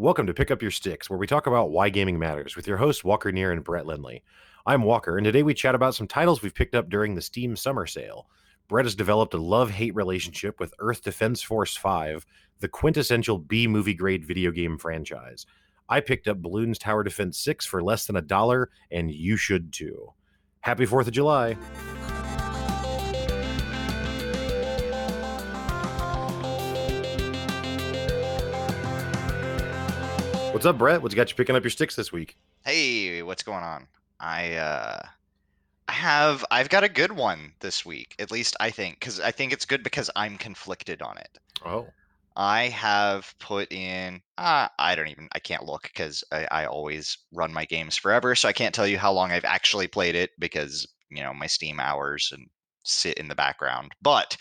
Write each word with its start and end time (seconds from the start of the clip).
Welcome 0.00 0.28
to 0.28 0.32
Pick 0.32 0.52
Up 0.52 0.62
Your 0.62 0.70
Sticks, 0.70 1.10
where 1.10 1.18
we 1.18 1.26
talk 1.26 1.48
about 1.48 1.72
why 1.72 1.88
gaming 1.88 2.20
matters 2.20 2.54
with 2.54 2.68
your 2.68 2.76
hosts 2.76 3.02
Walker 3.02 3.32
Neer 3.32 3.50
and 3.50 3.64
Brett 3.64 3.84
Lindley. 3.84 4.22
I'm 4.64 4.84
Walker, 4.84 5.16
and 5.16 5.24
today 5.24 5.42
we 5.42 5.54
chat 5.54 5.74
about 5.74 5.96
some 5.96 6.06
titles 6.06 6.40
we've 6.40 6.54
picked 6.54 6.76
up 6.76 6.88
during 6.88 7.16
the 7.16 7.20
Steam 7.20 7.56
Summer 7.56 7.84
Sale. 7.84 8.28
Brett 8.68 8.84
has 8.84 8.94
developed 8.94 9.34
a 9.34 9.38
love 9.38 9.70
hate 9.70 9.96
relationship 9.96 10.60
with 10.60 10.72
Earth 10.78 11.02
Defense 11.02 11.42
Force 11.42 11.76
5, 11.76 12.24
the 12.60 12.68
quintessential 12.68 13.38
B 13.38 13.66
movie 13.66 13.92
grade 13.92 14.24
video 14.24 14.52
game 14.52 14.78
franchise. 14.78 15.46
I 15.88 15.98
picked 15.98 16.28
up 16.28 16.40
Bloons 16.40 16.78
Tower 16.78 17.02
Defense 17.02 17.36
6 17.40 17.66
for 17.66 17.82
less 17.82 18.06
than 18.06 18.14
a 18.14 18.22
dollar, 18.22 18.70
and 18.92 19.10
you 19.10 19.36
should 19.36 19.72
too. 19.72 20.12
Happy 20.60 20.86
4th 20.86 21.08
of 21.08 21.12
July! 21.12 21.56
What's 30.58 30.66
up, 30.66 30.78
Brett? 30.78 31.00
What's 31.00 31.14
got 31.14 31.30
you 31.30 31.36
picking 31.36 31.54
up 31.54 31.62
your 31.62 31.70
sticks 31.70 31.94
this 31.94 32.10
week? 32.10 32.36
Hey, 32.64 33.22
what's 33.22 33.44
going 33.44 33.62
on? 33.62 33.86
I 34.18 34.54
uh 34.54 35.00
I 35.86 35.92
have 35.92 36.44
I've 36.50 36.68
got 36.68 36.82
a 36.82 36.88
good 36.88 37.12
one 37.12 37.52
this 37.60 37.86
week. 37.86 38.16
At 38.18 38.32
least 38.32 38.56
I 38.58 38.70
think 38.70 38.98
cuz 38.98 39.20
I 39.20 39.30
think 39.30 39.52
it's 39.52 39.64
good 39.64 39.84
because 39.84 40.10
I'm 40.16 40.36
conflicted 40.36 41.00
on 41.00 41.16
it. 41.16 41.38
Oh. 41.64 41.86
I 42.34 42.70
have 42.70 43.32
put 43.38 43.70
in 43.70 44.20
uh, 44.36 44.66
I 44.80 44.96
don't 44.96 45.06
even 45.06 45.28
I 45.30 45.38
can't 45.38 45.62
look 45.62 45.92
cuz 45.94 46.24
I, 46.32 46.48
I 46.50 46.66
always 46.66 47.18
run 47.30 47.52
my 47.52 47.64
games 47.64 47.96
forever, 47.96 48.34
so 48.34 48.48
I 48.48 48.52
can't 48.52 48.74
tell 48.74 48.88
you 48.88 48.98
how 48.98 49.12
long 49.12 49.30
I've 49.30 49.44
actually 49.44 49.86
played 49.86 50.16
it 50.16 50.32
because, 50.40 50.88
you 51.08 51.22
know, 51.22 51.32
my 51.32 51.46
Steam 51.46 51.78
hours 51.78 52.32
and 52.32 52.50
sit 52.82 53.16
in 53.16 53.28
the 53.28 53.36
background. 53.36 53.94
But 54.02 54.36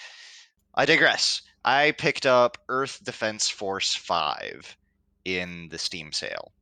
I 0.73 0.85
digress. 0.85 1.43
I 1.63 1.91
picked 1.91 2.25
up 2.25 2.57
Earth 2.69 3.03
Defense 3.03 3.51
Force 3.51 3.93
5 3.93 4.75
in 5.27 5.67
the 5.69 5.77
Steam 5.77 6.13
sale. 6.13 6.53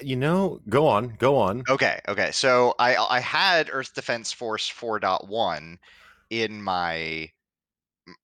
You 0.00 0.16
know, 0.16 0.60
go 0.68 0.88
on, 0.88 1.14
go 1.18 1.36
on. 1.36 1.62
Okay, 1.68 2.00
okay. 2.08 2.32
So 2.32 2.74
I 2.78 2.96
I 2.96 3.20
had 3.20 3.70
Earth 3.72 3.94
Defense 3.94 4.32
Force 4.32 4.68
4.1 4.68 5.78
in 6.30 6.60
my 6.60 7.30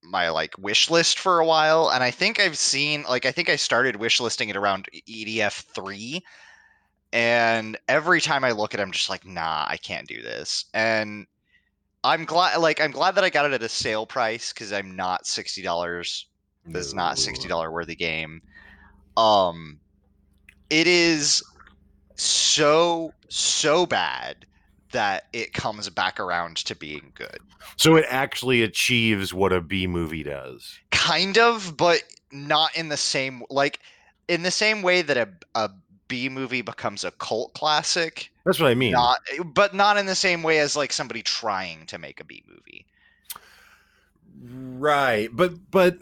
my 0.03 0.28
like 0.30 0.58
wish 0.58 0.91
list 0.91 1.20
for 1.20 1.39
a 1.39 1.47
while 1.47 1.91
and 1.91 2.03
I 2.03 2.11
think 2.11 2.41
I've 2.41 2.58
seen 2.58 3.05
like 3.08 3.27
I 3.27 3.30
think 3.30 3.48
I 3.48 3.55
started 3.55 3.95
wish 3.95 4.19
listing 4.19 4.48
it 4.48 4.56
around 4.56 4.89
EDF 5.08 5.62
3 5.73 6.20
and 7.12 7.78
every 7.86 8.20
time 8.20 8.42
I 8.42 8.50
look 8.50 8.75
at 8.75 8.80
it 8.80 8.83
I'm 8.83 8.91
just 8.91 9.08
like 9.08 9.25
nah, 9.25 9.67
I 9.69 9.77
can't 9.77 10.08
do 10.08 10.20
this. 10.20 10.64
And 10.75 11.28
I'm 12.02 12.25
glad 12.25 12.56
like 12.56 12.80
I'm 12.80 12.91
glad 12.91 13.14
that 13.14 13.25
I 13.25 13.30
got 13.30 13.47
it 13.47 13.52
at 13.52 13.62
a 13.62 13.69
sale 13.69 14.05
price 14.05 14.52
cuz 14.52 14.73
I'm 14.73 14.97
not 14.97 15.25
$60 15.25 16.25
this 16.67 16.86
is 16.86 16.95
not 16.95 17.17
$60 17.17 17.73
worthy 17.73 17.95
game 17.95 18.42
um 19.19 19.78
it 20.70 20.86
is 20.86 21.42
so 22.14 23.12
so 23.28 23.84
bad 23.86 24.47
that 24.92 25.24
it 25.34 25.52
comes 25.52 25.88
back 25.91 26.19
around 26.19 26.56
to 26.56 26.74
being 26.74 27.12
good 27.14 27.39
So 27.77 27.96
it 27.96 28.06
actually 28.08 28.62
achieves 28.62 29.34
what 29.34 29.52
a 29.52 29.61
B 29.61 29.86
movie 29.86 30.22
does. 30.22 30.78
kind 30.91 31.36
of 31.36 31.77
but 31.77 32.02
not 32.33 32.74
in 32.77 32.89
the 32.89 32.96
same 32.96 33.42
like 33.50 33.80
in 34.28 34.42
the 34.42 34.50
same 34.50 34.83
way 34.83 35.02
that 35.02 35.16
a, 35.16 35.28
a 35.55 35.70
b 36.08 36.28
movie 36.28 36.62
becomes 36.62 37.05
a 37.05 37.11
cult 37.12 37.52
classic 37.55 38.30
That's 38.44 38.58
what 38.61 38.70
I 38.70 38.74
mean. 38.74 38.92
not 38.92 39.19
but 39.44 39.74
not 39.74 39.96
in 39.98 40.06
the 40.06 40.14
same 40.14 40.42
way 40.42 40.58
as 40.58 40.77
like 40.77 40.92
somebody 40.92 41.22
trying 41.22 41.86
to 41.86 41.98
make 41.98 42.20
a 42.20 42.24
b 42.24 42.42
movie 42.48 42.86
Right, 44.41 45.28
but 45.33 45.70
but 45.70 45.98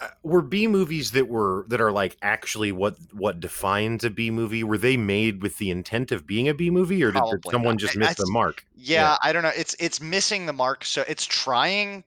Uh, 0.00 0.08
were 0.22 0.42
B 0.42 0.66
movies 0.68 1.10
that 1.10 1.28
were 1.28 1.64
that 1.68 1.80
are 1.80 1.90
like 1.90 2.16
actually 2.22 2.70
what 2.70 2.96
what 3.12 3.40
defines 3.40 4.04
a 4.04 4.10
B 4.10 4.30
movie? 4.30 4.62
Were 4.62 4.78
they 4.78 4.96
made 4.96 5.42
with 5.42 5.58
the 5.58 5.70
intent 5.70 6.12
of 6.12 6.26
being 6.26 6.48
a 6.48 6.54
B 6.54 6.70
movie, 6.70 7.02
or 7.02 7.10
did, 7.10 7.18
Probably 7.18 7.50
someone 7.50 7.74
not. 7.74 7.80
just 7.80 7.96
miss 7.96 8.14
the 8.14 8.26
mark? 8.30 8.64
yeah, 8.76 9.16
i 9.22 9.32
don't 9.32 9.42
know 9.42 9.52
it's 9.56 9.74
it's 9.80 10.00
missing 10.00 10.46
the 10.46 10.52
mark 10.52 10.84
so 10.84 11.04
it's 11.08 11.26
trying 11.26 12.04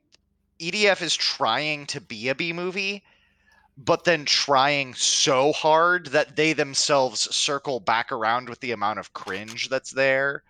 edf 0.60 1.02
is 1.02 1.16
trying 1.16 1.86
to 1.88 2.00
be 2.00 2.30
a 2.30 2.36
b 2.36 2.54
movie 2.54 3.04
but 3.78 4.04
then 4.04 4.26
trying 4.26 4.94
so 4.94 5.52
hard 5.54 6.08
that 6.08 6.36
they 6.36 6.54
themselves 6.54 7.34
circle 7.36 7.80
back 7.80 8.12
around 8.12 8.48
with 8.48 8.60
the 8.62 8.72
amount 8.72 9.00
of 9.00 9.14
cringe 9.14 9.70
that's 9.70 9.92
there 9.92 10.44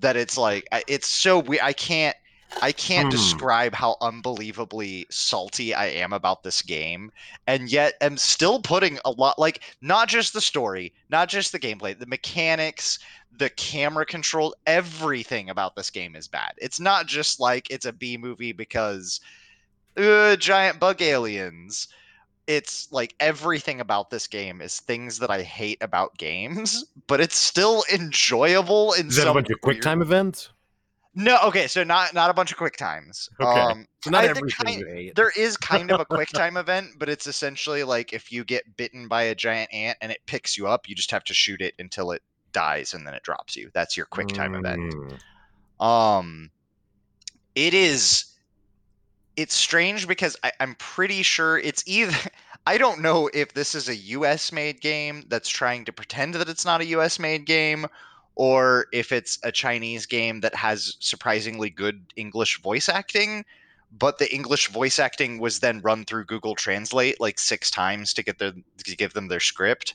that 0.00 0.16
it's 0.16 0.36
like 0.38 0.66
it's 0.86 1.08
so 1.08 1.38
we 1.38 1.60
I 1.60 1.72
can't 1.72 2.16
I 2.60 2.72
can't 2.72 3.08
Hmm. 3.08 3.10
describe 3.10 3.74
how 3.74 3.96
unbelievably 4.00 5.06
salty 5.10 5.74
I 5.74 5.86
am 5.86 6.12
about 6.12 6.42
this 6.42 6.62
game 6.62 7.10
and 7.46 7.70
yet 7.70 7.94
am 8.00 8.16
still 8.16 8.60
putting 8.60 8.98
a 9.04 9.10
lot 9.12 9.38
like 9.38 9.62
not 9.80 10.08
just 10.08 10.32
the 10.32 10.40
story, 10.40 10.92
not 11.08 11.28
just 11.28 11.52
the 11.52 11.60
gameplay, 11.60 11.98
the 11.98 12.06
mechanics, 12.06 12.98
the 13.30 13.50
camera 13.50 14.04
control, 14.06 14.54
everything 14.66 15.50
about 15.50 15.76
this 15.76 15.90
game 15.90 16.16
is 16.16 16.28
bad. 16.28 16.52
It's 16.58 16.80
not 16.80 17.06
just 17.06 17.38
like 17.40 17.70
it's 17.70 17.86
a 17.86 17.92
B 17.92 18.16
movie 18.16 18.52
because 18.52 19.20
uh, 19.96 20.36
giant 20.36 20.80
bug 20.80 21.02
aliens 21.02 21.88
it's 22.46 22.90
like 22.92 23.14
everything 23.20 23.80
about 23.80 24.10
this 24.10 24.26
game 24.26 24.60
is 24.60 24.80
things 24.80 25.18
that 25.18 25.30
I 25.30 25.42
hate 25.42 25.78
about 25.82 26.16
games, 26.18 26.84
but 27.06 27.20
it's 27.20 27.36
still 27.36 27.84
enjoyable 27.92 28.92
in 28.94 29.10
Is 29.10 29.16
that 29.16 29.26
a 29.28 29.32
some 29.32 29.32
bunch 29.32 29.50
of 29.50 29.60
quick 29.60 29.80
time 29.80 30.00
events? 30.02 30.50
No, 31.20 31.36
okay, 31.46 31.66
so 31.66 31.82
not 31.82 32.14
not 32.14 32.30
a 32.30 32.32
bunch 32.32 32.52
of 32.52 32.58
quick 32.58 32.76
times. 32.76 33.28
Okay. 33.40 33.60
Um, 33.60 33.86
So 34.04 34.10
not 34.10 34.22
I 34.24 34.28
everything 34.28 34.84
kind- 34.84 35.12
there 35.16 35.32
is 35.36 35.56
kind 35.56 35.90
of 35.90 35.98
a 35.98 36.04
quick 36.04 36.28
time 36.32 36.56
event, 36.56 36.90
but 36.96 37.08
it's 37.08 37.26
essentially 37.26 37.82
like 37.82 38.12
if 38.12 38.30
you 38.30 38.44
get 38.44 38.76
bitten 38.76 39.08
by 39.08 39.24
a 39.24 39.34
giant 39.34 39.74
ant 39.74 39.98
and 40.00 40.12
it 40.12 40.20
picks 40.26 40.56
you 40.56 40.68
up, 40.68 40.88
you 40.88 40.94
just 40.94 41.10
have 41.10 41.24
to 41.24 41.34
shoot 41.34 41.60
it 41.60 41.74
until 41.80 42.12
it 42.12 42.22
dies 42.52 42.94
and 42.94 43.04
then 43.04 43.14
it 43.14 43.24
drops 43.24 43.56
you. 43.56 43.68
That's 43.74 43.96
your 43.96 44.06
quick 44.06 44.28
time 44.28 44.54
event. 44.54 44.94
Mm. 45.80 45.84
Um, 45.84 46.50
it 47.56 47.74
is. 47.74 48.24
It's 49.36 49.54
strange 49.54 50.06
because 50.06 50.36
I, 50.44 50.52
I'm 50.60 50.76
pretty 50.76 51.24
sure 51.24 51.58
it's 51.58 51.82
either. 51.86 52.16
I 52.66 52.78
don't 52.78 53.00
know 53.00 53.28
if 53.34 53.54
this 53.54 53.74
is 53.74 53.88
a 53.88 53.96
U.S. 53.96 54.52
made 54.52 54.80
game 54.80 55.24
that's 55.28 55.48
trying 55.48 55.84
to 55.86 55.92
pretend 55.92 56.34
that 56.34 56.48
it's 56.48 56.64
not 56.64 56.80
a 56.80 56.86
U.S. 56.86 57.18
made 57.18 57.44
game, 57.44 57.86
or 58.38 58.86
if 58.92 59.12
it's 59.12 59.38
a 59.42 59.52
Chinese 59.52 60.06
game 60.06 60.40
that 60.40 60.54
has 60.54 60.96
surprisingly 61.00 61.68
good 61.68 62.00
English 62.16 62.62
voice 62.62 62.88
acting. 62.88 63.44
But 63.90 64.18
the 64.18 64.32
English 64.34 64.68
voice 64.68 64.98
acting 64.98 65.38
was 65.38 65.60
then 65.60 65.80
run 65.80 66.04
through 66.04 66.26
Google 66.26 66.54
Translate 66.54 67.20
like 67.20 67.38
six 67.38 67.70
times 67.70 68.12
to 68.14 68.22
get 68.22 68.38
their 68.38 68.52
to 68.52 68.96
give 68.96 69.14
them 69.14 69.28
their 69.28 69.40
script. 69.40 69.94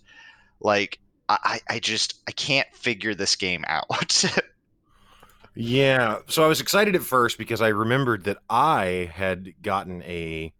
Like 0.61 0.99
I, 1.29 1.59
I 1.69 1.79
just 1.79 2.15
I 2.27 2.31
can't 2.31 2.67
figure 2.75 3.15
this 3.15 3.35
game 3.35 3.63
out. 3.67 4.23
Yeah. 5.55 6.19
So 6.27 6.43
I 6.43 6.47
was 6.47 6.59
excited 6.61 6.95
at 6.95 7.03
first 7.03 7.37
because 7.37 7.61
I 7.61 7.67
remembered 7.67 8.23
that 8.23 8.39
I 8.49 9.11
had 9.13 9.53
gotten 9.61 10.01
a 10.01 10.51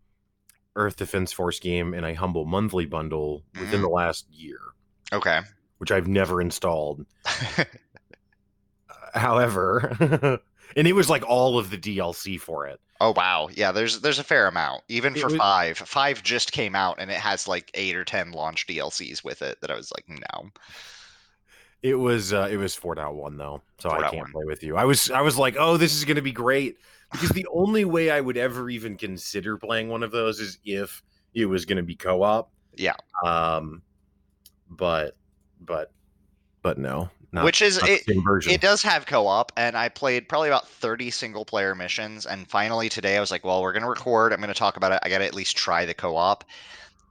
Earth 0.76 0.98
Defense 0.98 1.32
Force 1.32 1.60
game 1.60 1.96
in 1.96 2.04
a 2.04 2.14
humble 2.14 2.46
monthly 2.46 2.86
bundle 2.86 3.42
within 3.60 3.80
Mhm. 3.80 3.84
the 3.84 3.90
last 3.90 4.28
year, 4.32 4.60
okay. 5.12 5.40
Which 5.84 5.92
I've 5.92 6.08
never 6.08 6.40
installed. 6.40 7.06
However, 9.14 10.40
and 10.78 10.88
it 10.88 10.94
was 10.94 11.10
like 11.10 11.24
all 11.28 11.60
of 11.60 11.70
the 11.72 11.78
DLC 11.78 12.40
for 12.40 12.66
it. 12.68 12.80
Oh 13.02 13.12
wow, 13.18 13.50
yeah. 13.54 13.74
There's 13.74 14.00
there's 14.00 14.18
a 14.18 14.24
fair 14.24 14.48
amount, 14.48 14.84
even 14.88 15.14
It 15.14 15.20
for 15.20 15.28
was- 15.28 15.36
five. 15.36 15.78
Five 15.78 16.24
just 16.24 16.54
came 16.54 16.74
out, 16.74 16.96
and 17.00 17.12
it 17.12 17.18
has 17.18 17.46
like 17.46 17.70
eight 17.74 17.98
or 17.98 18.06
ten 18.06 18.32
launch 18.32 18.66
DLCs 18.66 19.26
with 19.26 19.42
it. 19.42 19.60
That 19.60 19.72
I 19.72 19.76
was 19.76 19.92
like, 19.92 20.06
no. 20.08 20.50
It 21.82 21.96
was 21.96 22.32
uh, 22.32 22.48
it 22.50 22.56
was 22.56 22.78
4.1 22.78 23.38
though, 23.38 23.62
so 23.78 23.90
I 23.92 24.10
can't 24.10 24.30
4.1. 24.30 24.32
play 24.32 24.46
with 24.46 24.64
you. 24.64 24.78
I 24.78 24.86
was 24.86 25.12
I 25.12 25.20
was 25.20 25.38
like, 25.38 25.58
"Oh, 25.60 25.76
this 25.76 25.94
is 25.94 26.06
going 26.06 26.16
to 26.16 26.22
be 26.22 26.32
great." 26.32 26.78
Because 27.12 27.32
the 27.32 27.46
only 27.54 27.84
way 27.84 28.10
I 28.10 28.22
would 28.22 28.38
ever 28.38 28.70
even 28.70 28.96
consider 28.96 29.58
playing 29.58 29.90
one 29.90 30.02
of 30.02 30.12
those 30.12 30.40
is 30.40 30.60
if 30.64 31.04
it 31.34 31.46
was 31.46 31.66
going 31.66 31.76
to 31.78 31.84
be 31.84 31.96
co-op. 31.96 32.50
Yeah. 32.78 32.96
Um 33.26 33.82
but 34.70 35.18
but 35.66 35.92
but 36.62 36.78
no. 36.78 37.10
Not, 37.32 37.46
Which 37.46 37.64
is 37.64 37.82
it. 37.82 38.06
same 38.06 38.24
version. 38.24 38.52
It 38.52 38.62
does 38.62 38.84
have 38.84 39.08
co-op, 39.08 39.52
and 39.58 39.76
I 39.76 39.90
played 39.90 40.30
probably 40.30 40.50
about 40.50 40.68
thirty 40.68 41.10
single-player 41.10 41.74
missions. 41.74 42.28
And 42.28 42.48
finally 42.48 42.90
today, 42.90 43.18
I 43.18 43.20
was 43.20 43.32
like, 43.32 43.44
well, 43.44 43.64
we're 43.64 43.74
gonna 43.74 43.90
record. 43.90 44.32
I'm 44.32 44.40
gonna 44.40 44.54
talk 44.54 44.78
about 44.78 44.92
it. 44.92 45.00
I 45.02 45.10
gotta 45.10 45.26
at 45.26 45.34
least 45.34 45.58
try 45.58 45.84
the 45.84 45.96
co-op. 45.96 46.44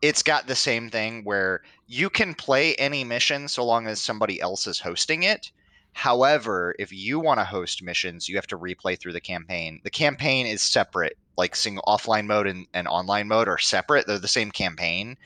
It's 0.01 0.23
got 0.23 0.47
the 0.47 0.55
same 0.55 0.91
thing 0.91 1.25
where 1.25 1.63
you 1.89 2.09
can 2.09 2.35
play 2.35 2.77
any 2.77 3.03
mission 3.03 3.49
so 3.49 3.65
long 3.65 3.89
as 3.89 4.01
somebody 4.01 4.41
else 4.41 4.69
is 4.69 4.79
hosting 4.79 5.25
it. 5.25 5.51
However, 5.93 6.75
if 6.79 6.93
you 6.93 7.21
want 7.21 7.41
to 7.41 7.45
host 7.45 7.83
missions, 7.83 8.29
you 8.29 8.37
have 8.37 8.47
to 8.47 8.59
replay 8.59 8.99
through 8.99 9.13
the 9.13 9.21
campaign. 9.21 9.81
The 9.85 9.91
campaign 9.91 10.47
is 10.47 10.63
separate, 10.63 11.19
like 11.37 11.55
single 11.55 11.85
offline 11.87 12.27
mode 12.27 12.47
and, 12.47 12.67
and 12.73 12.89
online 12.89 13.29
mode 13.29 13.49
are 13.49 13.59
separate. 13.59 14.07
They're 14.07 14.19
the 14.19 14.29
same 14.29 14.51
campaign, 14.51 15.17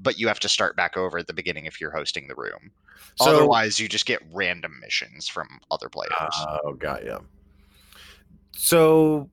but 0.00 0.18
you 0.18 0.28
have 0.28 0.40
to 0.40 0.48
start 0.48 0.76
back 0.76 0.96
over 0.96 1.18
at 1.18 1.26
the 1.26 1.32
beginning 1.32 1.66
if 1.66 1.80
you're 1.80 1.90
hosting 1.90 2.28
the 2.28 2.34
room. 2.34 2.70
so 3.16 3.30
Otherwise, 3.34 3.78
you 3.80 3.88
just 3.88 4.06
get 4.06 4.20
random 4.32 4.78
missions 4.80 5.26
from 5.28 5.48
other 5.70 5.88
players. 5.88 6.12
Oh, 6.64 6.74
got 6.74 7.04
ya. 7.04 7.20
So 8.52 9.30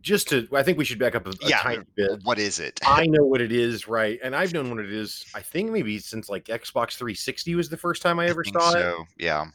just 0.00 0.28
to, 0.28 0.46
I 0.52 0.62
think 0.62 0.76
we 0.78 0.84
should 0.84 0.98
back 0.98 1.14
up 1.14 1.26
a, 1.26 1.30
a 1.30 1.34
Yeah. 1.42 1.60
tiny 1.60 1.84
bit. 1.94 2.20
What 2.24 2.38
is 2.38 2.58
it? 2.58 2.78
I 2.84 3.06
know 3.06 3.24
what 3.24 3.40
it 3.40 3.52
is, 3.52 3.88
right? 3.88 4.18
And 4.22 4.34
I've 4.36 4.52
known 4.52 4.70
what 4.70 4.80
it 4.80 4.92
is. 4.92 5.24
I 5.34 5.40
think 5.40 5.70
maybe 5.70 5.98
since 5.98 6.28
like 6.28 6.44
Xbox 6.46 6.96
360 6.96 7.54
was 7.54 7.68
the 7.68 7.76
first 7.76 8.02
time 8.02 8.18
I 8.18 8.26
ever 8.26 8.44
think 8.44 8.60
saw 8.60 8.72
it. 8.74 8.94
Yeah. 9.18 9.46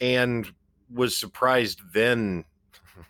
and 0.00 0.50
was 0.92 1.16
surprised 1.16 1.80
then 1.92 2.44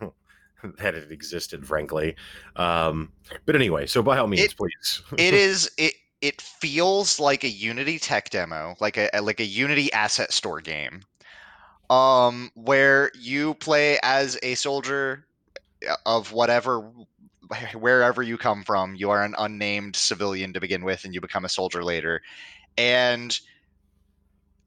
that 0.79 0.95
it 0.95 1.11
existed. 1.13 1.67
Frankly, 1.67 2.15
um, 2.57 3.13
but 3.45 3.55
anyway. 3.57 3.87
So 3.87 4.03
by 4.03 4.19
all 4.19 4.27
means, 4.29 4.45
It- 4.45 4.57
please. 4.57 5.03
it 5.19 5.35
is 5.49 5.71
it 5.77 5.93
it 6.21 6.41
feels 6.41 7.21
like 7.21 7.45
a 7.45 7.49
unity 7.49 7.99
tech 7.99 8.31
demo 8.31 8.75
like 8.81 8.97
a 8.97 9.11
like 9.21 9.41
a 9.41 9.45
unity 9.45 9.93
asset 9.93 10.33
store 10.33 10.61
game 10.61 11.03
um 11.91 12.51
where 12.55 13.11
you 13.19 13.55
play 13.55 13.99
as 14.03 14.39
a 14.43 14.55
soldier 14.55 15.27
uh, 15.89 15.97
of 16.07 16.33
whatever 16.33 16.91
wherever 17.75 18.23
you 18.23 18.37
come 18.39 18.65
from. 18.65 18.95
You 18.95 19.11
are 19.11 19.23
an 19.23 19.35
unnamed 19.39 19.97
civilian 19.97 20.53
to 20.53 20.61
begin 20.61 20.85
with 20.85 21.05
and 21.05 21.15
you 21.15 21.21
become 21.21 21.45
a 21.45 21.49
soldier 21.49 21.85
later. 21.85 22.23
And 22.77 23.39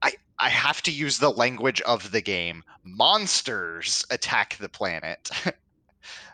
i 0.02 0.12
i 0.40 0.50
have 0.50 0.82
to 0.84 0.92
use 0.92 1.18
the 1.20 1.32
language 1.32 1.82
of 1.82 2.12
the 2.12 2.22
game. 2.22 2.64
Monsters 2.84 4.06
attack 4.10 4.58
the 4.58 4.70
planet. 4.70 5.30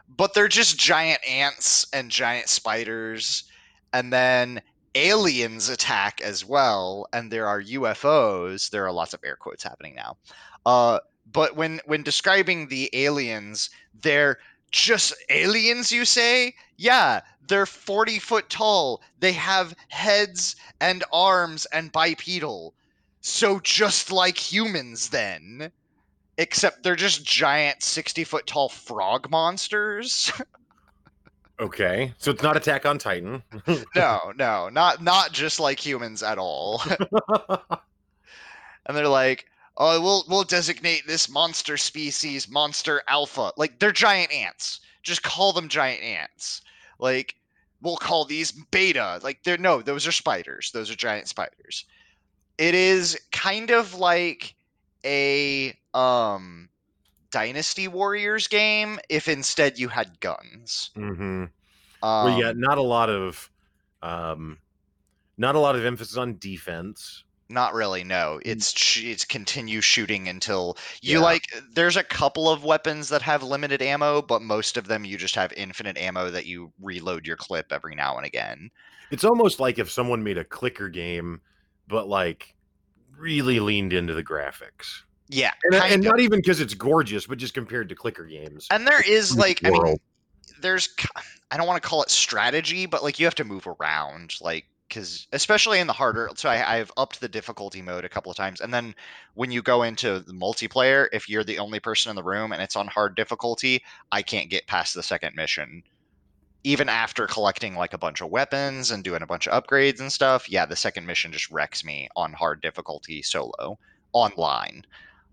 But 0.08 0.34
they're 0.36 0.48
just 0.48 0.78
giant 0.78 1.28
ants 1.28 1.88
and 1.92 2.12
giant 2.12 2.48
spiders. 2.48 3.44
And 3.92 4.14
then 4.14 4.62
aliens 4.96 5.70
attack 5.70 6.22
as 6.22 6.46
well 6.46 7.08
and 7.14 7.32
there 7.32 7.48
are 7.48 7.62
ufos 7.62 8.70
there 8.70 8.86
are 8.86 8.92
lots 8.92 9.14
of 9.14 9.20
air 9.24 9.36
quotes 9.36 9.64
happening 9.64 9.94
now 9.96 10.18
uh, 10.66 11.00
but 11.32 11.56
when 11.56 11.80
when 11.86 12.04
describing 12.04 12.68
the 12.68 12.90
aliens 12.94 13.70
they're 14.02 14.38
just 14.72 15.14
aliens 15.30 15.92
you 15.92 16.04
say? 16.06 16.54
Yeah 16.78 17.22
they're 17.48 17.66
40 17.66 18.20
foot 18.20 18.50
tall 18.50 19.02
they 19.20 19.32
have 19.34 19.76
heads 19.90 20.56
and 20.82 21.04
arms 21.12 21.66
and 21.68 21.92
bipedal 21.92 22.74
so 23.22 23.60
just 23.60 24.12
like 24.12 24.38
humans 24.38 25.10
then 25.10 25.72
except 26.38 26.84
they're 26.84 26.96
just 26.96 27.24
giant 27.24 27.82
60 27.84 28.24
foot 28.24 28.48
tall 28.48 28.70
frog 28.70 29.30
monsters 29.30 30.32
okay, 31.60 32.14
so 32.18 32.32
it's 32.32 32.44
not 32.44 32.58
Attack 32.58 32.86
on 32.86 32.98
Titan. 32.98 33.44
no, 33.96 34.34
no, 34.36 34.70
not 34.70 35.02
not 35.02 35.32
just 35.32 35.60
like 35.60 35.80
humans 35.80 36.24
at 36.24 36.38
all. 36.38 36.82
and 38.86 38.96
they're 38.96 39.08
like, 39.08 39.46
"Oh, 39.78 40.00
we'll 40.02 40.24
we'll 40.28 40.44
designate 40.44 41.08
this 41.08 41.30
monster 41.30 41.78
species 41.78 42.50
Monster 42.50 43.04
Alpha." 43.08 43.52
Like 43.58 43.80
they're 43.80 43.92
giant 43.92 44.32
ants. 44.32 44.80
Just 45.04 45.24
call 45.24 45.54
them 45.54 45.70
giant 45.70 46.02
ants. 46.04 46.62
Like 47.00 47.36
we'll 47.82 47.98
call 47.98 48.26
these 48.26 48.52
Beta. 48.52 49.20
Like 49.24 49.44
they're 49.44 49.58
no, 49.58 49.82
those 49.82 50.08
are 50.08 50.12
spiders. 50.12 50.72
Those 50.74 50.90
are 50.90 50.96
giant 50.96 51.28
spiders. 51.28 51.86
It 52.58 52.74
is 52.74 53.20
kind 53.32 53.70
of 53.70 53.96
like 53.96 54.56
a 55.06 55.78
um 55.94 56.70
Dynasty 57.32 57.88
Warriors 57.88 58.48
game 58.48 59.00
if 59.10 59.28
instead 59.28 59.78
you 59.78 59.88
had 59.90 60.20
guns. 60.20 60.92
hmm 60.96 61.46
Um, 61.52 61.52
well, 62.02 62.40
yeah, 62.40 62.54
not 62.56 62.78
a 62.78 62.84
lot 62.84 63.10
of, 63.10 63.50
um, 64.02 64.60
not 65.38 65.56
a 65.56 65.60
lot 65.60 65.76
of 65.76 65.86
emphasis 65.86 66.18
on 66.18 66.38
defense. 66.38 67.24
Not 67.48 67.74
really. 67.76 68.04
No, 68.04 68.40
it's 68.44 68.98
it's 68.98 69.24
continue 69.24 69.80
shooting 69.82 70.28
until 70.28 70.78
you 71.02 71.20
Yeah. 71.20 71.24
like. 71.24 71.44
There's 71.74 71.96
a 71.96 72.04
couple 72.04 72.50
of 72.50 72.64
weapons 72.64 73.10
that 73.10 73.22
have 73.22 73.44
limited 73.44 73.82
ammo, 73.84 74.22
but 74.24 74.42
most 74.42 74.78
of 74.78 74.88
them 74.88 75.06
you 75.06 75.18
just 75.18 75.36
have 75.36 75.54
infinite 75.54 75.98
ammo 75.98 76.32
that 76.32 76.48
you 76.48 76.74
reload 76.82 77.28
your 77.28 77.38
clip 77.38 77.72
every 77.72 77.94
now 77.96 78.18
and 78.18 78.26
again. 78.26 78.72
It's 79.12 79.24
almost 79.24 79.60
like 79.60 79.78
if 79.80 79.92
someone 79.92 80.24
made 80.24 80.38
a 80.38 80.44
clicker 80.44 80.90
game, 80.90 81.42
but 81.88 82.08
like 82.08 82.56
really 83.18 83.60
leaned 83.60 83.94
into 83.94 84.14
the 84.14 84.24
graphics, 84.24 85.04
Yeah, 85.28 85.52
and, 85.64 85.76
uh, 85.76 85.84
and 85.86 86.04
not 86.04 86.20
even 86.20 86.40
because 86.40 86.60
it's 86.60 86.74
gorgeous, 86.74 87.26
but 87.26 87.38
just 87.38 87.54
compared 87.54 87.90
to 87.90 87.96
clicker 87.96 88.26
games. 88.26 88.68
And 88.70 88.86
there 88.86 89.02
is 89.02 89.36
like, 89.36 89.66
I 89.66 89.72
mean, 89.72 89.98
there's 90.62 90.90
I 91.52 91.58
don't 91.58 91.68
want 91.68 91.82
to 91.82 91.88
call 91.88 92.04
it 92.04 92.12
strategy, 92.12 92.86
but 92.86 93.04
like 93.04 93.20
you 93.20 93.26
have 93.26 93.36
to 93.36 93.44
move 93.44 93.68
around, 93.68 94.36
like 94.42 94.66
because 94.88 95.28
especially 95.34 95.80
in 95.80 95.88
the 95.88 95.94
harder. 95.94 96.30
So 96.36 96.50
I, 96.50 96.78
I've 96.78 96.92
upped 96.96 97.22
the 97.22 97.28
difficulty 97.28 97.82
mode 97.82 98.06
a 98.06 98.10
couple 98.10 98.32
of 98.32 98.38
times, 98.38 98.62
and 98.62 98.74
then 98.74 98.94
when 99.34 99.52
you 99.52 99.62
go 99.62 99.82
into 99.84 100.20
the 100.20 100.34
multiplayer, 100.34 101.08
if 101.12 101.28
you're 101.28 101.44
the 101.44 101.60
only 101.60 101.80
person 101.80 102.12
in 102.12 102.16
the 102.16 102.24
room 102.24 102.52
and 102.52 102.62
it's 102.62 102.76
on 102.76 102.88
hard 102.88 103.16
difficulty, 103.16 103.84
I 104.12 104.22
can't 104.22 104.50
get 104.50 104.68
past 104.68 104.94
the 104.94 105.04
second 105.04 105.36
mission. 105.36 105.84
Even 106.64 106.90
after 106.90 107.28
collecting 107.28 107.76
like 107.76 107.94
a 107.94 107.98
bunch 107.98 108.22
of 108.22 108.30
weapons 108.30 108.90
and 108.92 109.04
doing 109.04 109.22
a 109.22 109.28
bunch 109.28 109.48
of 109.48 109.64
upgrades 109.64 110.00
and 110.00 110.12
stuff, 110.12 110.50
yeah, 110.50 110.66
the 110.66 110.76
second 110.76 111.06
mission 111.06 111.32
just 111.32 111.52
wrecks 111.52 111.84
me 111.84 112.10
on 112.16 112.34
hard 112.34 112.62
difficulty 112.62 113.22
solo 113.22 113.78
online. 114.14 114.84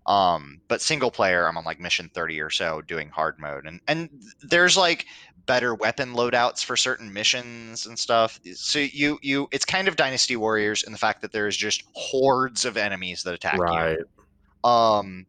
Um, 0.05 0.59
but 0.67 0.81
single 0.81 1.11
player, 1.11 1.47
I'm 1.47 1.57
on 1.57 1.63
like 1.63 1.79
mission 1.79 2.09
30 2.13 2.41
or 2.41 2.49
so 2.49 2.81
doing 2.81 3.09
hard 3.09 3.39
mode. 3.39 3.65
And 3.65 3.79
and 3.87 4.09
there's 4.41 4.75
like 4.75 5.05
better 5.45 5.75
weapon 5.75 6.13
loadouts 6.13 6.63
for 6.63 6.75
certain 6.77 7.11
missions 7.11 7.85
and 7.85 7.97
stuff. 7.97 8.39
So 8.53 8.79
you 8.79 9.19
you 9.21 9.47
it's 9.51 9.65
kind 9.65 9.87
of 9.87 9.95
Dynasty 9.95 10.35
Warriors 10.35 10.83
in 10.83 10.91
the 10.91 10.97
fact 10.97 11.21
that 11.21 11.31
there's 11.31 11.55
just 11.55 11.83
hordes 11.93 12.65
of 12.65 12.77
enemies 12.77 13.23
that 13.23 13.33
attack 13.33 13.57
right. 13.57 13.97
you. 13.97 14.69
Um 14.69 15.25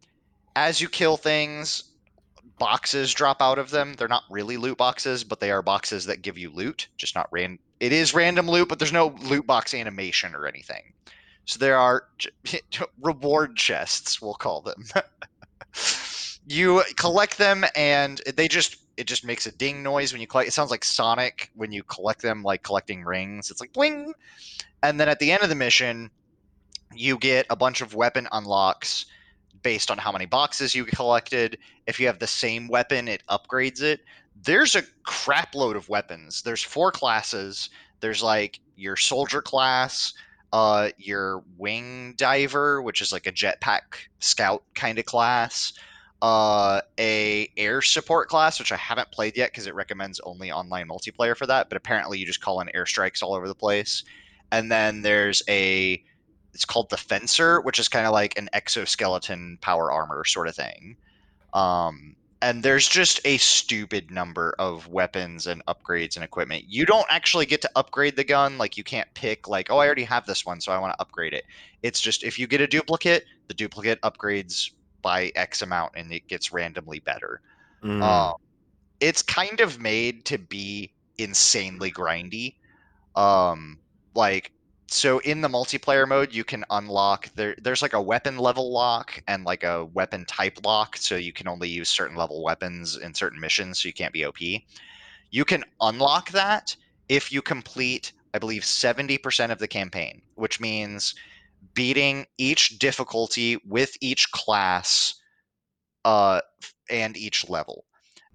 as 0.57 0.81
you 0.81 0.89
kill 0.89 1.17
things, 1.17 1.85
boxes 2.59 3.13
drop 3.13 3.43
out 3.43 3.59
of 3.59 3.71
them. 3.71 3.95
They're 3.95 4.09
not 4.09 4.23
really 4.31 4.57
loot 4.57 4.79
boxes, 4.79 5.25
but 5.25 5.41
they 5.41 5.51
are 5.51 5.63
boxes 5.63 6.07
that 6.07 6.23
give 6.23 6.39
you 6.39 6.51
loot, 6.51 6.89
just 6.97 7.15
not 7.15 7.29
ran 7.33 7.59
it 7.81 7.93
is 7.93 8.15
random 8.15 8.49
loot, 8.49 8.69
but 8.69 8.79
there's 8.79 8.93
no 8.93 9.09
loot 9.23 9.47
box 9.47 9.75
animation 9.75 10.35
or 10.35 10.47
anything. 10.47 10.93
So 11.45 11.59
there 11.59 11.77
are 11.77 12.05
reward 13.01 13.57
chests, 13.57 14.21
we'll 14.21 14.35
call 14.35 14.63
them. 14.63 14.85
you 16.47 16.83
collect 16.97 17.39
them 17.39 17.65
and 17.75 18.21
they 18.37 18.49
just 18.49 18.77
it 18.97 19.07
just 19.07 19.25
makes 19.25 19.47
a 19.47 19.53
ding 19.53 19.83
noise 19.83 20.13
when 20.13 20.21
you 20.21 20.27
collect 20.27 20.49
it 20.49 20.53
sounds 20.53 20.71
like 20.71 20.85
Sonic 20.85 21.51
when 21.55 21.73
you 21.73 21.83
collect 21.83 22.23
them 22.23 22.43
like 22.43 22.63
collecting 22.63 23.03
rings. 23.03 23.51
It's 23.51 23.61
like 23.61 23.73
bling. 23.73 24.13
And 24.83 25.01
then 25.01 25.09
at 25.09 25.19
the 25.19 25.33
end 25.33 25.43
of 25.43 25.49
the 25.49 25.55
mission, 25.55 26.11
you 26.95 27.19
get 27.19 27.47
a 27.51 27.57
bunch 27.57 27.81
of 27.81 27.95
weapon 27.95 28.29
unlocks 28.33 29.07
based 29.63 29.91
on 29.91 29.99
how 29.99 30.13
many 30.13 30.27
boxes 30.27 30.75
you 30.75 30.85
collected. 30.85 31.59
If 31.87 31.99
you 31.99 32.07
have 32.07 32.19
the 32.19 32.27
same 32.27 32.69
weapon, 32.69 33.09
it 33.09 33.23
upgrades 33.29 33.83
it. 33.83 34.01
There's 34.43 34.77
a 34.77 34.83
crap 35.05 35.55
load 35.55 35.77
of 35.77 35.89
weapons. 35.89 36.43
There's 36.43 36.63
four 36.63 36.93
classes. 36.93 37.71
There's 38.01 38.23
like 38.23 38.61
your 38.77 38.97
soldier 38.97 39.41
class, 39.41 40.13
uh, 40.55 40.91
your 40.99 41.43
wing 41.59 42.15
diver, 42.17 42.81
which 42.81 43.01
is 43.01 43.11
like 43.11 43.27
a 43.27 43.33
jetpack 43.33 43.81
scout 44.21 44.63
kind 44.77 45.01
of 45.01 45.05
class, 45.05 45.73
uh, 46.23 46.81
a 46.97 47.49
air 47.57 47.83
support 47.83 48.29
class, 48.29 48.61
which 48.61 48.71
I 48.71 48.77
haven't 48.77 49.11
played 49.11 49.37
yet 49.37 49.51
because 49.51 49.67
it 49.67 49.75
recommends 49.75 50.21
only 50.21 50.53
online 50.53 50.87
multiplayer 50.87 51.37
for 51.37 51.45
that. 51.49 51.69
But 51.69 51.77
apparently, 51.77 52.21
you 52.21 52.25
just 52.27 52.41
call 52.41 52.61
in 52.61 52.69
airstrikes 52.69 53.21
all 53.21 53.35
over 53.35 53.49
the 53.49 53.55
place. 53.57 54.05
And 54.53 54.71
then 54.71 55.03
there's 55.03 55.43
a 55.49 56.01
it's 56.53 56.65
called 56.65 56.89
the 56.89 56.97
fencer 56.97 57.61
which 57.63 57.81
is 57.81 57.89
kind 57.89 58.07
of 58.07 58.13
like 58.13 58.39
an 58.39 58.49
exoskeleton 58.53 59.59
power 59.61 59.91
armor 59.91 60.25
sort 60.25 60.47
of 60.47 60.55
thing 60.55 60.97
um, 61.53 62.15
and 62.45 62.63
there's 62.63 62.89
just 62.89 63.21
a 63.25 63.39
stupid 63.39 64.11
number 64.11 64.55
of 64.59 64.87
weapons 64.89 65.47
and 65.47 65.65
upgrades 65.67 66.17
and 66.17 66.25
equipment 66.25 66.65
you 66.69 66.87
don't 66.87 67.07
actually 67.11 67.47
get 67.47 67.61
to 67.61 67.71
upgrade 67.75 68.17
the 68.17 68.25
gun 68.25 68.59
like 68.59 68.77
you 68.77 68.85
can't 68.85 69.09
pick 69.15 69.49
like 69.49 69.71
oh 69.71 69.79
i 69.79 69.87
already 69.87 70.05
have 70.05 70.27
this 70.27 70.45
one 70.45 70.61
so 70.61 70.73
i 70.73 70.79
want 70.79 70.93
to 70.93 71.01
upgrade 71.01 71.33
it 71.33 71.45
it's 71.83 72.01
just 72.01 72.23
if 72.23 72.39
you 72.39 72.47
get 72.47 72.61
a 72.61 72.67
duplicate 72.67 73.25
the 73.49 73.55
duplicate 73.55 74.01
upgrades 74.03 74.71
by 75.03 75.33
x 75.35 75.63
amount 75.63 75.93
and 75.97 76.13
it 76.13 76.27
gets 76.29 76.53
randomly 76.53 77.01
better 77.01 77.41
Mm. 77.83 78.03
um, 78.03 78.35
it's 79.01 79.23
kind 79.23 79.61
of 79.61 79.79
made 79.79 80.25
to 80.27 80.39
be 80.39 80.93
insanely 81.19 81.93
grindy. 81.93 82.55
Um, 83.15 83.79
like 84.15 84.53
so 84.87 85.19
in 85.21 85.41
the 85.41 85.49
multiplayer 85.49 86.07
mode, 86.07 86.33
you 86.33 86.45
can 86.45 86.65
unlock 86.71 87.29
there. 87.35 87.57
There's 87.63 87.83
like 87.83 87.95
a 87.95 88.03
weapon 88.03 88.39
level 88.39 88.73
lock 88.73 89.23
and 89.27 89.45
like 89.45 89.65
a 89.65 89.87
weapon 89.87 90.25
type 90.27 90.59
lock, 90.65 90.97
so 90.97 91.17
you 91.17 91.33
can 91.33 91.49
only 91.49 91.69
use 91.69 91.89
certain 91.89 92.17
level 92.17 92.43
weapons 92.43 92.97
in 92.97 93.15
certain 93.15 93.41
missions, 93.41 93.81
so 93.81 93.89
you 93.89 93.95
can't 93.95 94.13
be 94.13 94.25
OP. 94.25 94.41
You 95.31 95.45
can 95.45 95.65
unlock 95.81 96.31
that 96.31 96.77
if 97.09 97.33
you 97.33 97.43
complete, 97.43 98.13
I 98.35 98.39
believe, 98.39 98.63
70% 98.63 99.51
of 99.51 99.59
the 99.59 99.69
campaign, 99.69 100.23
which 100.35 100.61
means 100.61 101.15
beating 101.73 102.27
each 102.39 102.79
difficulty 102.79 103.57
with 103.67 103.97
each 104.01 104.31
class 104.33 105.15
uh, 106.05 106.41
and 106.91 107.17
each 107.17 107.49
level. 107.49 107.85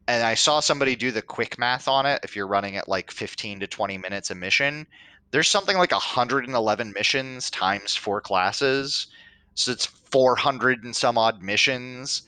And 0.07 0.23
I 0.23 0.33
saw 0.33 0.59
somebody 0.59 0.95
do 0.95 1.11
the 1.11 1.21
quick 1.21 1.59
math 1.59 1.87
on 1.87 2.07
it. 2.07 2.19
If 2.23 2.35
you're 2.35 2.47
running 2.47 2.77
at 2.77 2.89
like 2.89 3.11
15 3.11 3.59
to 3.59 3.67
20 3.67 3.97
minutes 3.99 4.31
a 4.31 4.35
mission, 4.35 4.87
there's 5.31 5.48
something 5.48 5.77
like 5.77 5.91
111 5.91 6.93
missions 6.93 7.50
times 7.50 7.95
four 7.95 8.21
classes. 8.21 9.07
So 9.53 9.71
it's 9.71 9.86
400 9.86 10.83
and 10.83 10.95
some 10.95 11.17
odd 11.17 11.41
missions 11.41 12.24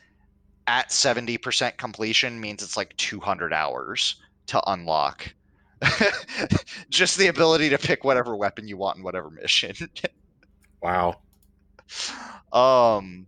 at 0.67 0.89
70% 0.89 1.77
completion 1.77 2.39
means 2.39 2.62
it's 2.62 2.77
like 2.77 2.96
200 2.98 3.53
hours 3.53 4.15
to 4.48 4.62
unlock. 4.70 5.34
Just 6.89 7.17
the 7.17 7.27
ability 7.27 7.70
to 7.70 7.77
pick 7.77 8.03
whatever 8.03 8.36
weapon 8.36 8.67
you 8.67 8.77
want 8.77 8.98
in 8.98 9.03
whatever 9.03 9.31
mission. 9.31 9.75
wow. 10.81 11.15
Um 12.53 13.27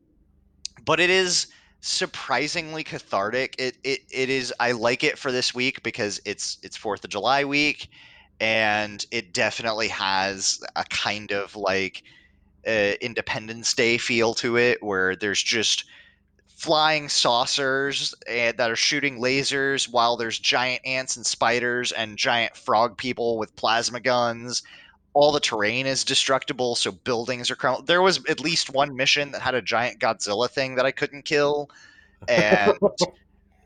but 0.86 1.00
it 1.00 1.10
is 1.10 1.48
surprisingly 1.82 2.84
cathartic. 2.84 3.56
It 3.58 3.78
it 3.84 4.02
it 4.12 4.30
is 4.30 4.54
I 4.60 4.74
like 4.74 5.04
it 5.04 5.18
for 5.18 5.32
this 5.32 5.56
week 5.56 5.82
because 5.82 6.22
it's 6.26 6.60
it's 6.62 6.78
4th 6.78 7.04
of 7.04 7.10
July 7.10 7.44
week 7.44 7.90
and 8.40 9.06
it 9.12 9.34
definitely 9.34 9.88
has 9.88 10.60
a 10.76 10.84
kind 10.86 11.32
of 11.32 11.56
like 11.56 12.04
uh, 12.68 12.94
Independence 13.02 13.74
Day 13.74 13.98
feel 13.98 14.34
to 14.36 14.58
it 14.58 14.82
where 14.82 15.16
there's 15.16 15.42
just 15.42 15.86
flying 16.64 17.10
saucers 17.10 18.16
and, 18.26 18.58
that 18.58 18.72
are 18.72 18.76
shooting 18.76 19.20
lasers 19.20 19.92
while 19.92 20.16
there's 20.16 20.40
giant 20.40 20.82
ants 20.86 21.18
and 21.18 21.26
spiders 21.26 21.92
and 21.92 22.18
giant 22.18 22.56
frog 22.56 22.98
people 22.98 23.38
with 23.38 23.54
plasma 23.58 24.00
guns 24.00 24.64
all 25.14 25.34
the 25.34 25.42
terrain 25.42 25.86
is 25.86 26.06
destructible 26.06 26.74
so 26.76 26.92
buildings 26.92 27.52
are 27.52 27.56
crumbling. 27.56 27.86
there 27.86 28.02
was 28.02 28.24
at 28.30 28.40
least 28.40 28.70
one 28.70 28.96
mission 28.96 29.32
that 29.32 29.42
had 29.42 29.56
a 29.56 29.62
giant 29.62 30.00
godzilla 30.00 30.50
thing 30.50 30.76
that 30.76 30.86
i 30.86 30.92
couldn't 30.92 31.26
kill 31.26 31.70
and 32.30 32.78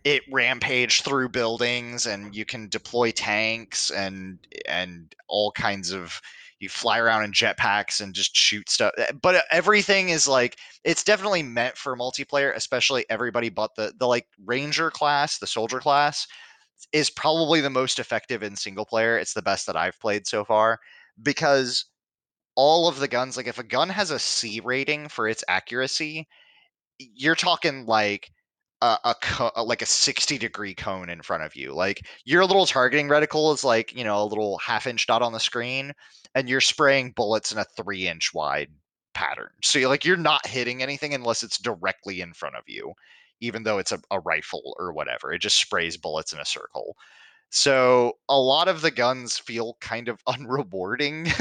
it 0.07 0.23
rampaged 0.31 1.03
through 1.03 1.27
buildings 1.27 2.05
and 2.05 2.33
you 2.33 2.45
can 2.45 2.69
deploy 2.69 3.11
tanks 3.11 3.91
and 3.91 4.39
and 4.65 5.13
all 5.27 5.51
kinds 5.51 5.91
of 5.91 6.21
you 6.59 6.69
fly 6.69 6.97
around 6.97 7.25
in 7.25 7.33
jetpacks 7.33 7.99
and 7.99 8.15
just 8.15 8.33
shoot 8.33 8.69
stuff. 8.69 8.93
Eh, 8.97 9.11
but 9.21 9.43
everything 9.51 10.07
is 10.07 10.25
like 10.25 10.55
it's 10.85 11.03
definitely 11.03 11.43
meant 11.43 11.77
for 11.77 11.97
multiplayer, 11.97 12.55
especially 12.55 13.05
everybody 13.09 13.49
but 13.49 13.75
the 13.75 13.91
the 13.99 14.07
like 14.07 14.27
ranger 14.45 14.89
class, 14.89 15.39
the 15.39 15.47
soldier 15.47 15.81
class 15.81 16.25
is 16.93 17.09
probably 17.09 17.59
the 17.59 17.69
most 17.69 17.99
effective 17.99 18.43
in 18.43 18.55
single 18.55 18.85
player. 18.85 19.17
It's 19.17 19.33
the 19.33 19.41
best 19.41 19.67
that 19.67 19.75
I've 19.75 19.99
played 19.99 20.25
so 20.25 20.45
far 20.45 20.79
because 21.21 21.83
all 22.55 22.87
of 22.87 22.99
the 22.99 23.09
guns 23.09 23.35
like 23.35 23.47
if 23.47 23.59
a 23.59 23.63
gun 23.63 23.89
has 23.89 24.11
a 24.11 24.19
C 24.19 24.61
rating 24.61 25.09
for 25.09 25.27
its 25.27 25.43
accuracy, 25.49 26.29
you're 26.99 27.35
talking 27.35 27.85
like 27.85 28.31
a, 28.81 29.15
a, 29.55 29.63
like 29.63 29.81
a 29.81 29.87
60 29.87 30.37
degree 30.37 30.73
cone 30.73 31.09
in 31.09 31.21
front 31.21 31.43
of 31.43 31.55
you. 31.55 31.73
Like 31.73 32.05
your 32.25 32.45
little 32.45 32.65
targeting 32.65 33.07
reticle 33.07 33.53
is 33.53 33.63
like, 33.63 33.95
you 33.95 34.03
know, 34.03 34.21
a 34.21 34.25
little 34.25 34.57
half 34.59 34.87
inch 34.87 35.07
dot 35.07 35.21
on 35.21 35.33
the 35.33 35.39
screen 35.39 35.93
and 36.35 36.47
you're 36.47 36.61
spraying 36.61 37.11
bullets 37.11 37.51
in 37.51 37.57
a 37.57 37.65
3 37.75 38.07
inch 38.07 38.33
wide 38.33 38.69
pattern. 39.13 39.49
So 39.63 39.79
you're 39.79 39.89
like 39.89 40.05
you're 40.05 40.17
not 40.17 40.45
hitting 40.45 40.81
anything 40.81 41.13
unless 41.13 41.43
it's 41.43 41.59
directly 41.59 42.21
in 42.21 42.33
front 42.33 42.55
of 42.55 42.63
you, 42.67 42.93
even 43.41 43.63
though 43.63 43.79
it's 43.79 43.91
a, 43.91 43.99
a 44.11 44.19
rifle 44.19 44.75
or 44.79 44.93
whatever. 44.93 45.33
It 45.33 45.41
just 45.41 45.59
sprays 45.59 45.97
bullets 45.97 46.33
in 46.33 46.39
a 46.39 46.45
circle. 46.45 46.95
So 47.49 48.13
a 48.29 48.39
lot 48.39 48.67
of 48.67 48.81
the 48.81 48.91
guns 48.91 49.37
feel 49.37 49.77
kind 49.81 50.07
of 50.07 50.23
unrewarding. 50.27 51.31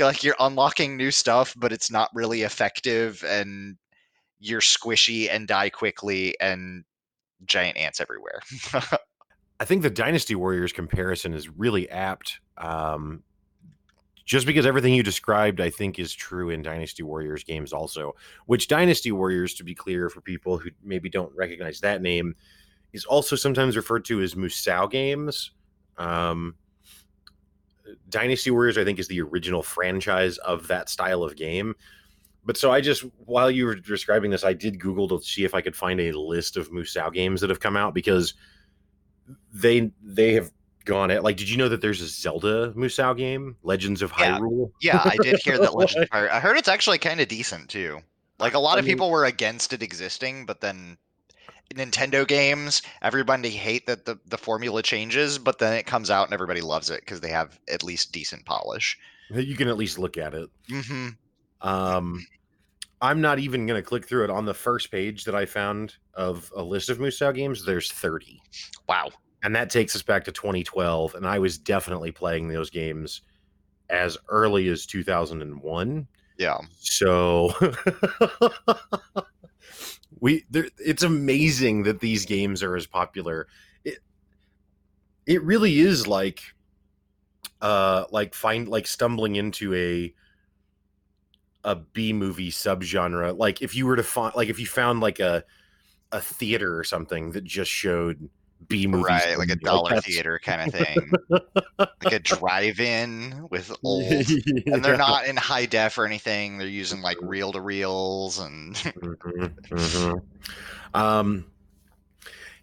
like 0.00 0.24
you're 0.24 0.34
unlocking 0.40 0.96
new 0.96 1.12
stuff, 1.12 1.54
but 1.56 1.72
it's 1.72 1.92
not 1.92 2.10
really 2.12 2.42
effective 2.42 3.22
and 3.24 3.76
you're 4.40 4.60
squishy 4.60 5.28
and 5.30 5.46
die 5.46 5.70
quickly 5.70 6.34
and 6.40 6.84
giant 7.44 7.76
ants 7.76 8.00
everywhere. 8.00 8.40
I 9.60 9.66
think 9.66 9.82
the 9.82 9.90
Dynasty 9.90 10.34
Warriors 10.34 10.72
comparison 10.72 11.34
is 11.34 11.48
really 11.48 11.88
apt. 11.90 12.40
Um, 12.56 13.22
just 14.24 14.46
because 14.46 14.64
everything 14.64 14.94
you 14.94 15.02
described, 15.02 15.60
I 15.60 15.70
think, 15.70 15.98
is 15.98 16.14
true 16.14 16.50
in 16.50 16.62
Dynasty 16.62 17.02
Warriors 17.02 17.44
games 17.44 17.72
also. 17.72 18.14
Which 18.46 18.68
Dynasty 18.68 19.12
Warriors, 19.12 19.54
to 19.54 19.64
be 19.64 19.74
clear 19.74 20.08
for 20.08 20.20
people 20.20 20.56
who 20.56 20.70
maybe 20.82 21.10
don't 21.10 21.34
recognize 21.36 21.80
that 21.80 22.00
name, 22.00 22.34
is 22.92 23.04
also 23.04 23.36
sometimes 23.36 23.76
referred 23.76 24.04
to 24.06 24.22
as 24.22 24.34
Musou 24.34 24.90
games. 24.90 25.50
Um, 25.98 26.54
Dynasty 28.08 28.50
Warriors, 28.50 28.78
I 28.78 28.84
think, 28.84 28.98
is 28.98 29.08
the 29.08 29.20
original 29.20 29.62
franchise 29.62 30.38
of 30.38 30.68
that 30.68 30.88
style 30.88 31.22
of 31.22 31.36
game 31.36 31.74
but 32.44 32.56
so 32.56 32.70
I 32.72 32.80
just 32.80 33.04
while 33.24 33.50
you 33.50 33.66
were 33.66 33.74
describing 33.74 34.30
this, 34.30 34.44
I 34.44 34.52
did 34.52 34.80
Google 34.80 35.08
to 35.08 35.24
see 35.24 35.44
if 35.44 35.54
I 35.54 35.60
could 35.60 35.76
find 35.76 36.00
a 36.00 36.12
list 36.12 36.56
of 36.56 36.70
Musou 36.70 37.12
games 37.12 37.40
that 37.40 37.50
have 37.50 37.60
come 37.60 37.76
out 37.76 37.94
because 37.94 38.34
they 39.52 39.90
they 40.02 40.34
have 40.34 40.50
gone 40.84 41.10
at 41.10 41.22
like 41.22 41.36
did 41.36 41.48
you 41.48 41.56
know 41.56 41.68
that 41.68 41.80
there's 41.80 42.00
a 42.00 42.06
Zelda 42.06 42.72
Musou 42.72 43.16
game, 43.16 43.56
Legends 43.62 44.02
of 44.02 44.12
yeah. 44.18 44.38
Hyrule? 44.38 44.70
Yeah, 44.80 45.02
I 45.04 45.16
did 45.22 45.40
hear 45.44 45.58
that 45.58 45.74
Legends 45.76 46.04
of 46.04 46.10
Hyrule. 46.10 46.30
I 46.30 46.40
heard 46.40 46.56
it's 46.56 46.68
actually 46.68 46.98
kind 46.98 47.20
of 47.20 47.28
decent 47.28 47.68
too. 47.68 48.00
Like 48.38 48.54
a 48.54 48.58
lot 48.58 48.76
I 48.76 48.78
of 48.80 48.86
mean, 48.86 48.94
people 48.94 49.10
were 49.10 49.26
against 49.26 49.72
it 49.72 49.82
existing, 49.82 50.46
but 50.46 50.62
then 50.62 50.96
Nintendo 51.74 52.26
games, 52.26 52.82
everybody 53.02 53.50
hate 53.50 53.86
that 53.86 54.04
the, 54.04 54.18
the 54.26 54.38
formula 54.38 54.82
changes, 54.82 55.38
but 55.38 55.58
then 55.58 55.74
it 55.74 55.86
comes 55.86 56.10
out 56.10 56.26
and 56.26 56.34
everybody 56.34 56.60
loves 56.60 56.90
it 56.90 57.00
because 57.00 57.20
they 57.20 57.30
have 57.30 57.58
at 57.68 57.84
least 57.84 58.12
decent 58.12 58.44
polish. 58.44 58.98
You 59.30 59.54
can 59.54 59.68
at 59.68 59.76
least 59.76 59.98
look 59.98 60.16
at 60.16 60.34
it. 60.34 60.50
Mm-hmm. 60.68 61.08
Um, 61.62 62.26
I'm 63.00 63.20
not 63.20 63.38
even 63.38 63.66
going 63.66 63.80
to 63.80 63.86
click 63.86 64.06
through 64.06 64.24
it. 64.24 64.30
On 64.30 64.44
the 64.44 64.54
first 64.54 64.90
page 64.90 65.24
that 65.24 65.34
I 65.34 65.46
found 65.46 65.96
of 66.14 66.52
a 66.54 66.62
list 66.62 66.90
of 66.90 66.98
Musou 66.98 67.34
games, 67.34 67.64
there's 67.64 67.90
30. 67.90 68.40
Wow. 68.88 69.10
And 69.42 69.56
that 69.56 69.70
takes 69.70 69.96
us 69.96 70.02
back 70.02 70.24
to 70.24 70.32
2012. 70.32 71.14
And 71.14 71.26
I 71.26 71.38
was 71.38 71.56
definitely 71.56 72.12
playing 72.12 72.48
those 72.48 72.68
games 72.68 73.22
as 73.88 74.18
early 74.28 74.68
as 74.68 74.84
2001. 74.86 76.06
Yeah. 76.38 76.58
So 76.78 77.52
we 80.20 80.44
there, 80.50 80.68
it's 80.78 81.02
amazing 81.02 81.82
that 81.84 82.00
these 82.00 82.24
games 82.24 82.62
are 82.62 82.76
as 82.76 82.86
popular. 82.86 83.46
It 83.84 83.98
it 85.26 85.42
really 85.42 85.80
is 85.80 86.06
like 86.06 86.42
uh 87.60 88.04
like 88.10 88.34
find 88.34 88.68
like 88.68 88.86
stumbling 88.86 89.36
into 89.36 89.74
a 89.74 90.14
a 91.64 91.76
B 91.76 92.12
movie 92.12 92.50
subgenre. 92.50 93.36
Like 93.36 93.62
if 93.62 93.74
you 93.74 93.86
were 93.86 93.96
to 93.96 94.02
find, 94.02 94.34
like 94.34 94.48
if 94.48 94.58
you 94.58 94.66
found 94.66 95.00
like 95.00 95.20
a 95.20 95.44
a 96.12 96.20
theater 96.20 96.78
or 96.78 96.84
something 96.84 97.32
that 97.32 97.44
just 97.44 97.70
showed 97.70 98.28
B 98.68 98.86
movies, 98.86 99.06
right? 99.06 99.38
Like 99.38 99.50
a 99.50 99.56
dollar 99.56 99.96
like 99.96 100.04
theater 100.04 100.40
kind 100.42 100.62
of 100.62 100.74
thing, 100.74 101.12
like 101.78 102.12
a 102.12 102.18
drive-in 102.18 103.48
with 103.50 103.72
old, 103.84 104.28
yeah. 104.28 104.74
and 104.74 104.84
they're 104.84 104.96
not 104.96 105.26
in 105.26 105.36
high 105.36 105.66
def 105.66 105.96
or 105.98 106.04
anything. 106.04 106.58
They're 106.58 106.68
using 106.68 107.00
like 107.00 107.16
reel 107.20 107.52
to 107.52 107.60
reels 107.60 108.38
and. 108.38 108.74
mm-hmm, 108.74 109.74
mm-hmm. 109.74 110.18
Um, 110.92 111.46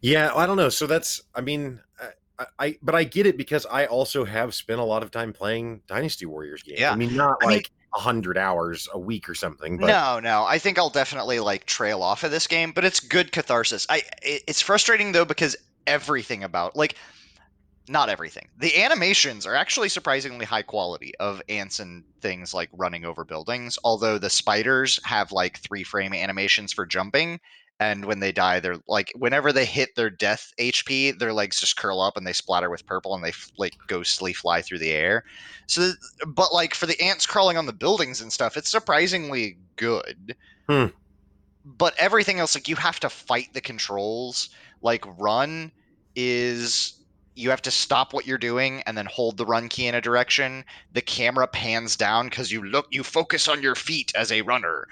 yeah, 0.01 0.31
I 0.35 0.45
don't 0.45 0.57
know. 0.57 0.69
So 0.69 0.85
that's, 0.85 1.23
I 1.33 1.41
mean, 1.41 1.79
I, 2.37 2.45
I, 2.59 2.77
but 2.81 2.93
I 2.93 3.03
get 3.03 3.25
it 3.25 3.37
because 3.37 3.65
I 3.65 3.85
also 3.85 4.25
have 4.25 4.53
spent 4.53 4.79
a 4.79 4.83
lot 4.83 5.01
of 5.01 5.11
time 5.11 5.33
playing 5.33 5.81
Dynasty 5.87 6.25
Warriors 6.25 6.61
games. 6.61 6.79
Yeah, 6.79 6.91
I 6.91 6.95
mean, 6.95 7.15
not 7.15 7.37
I 7.41 7.45
like. 7.45 7.71
Mean, 7.95 8.03
hundred 8.03 8.37
hours 8.37 8.87
a 8.93 8.99
week 8.99 9.29
or 9.29 9.35
something. 9.35 9.77
But... 9.77 9.87
No, 9.87 10.19
no, 10.19 10.45
I 10.45 10.57
think 10.59 10.77
I'll 10.77 10.89
definitely 10.89 11.39
like 11.39 11.65
trail 11.65 12.03
off 12.03 12.23
of 12.23 12.31
this 12.31 12.47
game, 12.47 12.71
but 12.71 12.85
it's 12.85 12.99
good 12.99 13.31
catharsis. 13.31 13.85
I 13.89 14.03
it's 14.21 14.61
frustrating 14.61 15.11
though 15.11 15.25
because 15.25 15.55
everything 15.85 16.43
about 16.43 16.75
like 16.75 16.95
not 17.89 18.09
everything. 18.09 18.49
The 18.57 18.83
animations 18.83 19.45
are 19.45 19.55
actually 19.55 19.89
surprisingly 19.89 20.45
high 20.45 20.61
quality 20.61 21.13
of 21.19 21.41
ants 21.47 21.79
and 21.79 22.03
things 22.21 22.53
like 22.53 22.69
running 22.73 23.05
over 23.05 23.23
buildings, 23.23 23.79
although 23.83 24.17
the 24.17 24.29
spiders 24.29 24.99
have 25.05 25.31
like 25.31 25.59
three 25.59 25.83
frame 25.83 26.13
animations 26.13 26.73
for 26.73 26.85
jumping 26.85 27.39
and 27.79 28.05
when 28.05 28.19
they 28.19 28.31
die 28.31 28.59
they're 28.59 28.77
like 28.87 29.11
whenever 29.15 29.53
they 29.53 29.65
hit 29.65 29.95
their 29.95 30.09
death 30.09 30.51
hp 30.59 31.17
their 31.19 31.33
legs 31.33 31.59
just 31.59 31.77
curl 31.77 32.01
up 32.01 32.17
and 32.17 32.25
they 32.25 32.33
splatter 32.33 32.69
with 32.69 32.85
purple 32.85 33.13
and 33.13 33.23
they 33.23 33.31
like 33.57 33.75
ghostly 33.87 34.33
fly 34.33 34.61
through 34.61 34.79
the 34.79 34.91
air. 34.91 35.23
So 35.67 35.91
but 36.25 36.53
like 36.53 36.73
for 36.73 36.85
the 36.85 36.99
ants 37.01 37.25
crawling 37.25 37.57
on 37.57 37.65
the 37.65 37.73
buildings 37.73 38.21
and 38.21 38.31
stuff 38.31 38.57
it's 38.57 38.69
surprisingly 38.69 39.57
good. 39.75 40.35
Hmm. 40.67 40.87
but 41.65 41.93
everything 41.97 42.39
else 42.39 42.55
like 42.55 42.67
you 42.67 42.75
have 42.75 42.99
to 43.01 43.09
fight 43.09 43.53
the 43.53 43.61
controls. 43.61 44.49
Like 44.81 45.03
run 45.19 45.71
is 46.15 46.93
you 47.35 47.51
have 47.51 47.61
to 47.61 47.71
stop 47.71 48.13
what 48.13 48.25
you're 48.25 48.37
doing 48.37 48.81
and 48.87 48.97
then 48.97 49.05
hold 49.05 49.37
the 49.37 49.45
run 49.45 49.69
key 49.69 49.87
in 49.87 49.95
a 49.95 50.01
direction. 50.01 50.65
The 50.91 51.01
camera 51.01 51.47
pans 51.47 51.95
down 51.95 52.29
because 52.29 52.51
you 52.51 52.63
look 52.63 52.87
you 52.91 53.03
focus 53.03 53.47
on 53.47 53.61
your 53.61 53.75
feet 53.75 54.11
as 54.15 54.31
a 54.31 54.41
runner 54.41 54.87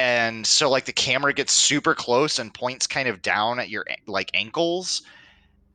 and 0.00 0.46
so 0.46 0.70
like 0.70 0.86
the 0.86 0.92
camera 0.94 1.34
gets 1.34 1.52
super 1.52 1.94
close 1.94 2.38
and 2.38 2.54
points 2.54 2.86
kind 2.86 3.06
of 3.06 3.20
down 3.20 3.60
at 3.60 3.68
your 3.68 3.84
like 4.06 4.30
ankles 4.32 5.02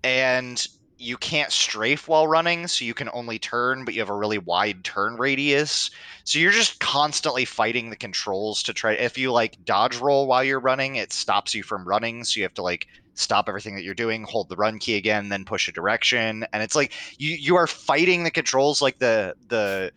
and 0.03 0.67
you 0.97 1.15
can't 1.15 1.51
strafe 1.51 2.07
while 2.07 2.25
running 2.25 2.65
so 2.65 2.83
you 2.83 2.95
can 2.95 3.07
only 3.13 3.37
turn 3.37 3.85
but 3.85 3.93
you 3.93 3.99
have 3.99 4.09
a 4.09 4.15
really 4.15 4.39
wide 4.39 4.83
turn 4.83 5.15
radius. 5.17 5.91
So 6.23 6.39
you're 6.39 6.51
just 6.51 6.79
constantly 6.79 7.45
fighting 7.45 7.91
the 7.91 7.95
controls 7.95 8.63
to 8.63 8.73
try 8.73 8.93
if 8.93 9.15
you 9.15 9.31
like 9.31 9.63
dodge 9.63 9.97
roll 9.97 10.25
while 10.25 10.43
you're 10.43 10.59
running 10.59 10.95
it 10.95 11.13
stops 11.13 11.53
you 11.53 11.61
from 11.61 11.87
running 11.87 12.23
so 12.23 12.39
you 12.39 12.43
have 12.43 12.53
to 12.55 12.63
like 12.63 12.87
stop 13.13 13.47
everything 13.47 13.75
that 13.75 13.83
you're 13.83 13.93
doing 13.93 14.23
hold 14.23 14.49
the 14.49 14.55
run 14.55 14.79
key 14.79 14.95
again 14.95 15.29
then 15.29 15.45
push 15.45 15.67
a 15.67 15.71
direction 15.71 16.47
and 16.51 16.63
it's 16.63 16.75
like 16.75 16.93
you 17.19 17.35
you 17.35 17.55
are 17.55 17.67
fighting 17.67 18.23
the 18.23 18.31
controls 18.31 18.81
like 18.81 18.97
the 18.97 19.35
the 19.49 19.91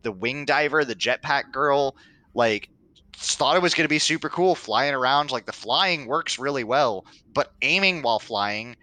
the 0.00 0.12
wing 0.12 0.46
diver 0.46 0.82
the 0.82 0.94
jetpack 0.94 1.52
girl 1.52 1.94
like 2.34 2.70
thought 3.18 3.56
it 3.56 3.62
was 3.62 3.74
going 3.74 3.84
to 3.84 3.88
be 3.88 3.98
super 3.98 4.28
cool 4.28 4.54
flying 4.54 4.94
around. 4.94 5.30
Like 5.30 5.46
the 5.46 5.52
flying 5.52 6.06
works 6.06 6.38
really 6.38 6.64
well, 6.64 7.06
but 7.32 7.52
aiming 7.62 8.02
while 8.02 8.18
flying 8.18 8.76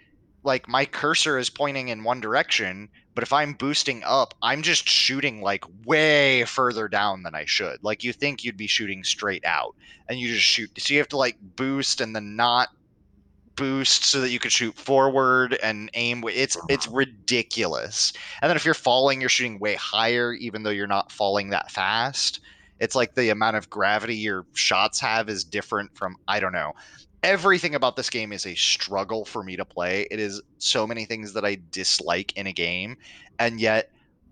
like 0.43 0.67
my 0.67 0.85
cursor 0.85 1.37
is 1.37 1.49
pointing 1.49 1.87
in 1.87 2.03
one 2.03 2.19
direction, 2.19 2.89
but 3.15 3.23
if 3.23 3.31
I'm 3.31 3.53
boosting 3.53 4.03
up, 4.03 4.33
I'm 4.41 4.61
just 4.61 4.87
shooting 4.87 5.41
like 5.41 5.63
way 5.85 6.43
further 6.45 6.87
down 6.87 7.23
than 7.23 7.35
I 7.35 7.45
should. 7.45 7.83
Like 7.83 8.03
you 8.03 8.13
think 8.13 8.43
you'd 8.43 8.57
be 8.57 8.67
shooting 8.67 9.03
straight 9.03 9.45
out, 9.45 9.75
and 10.09 10.19
you 10.19 10.27
just 10.27 10.45
shoot. 10.45 10.71
So 10.77 10.93
you 10.93 10.99
have 10.99 11.09
to 11.09 11.17
like 11.17 11.37
boost 11.55 12.01
and 12.01 12.15
then 12.15 12.35
not 12.35 12.69
boost 13.55 14.05
so 14.05 14.19
that 14.19 14.31
you 14.31 14.39
could 14.39 14.51
shoot 14.51 14.75
forward 14.75 15.57
and 15.63 15.89
aim. 15.93 16.23
It's 16.27 16.57
it's 16.69 16.87
ridiculous. 16.91 18.13
And 18.41 18.49
then 18.49 18.57
if 18.57 18.65
you're 18.65 18.73
falling, 18.73 19.21
you're 19.21 19.29
shooting 19.29 19.59
way 19.59 19.75
higher, 19.75 20.33
even 20.33 20.63
though 20.63 20.71
you're 20.71 20.87
not 20.87 21.11
falling 21.11 21.49
that 21.49 21.71
fast. 21.71 22.39
It's 22.83 22.95
like 22.95 23.15
the 23.15 23.29
amount 23.29 23.55
of 23.55 23.69
gravity 23.69 24.17
your 24.17 24.45
shots 24.55 24.99
have 24.99 25.29
is 25.29 25.45
different 25.45 25.95
from 25.95 26.17
I 26.27 26.41
don't 26.41 26.51
know. 26.51 26.73
Everything 27.23 27.75
about 27.75 27.95
this 27.95 28.09
game 28.09 28.33
is 28.33 28.45
a 28.45 28.55
struggle 28.55 29.23
for 29.23 29.41
me 29.41 29.55
to 29.55 29.63
play. 29.63 30.05
It 30.11 30.19
is 30.19 30.41
so 30.57 30.85
many 30.85 31.05
things 31.05 31.31
that 31.31 31.45
I 31.45 31.59
dislike 31.71 32.33
in 32.35 32.45
a 32.45 32.51
game, 32.51 32.97
and 33.39 33.61
yet 33.61 33.87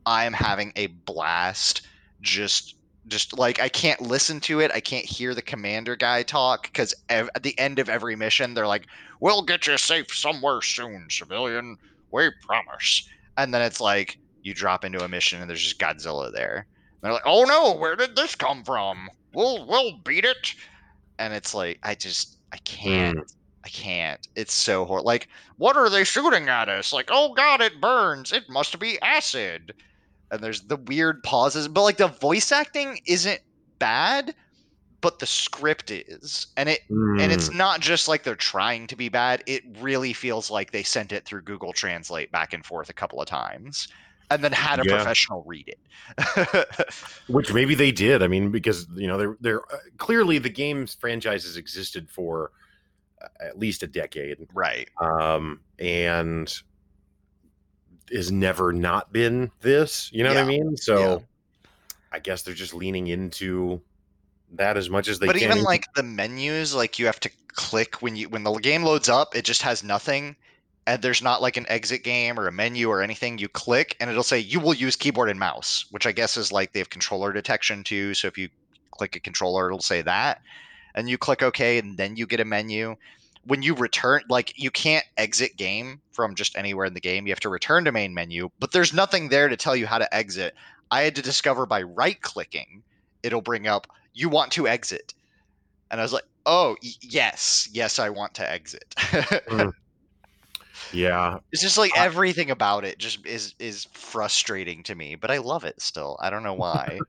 I 0.05 0.25
am 0.25 0.33
having 0.33 0.73
a 0.75 0.87
blast 0.87 1.83
just 2.19 2.75
just 3.07 3.37
like 3.39 3.61
I 3.61 3.69
can't 3.69 4.01
listen 4.01 4.41
to 4.41 4.59
it. 4.59 4.69
I 4.73 4.81
can't 4.81 5.05
hear 5.05 5.33
the 5.33 5.41
commander 5.41 5.95
guy 5.95 6.21
talk 6.23 6.63
because 6.63 6.93
ev- 7.07 7.29
at 7.35 7.43
the 7.43 7.57
end 7.57 7.79
of 7.79 7.87
every 7.87 8.17
mission, 8.17 8.53
they're 8.53 8.67
like, 8.67 8.85
"We'll 9.21 9.43
get 9.43 9.65
you 9.65 9.77
safe 9.77 10.13
somewhere 10.13 10.61
soon, 10.61 11.07
civilian. 11.09 11.77
We 12.11 12.31
promise." 12.45 13.07
And 13.37 13.53
then 13.53 13.61
it's 13.61 13.79
like 13.79 14.17
you 14.41 14.53
drop 14.53 14.83
into 14.83 15.05
a 15.05 15.07
mission 15.07 15.39
and 15.39 15.49
there's 15.49 15.63
just 15.63 15.79
Godzilla 15.79 16.33
there. 16.33 16.67
They're 17.01 17.13
like, 17.13 17.23
"Oh 17.25 17.43
no, 17.43 17.73
where 17.75 17.95
did 17.95 18.15
this 18.15 18.35
come 18.35 18.63
from? 18.63 19.09
We'll 19.33 19.65
we'll 19.67 19.99
beat 20.05 20.25
it." 20.25 20.53
And 21.19 21.33
it's 21.33 21.53
like 21.53 21.79
I 21.83 21.95
just 21.95 22.37
I 22.53 22.57
can't. 22.57 23.17
Mm. 23.17 23.33
I 23.63 23.69
can't. 23.69 24.27
It's 24.35 24.55
so 24.55 24.85
horrible. 24.85 25.05
Like, 25.05 25.27
what 25.57 25.77
are 25.77 25.89
they 25.89 26.03
shooting 26.03 26.49
at 26.49 26.67
us? 26.69 26.91
Like, 26.91 27.09
oh 27.11 27.33
god, 27.33 27.61
it 27.61 27.79
burns. 27.81 28.31
It 28.31 28.43
must 28.49 28.79
be 28.79 28.99
acid 29.01 29.73
and 30.31 30.41
there's 30.41 30.61
the 30.61 30.77
weird 30.77 31.21
pauses 31.23 31.67
but 31.67 31.83
like 31.83 31.97
the 31.97 32.07
voice 32.07 32.51
acting 32.51 32.97
isn't 33.05 33.39
bad 33.79 34.33
but 35.01 35.19
the 35.19 35.25
script 35.25 35.91
is 35.91 36.47
and 36.57 36.69
it 36.69 36.79
and 37.19 37.31
it's 37.31 37.49
Mm. 37.49 37.55
not 37.57 37.81
just 37.81 38.07
like 38.07 38.23
they're 38.23 38.35
trying 38.35 38.87
to 38.87 38.95
be 38.95 39.09
bad 39.09 39.43
it 39.45 39.63
really 39.79 40.13
feels 40.13 40.49
like 40.49 40.71
they 40.71 40.83
sent 40.83 41.11
it 41.11 41.25
through 41.25 41.41
google 41.41 41.73
translate 41.73 42.31
back 42.31 42.53
and 42.53 42.65
forth 42.65 42.89
a 42.89 42.93
couple 42.93 43.21
of 43.21 43.27
times 43.27 43.87
and 44.31 44.43
then 44.43 44.51
had 44.51 44.79
a 44.79 44.83
Yeah. 44.85 44.95
professional 44.95 45.43
read 45.45 45.67
it 45.67 45.77
Which 47.27 47.53
maybe 47.53 47.75
they 47.75 47.91
did. 47.91 48.23
I 48.23 48.27
mean, 48.27 48.51
because 48.51 48.87
you 48.95 49.07
know 49.07 49.17
they're 49.17 49.37
they're 49.39 49.73
uh, 49.73 49.77
clearly 49.97 50.39
the 50.39 50.49
game's 50.49 50.95
franchises 50.95 51.57
existed 51.57 52.09
for 52.09 52.51
uh, 53.21 53.27
at 53.39 53.59
least 53.59 53.83
a 53.83 53.87
decade, 53.87 54.37
right 54.53 54.89
um, 54.99 55.61
and 55.79 56.53
has 58.11 58.31
never 58.31 58.73
not 58.73 59.13
been 59.13 59.51
this. 59.61 60.09
You 60.11 60.23
know 60.23 60.33
what 60.33 60.43
I 60.43 60.45
mean? 60.47 60.75
So 60.75 60.99
Yeah. 60.99 61.17
I 62.11 62.19
guess 62.19 62.41
they're 62.41 62.53
just 62.53 62.73
leaning 62.73 63.07
into 63.07 63.81
that 64.53 64.75
as 64.75 64.89
much 64.89 65.07
as 65.07 65.19
they 65.19 65.27
but 65.27 65.37
can. 65.37 65.47
But 65.49 65.55
even 65.55 65.63
like 65.63 65.85
the 65.95 66.03
menus 66.03 66.75
like 66.75 66.99
you 66.99 67.05
have 67.05 67.19
to 67.21 67.31
click 67.53 68.01
when 68.01 68.15
you 68.15 68.27
when 68.29 68.43
the 68.43 68.51
game 68.55 68.83
loads 68.83 69.07
up 69.09 69.35
it 69.35 69.45
just 69.45 69.61
has 69.61 69.83
nothing 69.83 70.35
and 70.87 71.01
there's 71.01 71.21
not 71.21 71.41
like 71.41 71.57
an 71.57 71.65
exit 71.69 72.03
game 72.03 72.39
or 72.39 72.47
a 72.47 72.51
menu 72.51 72.89
or 72.89 73.01
anything 73.01 73.37
you 73.37 73.47
click 73.47 73.95
and 73.99 74.09
it'll 74.09 74.23
say 74.23 74.39
you 74.39 74.59
will 74.59 74.73
use 74.73 74.95
keyboard 74.95 75.29
and 75.29 75.39
mouse 75.39 75.85
which 75.91 76.07
i 76.07 76.11
guess 76.11 76.37
is 76.37 76.51
like 76.51 76.73
they 76.73 76.79
have 76.79 76.89
controller 76.89 77.31
detection 77.31 77.83
too 77.83 78.13
so 78.13 78.27
if 78.27 78.37
you 78.37 78.49
click 79.01 79.15
a 79.15 79.19
controller 79.19 79.67
it'll 79.67 79.79
say 79.79 80.01
that. 80.03 80.41
And 80.93 81.09
you 81.09 81.17
click 81.17 81.41
ok 81.41 81.79
and 81.79 81.97
then 81.97 82.15
you 82.15 82.27
get 82.27 82.39
a 82.39 82.45
menu. 82.45 82.95
When 83.45 83.63
you 83.63 83.73
return 83.73 84.21
like 84.29 84.53
you 84.55 84.69
can't 84.69 85.05
exit 85.17 85.57
game 85.57 86.01
from 86.11 86.35
just 86.35 86.55
anywhere 86.55 86.85
in 86.85 86.93
the 86.93 86.99
game. 86.99 87.25
You 87.25 87.31
have 87.31 87.39
to 87.39 87.49
return 87.49 87.85
to 87.85 87.91
main 87.91 88.13
menu 88.13 88.49
but 88.59 88.71
there's 88.71 88.93
nothing 88.93 89.29
there 89.29 89.49
to 89.49 89.57
tell 89.57 89.75
you 89.75 89.87
how 89.87 89.97
to 89.97 90.13
exit. 90.13 90.53
I 90.91 91.01
had 91.01 91.15
to 91.15 91.21
discover 91.21 91.65
by 91.65 91.81
right 91.81 92.21
clicking 92.21 92.83
it'll 93.23 93.41
bring 93.41 93.67
up 93.67 93.87
you 94.13 94.29
want 94.29 94.51
to 94.51 94.67
exit. 94.67 95.13
And 95.89 95.99
i 95.99 96.03
was 96.03 96.13
like 96.13 96.25
oh 96.45 96.75
y- 96.83 96.89
yes 97.01 97.69
yes 97.71 97.97
i 97.97 98.09
want 98.09 98.35
to 98.35 98.51
exit. 98.51 98.93
Mm. 99.51 99.73
Yeah, 100.93 101.37
it's 101.51 101.61
just 101.61 101.77
like 101.77 101.95
I- 101.97 102.05
everything 102.05 102.51
about 102.51 102.85
it 102.85 102.97
just 102.97 103.25
is 103.25 103.55
is 103.59 103.87
frustrating 103.93 104.83
to 104.83 104.95
me 104.95 105.15
but 105.15 105.31
i 105.31 105.37
love 105.37 105.63
it 105.63 105.81
still. 105.81 106.17
I 106.21 106.29
don't 106.29 106.43
know 106.43 106.53
why. 106.53 106.99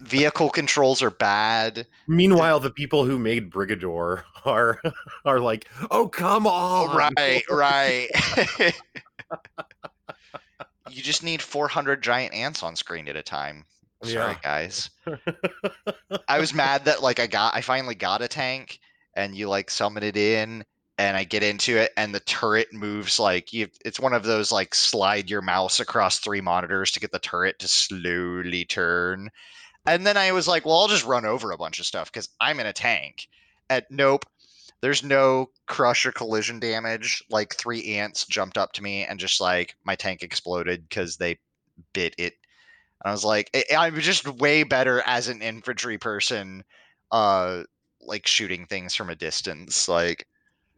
Vehicle 0.00 0.50
controls 0.50 1.02
are 1.02 1.10
bad. 1.10 1.86
Meanwhile, 2.06 2.60
the 2.60 2.70
people 2.70 3.06
who 3.06 3.18
made 3.18 3.50
Brigador 3.50 4.24
are 4.44 4.80
are 5.24 5.40
like, 5.40 5.66
"Oh, 5.90 6.08
come 6.08 6.46
oh, 6.46 6.50
on!" 6.50 6.96
right 6.96 7.42
right. 7.50 8.10
You 10.90 11.02
just 11.02 11.22
need 11.22 11.40
400 11.40 12.02
giant 12.02 12.34
ants 12.34 12.62
on 12.62 12.76
screen 12.76 13.08
at 13.08 13.16
a 13.16 13.22
time. 13.22 13.64
Sorry 14.02 14.32
Yeah. 14.32 14.38
guys. 14.42 14.90
I 16.28 16.38
was 16.38 16.52
mad 16.52 16.84
that 16.84 17.02
like 17.02 17.18
I 17.18 17.26
got 17.26 17.54
I 17.54 17.62
finally 17.62 17.94
got 17.94 18.22
a 18.22 18.28
tank 18.28 18.78
and 19.16 19.34
you 19.34 19.48
like 19.48 19.70
summon 19.70 20.02
it 20.02 20.16
in 20.16 20.64
and 20.98 21.16
I 21.16 21.24
get 21.24 21.42
into 21.42 21.76
it 21.76 21.92
and 21.96 22.14
the 22.14 22.20
turret 22.20 22.72
moves 22.72 23.18
like 23.18 23.52
you 23.52 23.68
it's 23.84 23.98
one 23.98 24.12
of 24.12 24.22
those 24.22 24.52
like 24.52 24.74
slide 24.74 25.28
your 25.28 25.42
mouse 25.42 25.80
across 25.80 26.18
three 26.18 26.40
monitors 26.40 26.92
to 26.92 27.00
get 27.00 27.12
the 27.12 27.18
turret 27.18 27.58
to 27.60 27.68
slowly 27.68 28.64
turn. 28.64 29.30
And 29.86 30.06
then 30.06 30.16
I 30.16 30.32
was 30.32 30.48
like, 30.48 30.64
well, 30.64 30.78
I'll 30.78 30.88
just 30.88 31.04
run 31.04 31.26
over 31.26 31.50
a 31.50 31.58
bunch 31.58 31.78
of 31.78 31.86
stuff 31.86 32.10
because 32.10 32.28
I'm 32.40 32.58
in 32.58 32.66
a 32.66 32.72
tank. 32.72 33.28
At 33.68 33.90
nope, 33.90 34.24
there's 34.80 35.02
no 35.02 35.50
crush 35.66 36.06
or 36.06 36.12
collision 36.12 36.58
damage. 36.60 37.22
Like 37.28 37.54
three 37.54 37.96
ants 37.96 38.26
jumped 38.26 38.56
up 38.56 38.72
to 38.74 38.82
me 38.82 39.04
and 39.04 39.20
just 39.20 39.40
like 39.40 39.74
my 39.84 39.94
tank 39.94 40.22
exploded 40.22 40.88
because 40.88 41.16
they 41.16 41.38
bit 41.92 42.14
it 42.18 42.34
and 43.04 43.10
I 43.10 43.12
was 43.12 43.24
like, 43.24 43.50
I'm 43.76 43.98
just 44.00 44.26
way 44.26 44.62
better 44.62 45.02
as 45.06 45.28
an 45.28 45.42
infantry 45.42 45.98
person, 45.98 46.64
uh, 47.10 47.64
like 48.00 48.26
shooting 48.26 48.66
things 48.66 48.94
from 48.94 49.10
a 49.10 49.14
distance. 49.14 49.88
Like 49.88 50.26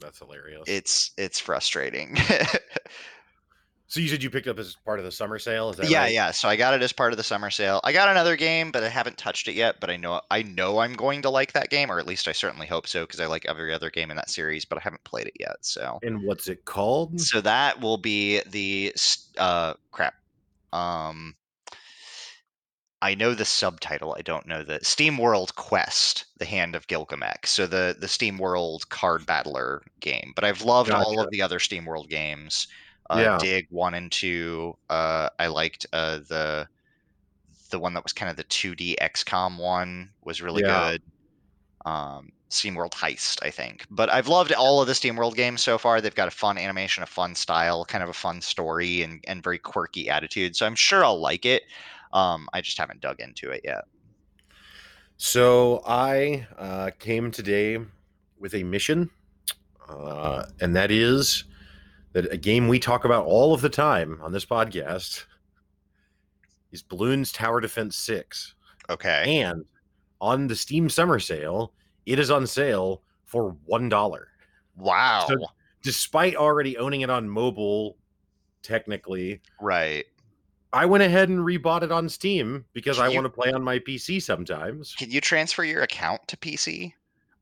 That's 0.00 0.18
hilarious. 0.18 0.64
it's 0.66 1.10
it's 1.16 1.40
frustrating. 1.40 2.16
so 3.88 4.00
you 4.00 4.08
said 4.08 4.22
you 4.22 4.30
picked 4.30 4.48
up 4.48 4.58
as 4.58 4.74
part 4.84 4.98
of 4.98 5.04
the 5.04 5.12
summer 5.12 5.38
sale? 5.38 5.70
Is 5.70 5.76
that 5.76 5.88
yeah, 5.88 6.02
right? 6.02 6.12
yeah. 6.12 6.30
So 6.32 6.48
I 6.48 6.56
got 6.56 6.74
it 6.74 6.82
as 6.82 6.92
part 6.92 7.12
of 7.12 7.16
the 7.16 7.22
summer 7.24 7.50
sale. 7.50 7.80
I 7.84 7.92
got 7.92 8.08
another 8.08 8.36
game, 8.36 8.72
but 8.72 8.82
I 8.82 8.88
haven't 8.88 9.16
touched 9.16 9.48
it 9.48 9.54
yet. 9.54 9.76
But 9.80 9.88
I 9.90 9.96
know 9.96 10.20
I 10.30 10.42
know 10.42 10.80
I'm 10.80 10.94
going 10.94 11.22
to 11.22 11.30
like 11.30 11.52
that 11.52 11.70
game, 11.70 11.90
or 11.90 11.98
at 11.98 12.06
least 12.06 12.28
I 12.28 12.32
certainly 12.32 12.66
hope 12.66 12.86
so, 12.86 13.02
because 13.04 13.20
I 13.20 13.26
like 13.26 13.46
every 13.46 13.72
other 13.72 13.90
game 13.90 14.10
in 14.10 14.16
that 14.16 14.28
series, 14.28 14.64
but 14.64 14.76
I 14.78 14.80
haven't 14.82 15.04
played 15.04 15.28
it 15.28 15.36
yet. 15.40 15.56
So 15.62 15.98
And 16.02 16.22
what's 16.24 16.48
it 16.48 16.64
called? 16.64 17.20
so 17.20 17.40
that 17.40 17.80
will 17.80 17.98
be 17.98 18.40
the 18.46 18.92
uh 19.38 19.74
crap. 19.92 20.14
Um 20.72 21.36
I 23.02 23.14
know 23.14 23.34
the 23.34 23.44
subtitle. 23.44 24.14
I 24.18 24.22
don't 24.22 24.46
know 24.46 24.62
the 24.62 24.80
SteamWorld 24.80 25.54
Quest: 25.54 26.26
The 26.38 26.44
Hand 26.44 26.74
of 26.76 26.86
Gilgamesh. 26.88 27.46
So 27.48 27.66
the 27.66 27.96
the 27.98 28.06
SteamWorld 28.06 28.88
card 28.90 29.24
battler 29.26 29.82
game. 30.00 30.32
But 30.34 30.44
I've 30.44 30.62
loved 30.62 30.92
all 30.94 31.20
of 31.20 31.30
the 31.30 31.40
other 31.42 31.58
SteamWorld 31.58 32.08
games. 32.08 32.66
Uh, 33.10 33.28
Yeah. 33.28 33.38
Dig 33.38 33.66
one 33.70 33.94
and 33.94 34.10
two. 34.12 34.74
Uh, 34.90 35.28
I 35.38 35.46
liked 35.48 35.86
uh, 35.92 36.18
the 36.18 36.68
the 37.70 37.78
one 37.78 37.94
that 37.94 38.02
was 38.04 38.12
kind 38.12 38.30
of 38.30 38.36
the 38.36 38.44
2D 38.44 38.96
XCOM 39.00 39.58
one 39.58 40.12
was 40.22 40.42
really 40.42 40.62
Yeah. 40.62 40.62
good. 40.62 41.02
Um, 41.86 42.30
SteamWorld 42.50 42.92
Heist, 42.92 43.44
I 43.44 43.50
think. 43.50 43.86
But 43.90 44.10
I've 44.10 44.28
loved 44.28 44.52
all 44.52 44.80
of 44.80 44.88
the 44.88 44.94
SteamWorld 44.94 45.36
games 45.36 45.62
so 45.62 45.78
far. 45.78 46.00
They've 46.00 46.14
got 46.14 46.28
a 46.28 46.32
fun 46.32 46.58
animation, 46.58 47.02
a 47.02 47.06
fun 47.06 47.34
style, 47.34 47.84
kind 47.86 48.04
of 48.04 48.10
a 48.10 48.14
fun 48.14 48.42
story, 48.42 49.02
and 49.02 49.22
and 49.28 49.42
very 49.42 49.58
quirky 49.58 50.08
attitude. 50.10 50.56
So 50.56 50.66
I'm 50.66 50.76
sure 50.76 51.04
I'll 51.04 51.20
like 51.20 51.46
it. 51.46 51.64
Um, 52.16 52.48
I 52.54 52.62
just 52.62 52.78
haven't 52.78 53.00
dug 53.02 53.20
into 53.20 53.50
it 53.50 53.60
yet. 53.62 53.84
So 55.18 55.82
I 55.86 56.46
uh, 56.58 56.90
came 56.98 57.30
today 57.30 57.78
with 58.38 58.54
a 58.54 58.62
mission, 58.62 59.10
uh, 59.88 60.46
and 60.60 60.74
that 60.76 60.90
is 60.90 61.44
that 62.12 62.32
a 62.32 62.36
game 62.38 62.68
we 62.68 62.78
talk 62.78 63.04
about 63.04 63.26
all 63.26 63.52
of 63.52 63.60
the 63.60 63.68
time 63.68 64.18
on 64.22 64.32
this 64.32 64.46
podcast 64.46 65.24
is 66.72 66.82
Bloons 66.82 67.34
Tower 67.34 67.60
Defense 67.60 67.96
Six, 67.96 68.54
Okay. 68.88 69.40
and 69.42 69.64
on 70.20 70.46
the 70.46 70.56
Steam 70.56 70.88
Summer 70.88 71.18
Sale, 71.18 71.72
it 72.06 72.18
is 72.18 72.30
on 72.30 72.46
sale 72.46 73.02
for 73.26 73.56
one 73.66 73.88
dollar, 73.90 74.28
Wow. 74.76 75.28
despite 75.82 76.34
already 76.36 76.78
owning 76.78 77.02
it 77.02 77.10
on 77.10 77.28
mobile. 77.28 77.98
Technically, 78.62 79.40
right. 79.60 80.04
I 80.72 80.84
went 80.86 81.02
ahead 81.02 81.28
and 81.28 81.40
rebought 81.40 81.82
it 81.82 81.92
on 81.92 82.08
Steam 82.08 82.64
because 82.72 82.96
Can 82.96 83.06
I 83.06 83.08
you- 83.08 83.14
want 83.14 83.24
to 83.26 83.30
play 83.30 83.52
on 83.52 83.62
my 83.62 83.78
PC 83.78 84.20
sometimes. 84.22 84.94
Can 84.96 85.10
you 85.10 85.20
transfer 85.20 85.64
your 85.64 85.82
account 85.82 86.26
to 86.28 86.36
PC? 86.36 86.92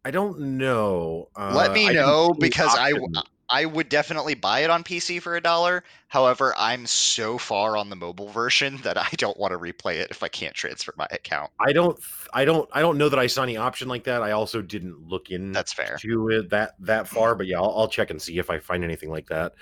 I 0.05 0.11
don't 0.11 0.39
know. 0.59 1.29
Let 1.37 1.71
Uh, 1.71 1.73
me 1.75 1.85
I 1.89 1.93
didn't 1.93 2.07
know 2.07 2.27
see 2.35 2.41
the 2.41 2.47
because 2.47 2.77
I 2.77 2.91
w- 2.91 3.09
option. 3.17 3.31
I 3.51 3.67
would 3.67 3.89
definitely 3.91 4.35
buy 4.35 4.61
it 4.61 4.71
on 4.71 4.83
PC 4.85 5.21
for 5.21 5.37
a 5.37 5.41
dollar. 5.41 5.85
However, 6.09 6.55
I'm 6.59 6.87
so 6.87 7.37
far 7.39 7.77
on 7.77 7.91
the 7.91 7.97
mobile 7.97 8.29
version 8.31 8.79
that 8.85 8.97
I 8.99 9.09
don't 9.17 9.37
want 9.39 9.53
to 9.53 9.59
replay 9.59 9.97
it 9.97 10.11
if 10.11 10.23
I 10.23 10.29
can't 10.29 10.55
transfer 10.55 10.93
my 10.97 11.07
account. 11.11 11.51
I 11.61 11.73
don't, 11.73 11.99
I 12.33 12.45
don't, 12.45 12.69
I 12.73 12.81
don't 12.81 12.97
know 12.99 13.09
that 13.09 13.19
I 13.19 13.27
saw 13.27 13.43
any 13.43 13.57
option 13.57 13.87
like 13.89 14.05
that. 14.05 14.23
I 14.23 14.31
also 14.33 14.61
didn't 14.63 15.07
look 15.09 15.31
in 15.31 15.53
That's 15.53 15.73
fair. 15.73 15.97
to 16.01 16.29
it 16.31 16.51
that 16.51 16.75
that 16.81 17.07
far, 17.09 17.35
but 17.35 17.47
yeah, 17.47 17.59
I'll, 17.59 17.73
I'll 17.77 17.89
check 17.89 18.11
and 18.11 18.21
see 18.21 18.39
if 18.39 18.49
I 18.51 18.59
find 18.59 18.83
anything 18.85 19.11
like 19.11 19.27
that. 19.29 19.55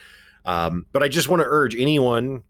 Um, 0.44 0.86
but 0.92 1.02
I 1.02 1.08
just 1.08 1.28
want 1.28 1.40
to 1.42 1.46
urge 1.48 1.76
anyone 1.76 2.42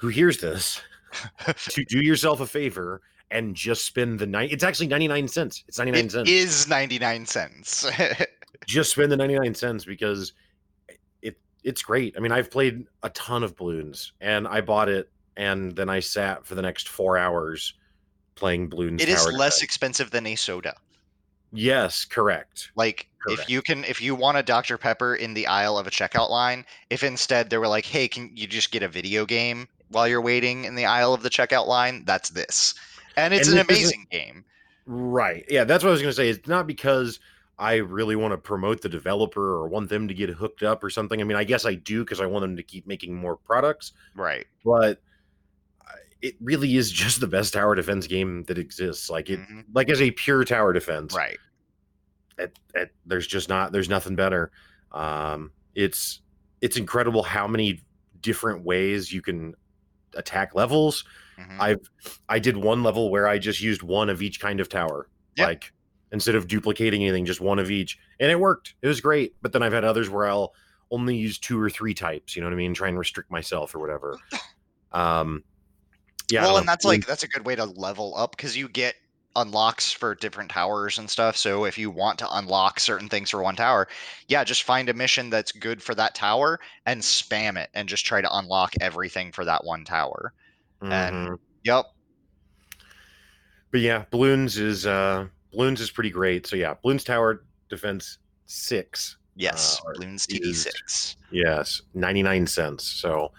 who 0.00 0.08
hears 0.08 0.38
this 0.38 0.80
to 1.68 1.84
do 1.84 1.98
yourself 2.04 2.40
a 2.40 2.46
favor 2.46 3.00
and 3.30 3.54
just 3.54 3.84
spend 3.84 4.18
the 4.18 4.26
night. 4.26 4.50
It's 4.52 4.64
actually 4.64 4.88
ninety 4.88 5.08
nine 5.08 5.28
cents. 5.28 5.62
It's 5.68 5.78
ninety 5.78 5.92
nine 5.92 6.06
It 6.06 6.10
cents. 6.12 6.30
is 6.30 6.68
99 6.68 7.26
cents. 7.26 7.86
just 8.66 8.90
spend 8.90 9.10
the 9.12 9.16
99 9.16 9.54
cents 9.54 9.84
because 9.84 10.32
it 11.22 11.38
it's 11.64 11.82
great. 11.82 12.14
I 12.16 12.20
mean, 12.20 12.32
I've 12.32 12.50
played 12.50 12.86
a 13.02 13.10
ton 13.10 13.42
of 13.42 13.56
bloons 13.56 14.12
and 14.20 14.46
I 14.48 14.60
bought 14.60 14.88
it 14.88 15.10
and 15.36 15.74
then 15.76 15.88
I 15.88 16.00
sat 16.00 16.44
for 16.46 16.54
the 16.54 16.62
next 16.62 16.88
4 16.88 17.16
hours 17.18 17.74
playing 18.34 18.68
bloons. 18.68 19.00
it 19.02 19.08
is 19.08 19.26
less 19.26 19.62
expensive 19.62 20.10
than 20.10 20.26
a 20.26 20.34
soda. 20.34 20.74
Yes, 21.52 22.04
correct. 22.04 22.70
Like 22.76 23.08
Correct. 23.22 23.42
if 23.42 23.50
you 23.50 23.60
can 23.62 23.84
if 23.84 24.00
you 24.00 24.14
want 24.14 24.38
a 24.38 24.42
Dr. 24.42 24.78
Pepper 24.78 25.14
in 25.16 25.34
the 25.34 25.46
aisle 25.46 25.78
of 25.78 25.86
a 25.86 25.90
checkout 25.90 26.30
line, 26.30 26.64
if 26.90 27.02
instead 27.02 27.50
they 27.50 27.58
were 27.58 27.66
like, 27.68 27.84
"Hey, 27.84 28.06
can 28.08 28.30
you 28.36 28.46
just 28.46 28.70
get 28.70 28.82
a 28.82 28.88
video 28.88 29.26
game 29.26 29.66
while 29.90 30.08
you're 30.08 30.20
waiting 30.22 30.64
in 30.64 30.74
the 30.74 30.86
aisle 30.86 31.12
of 31.14 31.22
the 31.22 31.30
checkout 31.30 31.66
line?" 31.66 32.04
That's 32.06 32.30
this. 32.30 32.74
And 33.16 33.34
it's 33.34 33.48
And 33.48 33.58
an 33.58 33.66
amazing 33.68 34.06
game. 34.10 34.44
Right. 34.86 35.44
Yeah, 35.48 35.64
that's 35.64 35.84
what 35.84 35.90
I 35.90 35.92
was 35.92 36.00
going 36.02 36.10
to 36.10 36.16
say. 36.16 36.28
It's 36.30 36.48
not 36.48 36.66
because 36.66 37.20
I 37.58 37.76
really 37.76 38.16
want 38.16 38.32
to 38.32 38.38
promote 38.38 38.80
the 38.80 38.88
developer 38.88 39.54
or 39.54 39.68
want 39.68 39.88
them 39.90 40.08
to 40.08 40.14
get 40.14 40.30
hooked 40.30 40.62
up 40.62 40.82
or 40.82 40.88
something. 40.90 41.20
I 41.20 41.24
mean, 41.24 41.36
I 41.36 41.44
guess 41.44 41.66
I 41.66 41.74
do 41.74 42.02
because 42.04 42.20
I 42.20 42.26
want 42.26 42.42
them 42.42 42.56
to 42.56 42.62
keep 42.62 42.86
making 42.86 43.14
more 43.14 43.36
products, 43.36 43.92
Right. 44.14 44.46
but 44.64 45.00
it 46.22 46.34
really 46.40 46.76
is 46.76 46.90
just 47.04 47.20
the 47.20 47.26
best 47.26 47.52
tower 47.52 47.74
defense 47.74 48.06
game 48.06 48.44
that 48.44 48.58
exists. 48.58 49.10
Like 49.10 49.28
it 49.30 49.40
Mhm. 49.40 49.64
like 49.74 49.90
as 49.90 50.00
a 50.00 50.10
pure 50.12 50.44
tower 50.44 50.72
defense. 50.72 51.14
Right. 51.14 51.38
it, 52.38 52.58
it, 52.74 52.90
there's 53.04 53.26
just 53.26 53.50
not 53.50 53.70
there's 53.70 53.90
nothing 53.90 54.16
better 54.16 54.50
um 54.92 55.50
it's 55.74 56.22
it's 56.62 56.78
incredible 56.78 57.22
how 57.22 57.46
many 57.46 57.82
different 58.22 58.64
ways 58.64 59.12
you 59.12 59.20
can 59.20 59.54
attack 60.16 60.54
levels. 60.54 61.04
Mhm. 61.38 61.56
i've 61.58 61.90
i 62.28 62.38
did 62.38 62.56
one 62.56 62.82
level 62.82 63.10
where 63.10 63.26
i 63.26 63.38
just 63.38 63.60
used 63.62 63.82
one 63.82 64.10
of 64.10 64.20
each 64.20 64.40
kind 64.40 64.60
of 64.60 64.68
tower 64.68 65.08
Yeah. 65.36 65.46
like 65.46 65.72
instead 66.12 66.34
of 66.34 66.46
duplicating 66.48 67.02
anything 67.02 67.24
just 67.24 67.40
one 67.40 67.58
of 67.58 67.70
each 67.70 67.98
and 68.18 68.30
it 68.30 68.38
worked. 68.38 68.74
It 68.82 68.88
was 68.88 69.00
great 69.00 69.34
but 69.40 69.52
then 69.52 69.62
i've 69.62 69.72
had 69.72 69.84
others 69.84 70.10
where 70.10 70.26
i'll 70.28 70.52
only 70.90 71.16
use 71.16 71.38
two 71.38 71.58
or 71.58 71.70
three 71.70 71.94
types 71.94 72.34
you 72.36 72.42
know 72.42 72.48
what 72.48 72.52
i 72.52 72.56
mean? 72.56 72.74
Try 72.74 72.88
and 72.88 72.98
restrict 72.98 73.30
myself 73.30 73.74
or 73.74 73.78
whatever. 73.78 74.18
Um 74.92 75.44
yeah 76.30 76.42
well, 76.42 76.56
and 76.58 76.66
that's 76.68 76.84
like 76.84 77.06
that's 77.06 77.22
a 77.22 77.28
good 77.28 77.46
way 77.46 77.54
to 77.56 77.64
level 77.64 78.12
up 78.16 78.32
because 78.36 78.56
you 78.56 78.68
get 78.68 78.94
unlocks 79.36 79.92
for 79.92 80.14
different 80.16 80.50
towers 80.50 80.98
and 80.98 81.08
stuff. 81.08 81.36
So 81.36 81.64
if 81.64 81.78
you 81.78 81.90
want 81.90 82.18
to 82.18 82.36
unlock 82.36 82.80
certain 82.80 83.08
things 83.08 83.30
for 83.30 83.42
one 83.42 83.56
tower, 83.56 83.86
yeah, 84.28 84.42
just 84.44 84.64
find 84.64 84.88
a 84.88 84.94
mission 84.94 85.30
that's 85.30 85.52
good 85.52 85.82
for 85.82 85.94
that 85.94 86.14
tower 86.14 86.58
and 86.86 87.00
spam 87.00 87.56
it 87.56 87.70
and 87.74 87.88
just 87.88 88.04
try 88.04 88.20
to 88.20 88.36
unlock 88.38 88.74
everything 88.80 89.30
for 89.32 89.44
that 89.44 89.64
one 89.64 89.84
tower. 89.84 90.32
and- 90.82 91.28
Mhm. 91.28 91.38
Yep. 91.64 91.84
but 93.70 93.80
yeah, 93.80 94.04
bloons 94.10 94.56
is 94.58 94.86
uh 94.86 95.26
bloons 95.52 95.80
is 95.80 95.90
pretty 95.90 96.10
great. 96.10 96.46
So 96.46 96.56
yeah, 96.56 96.74
bloons 96.84 97.04
tower 97.04 97.44
defense 97.68 98.18
six. 98.46 99.16
Yes. 99.36 99.80
Uh, 99.86 99.92
Bloons 99.98 100.26
is- 100.28 100.66
TD6. 100.66 101.16
Yes, 101.30 101.82
ninety 101.94 102.22
nine 102.22 102.46
cents. 102.46 102.84
So 102.84 103.32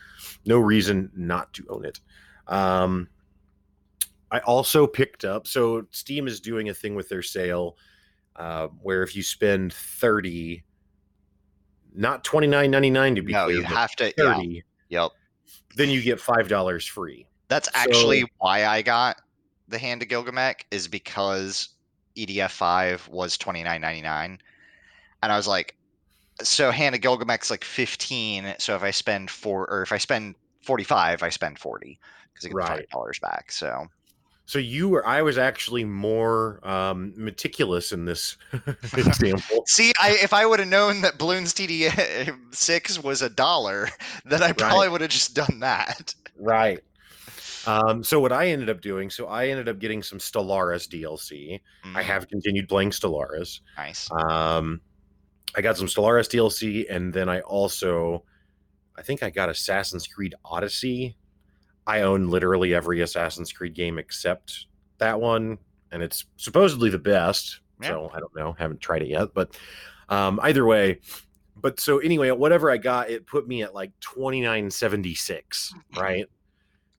no 0.46 0.58
reason 0.60 1.12
not 1.16 1.52
to 1.54 1.66
own 1.70 1.84
it. 1.86 2.00
Um, 2.48 3.08
I 4.32 4.40
also 4.40 4.88
picked 4.88 5.26
up. 5.26 5.46
So 5.46 5.86
Steam 5.92 6.28
is 6.28 6.40
doing 6.40 6.70
a 6.70 6.74
thing 6.74 6.96
with 6.96 7.10
their 7.10 7.22
sale 7.22 7.78
uh, 8.38 8.68
where 8.82 9.04
if 9.04 9.16
you 9.16 9.24
spend 9.24 9.74
thirty, 9.74 10.64
not 11.94 12.24
twenty 12.24 12.48
nine 12.48 12.72
ninety 12.72 12.90
nine 12.90 13.16
to 13.16 13.22
be 13.22 13.34
No, 13.34 13.46
clear, 13.46 13.58
you 13.58 13.64
have 13.64 13.96
to. 13.98 14.06
Yeah. 14.18 14.34
thirty, 14.36 14.64
Yep. 14.90 15.12
then 15.76 15.90
you 15.90 16.02
get 16.02 16.20
five 16.20 16.48
dollars 16.48 16.86
free. 16.86 17.28
That's 17.50 17.68
actually 17.74 18.24
why 18.38 18.66
I 18.66 18.82
got 18.82 19.22
the 19.68 19.78
Hand 19.78 20.02
of 20.02 20.08
Gilgamesh 20.08 20.64
is 20.72 20.88
because 20.88 21.70
EDF 22.16 22.52
five 22.52 23.08
was 23.10 23.38
twenty 23.38 23.64
nine 23.64 23.82
ninety 23.82 24.02
nine, 24.02 24.40
and 25.22 25.32
I 25.32 25.36
was 25.36 25.48
like, 25.48 25.76
so 26.42 26.72
Hand 26.72 26.96
of 26.96 27.02
Gilgamesh 27.02 27.50
like 27.50 27.66
fifteen. 27.66 28.56
So 28.60 28.76
if 28.76 28.84
I 28.84 28.92
spend 28.92 29.30
four, 29.30 29.70
or 29.70 29.82
if 29.82 29.92
I 29.92 29.98
spend 29.98 30.36
forty 30.62 30.86
five, 30.86 31.22
I 31.22 31.30
spend 31.30 31.60
forty 31.60 32.00
because 32.34 32.46
I 32.46 32.50
get 32.50 32.56
the 32.56 32.62
five 32.64 32.90
dollars 32.90 33.20
back. 33.20 33.52
So 33.52 33.88
So 34.46 34.60
you 34.60 34.90
were, 34.90 35.06
I 35.08 35.22
was 35.22 35.38
actually 35.38 35.86
more 35.86 36.60
um, 36.68 37.14
meticulous 37.16 37.92
in 37.94 38.04
this 38.06 38.36
example. 38.98 39.64
see, 39.68 39.94
I 40.00 40.18
if 40.22 40.34
I 40.34 40.46
would 40.46 40.60
have 40.60 40.68
known 40.68 41.02
that 41.02 41.18
Bloons 41.18 41.54
TD 41.54 42.54
six 42.54 43.02
was 43.02 43.22
a 43.22 43.30
dollar, 43.30 43.88
then 44.26 44.44
I 44.44 44.52
probably 44.52 44.90
would 44.90 45.02
have 45.02 45.10
just 45.10 45.34
done 45.36 45.60
that. 45.60 46.14
Right. 46.38 46.80
Um, 47.68 48.04
so 48.04 48.20
what 48.20 48.32
I 48.34 48.48
ended 48.48 48.70
up 48.70 48.82
doing, 48.82 49.10
so 49.12 49.28
I 49.28 49.48
ended 49.50 49.70
up 49.70 49.78
getting 49.80 50.02
some 50.02 50.18
Stellaris 50.18 50.88
DLC. 50.88 51.60
I 51.84 52.02
Mm, 52.02 52.04
have 52.04 52.28
continued 52.28 52.68
playing 52.68 52.90
Stellaris. 52.90 53.60
nice. 53.78 54.10
Um, 54.12 54.82
I 55.56 55.62
got 55.62 55.78
some 55.78 55.86
Stellaris 55.88 56.28
DLC, 56.28 56.88
and 56.90 57.14
then 57.14 57.30
I 57.30 57.42
also, 57.42 58.24
I 58.98 59.04
think 59.04 59.22
I 59.22 59.30
got 59.30 59.50
Assassin's 59.50 60.08
Creed 60.08 60.34
Odyssey. 60.44 61.16
I 61.88 62.02
own 62.02 62.30
literally 62.30 62.74
every 62.74 63.02
Assassin's 63.02 63.52
Creed 63.52 63.74
game 63.74 63.98
except 63.98 64.68
that 64.98 65.20
one, 65.20 65.58
and 65.92 66.04
it's 66.04 66.26
supposedly 66.38 66.90
the 66.90 67.00
best. 67.00 67.60
Yeah. 67.82 67.90
So 67.90 68.12
I 68.14 68.20
don't 68.20 68.36
know, 68.36 68.54
haven't 68.54 68.82
tried 68.82 69.02
it 69.02 69.08
yet, 69.08 69.34
but 69.34 69.58
um, 70.10 70.40
either 70.44 70.66
way. 70.66 71.00
But 71.56 71.80
so 71.80 72.00
anyway, 72.00 72.32
whatever 72.32 72.72
I 72.72 72.78
got, 72.78 73.10
it 73.10 73.28
put 73.28 73.48
me 73.48 73.64
at 73.64 73.74
like 73.74 73.92
twenty 74.00 74.42
nine 74.42 74.70
seventy 74.70 75.16
six, 75.16 75.74
right? 75.98 76.28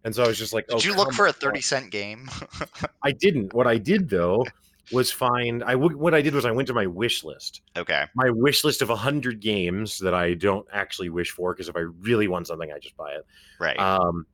And 0.05 0.15
so 0.15 0.25
I 0.25 0.29
was 0.29 0.39
just 0.39 0.53
like, 0.53 0.67
Did 0.67 0.77
oh, 0.77 0.81
you 0.81 0.97
look 0.97 1.13
for 1.13 1.27
a 1.27 1.33
thirty 1.33 1.61
cent 1.61 1.91
game? 1.91 2.29
I 3.05 3.13
didn't. 3.13 3.55
What 3.55 3.67
I 3.67 3.79
did 3.79 4.09
though 4.09 4.45
was 4.91 5.11
find. 5.11 5.63
I 5.63 5.73
w- 5.73 5.97
what 5.97 6.15
I 6.15 6.23
did 6.23 6.35
was 6.35 6.45
I 6.45 6.51
went 6.51 6.67
to 6.69 6.75
my 6.75 6.87
wish 6.87 7.23
list 7.23 7.63
okay. 7.77 8.05
my 8.15 8.31
wish 8.31 8.65
list 8.65 8.83
of 8.83 8.89
100 8.89 9.41
games 9.41 9.99
that 10.01 10.13
I 10.13 10.35
don't 10.35 10.67
actually 10.73 11.09
wish 11.09 11.31
for 11.31 11.55
because 11.55 11.69
if 11.69 11.77
I 11.77 11.81
really 12.01 12.29
want 12.29 12.49
something, 12.49 12.73
I 12.73 12.79
just 12.79 12.97
buy 12.97 13.13
it. 13.13 13.25
Right. 13.61 13.79
Um, 13.79 14.27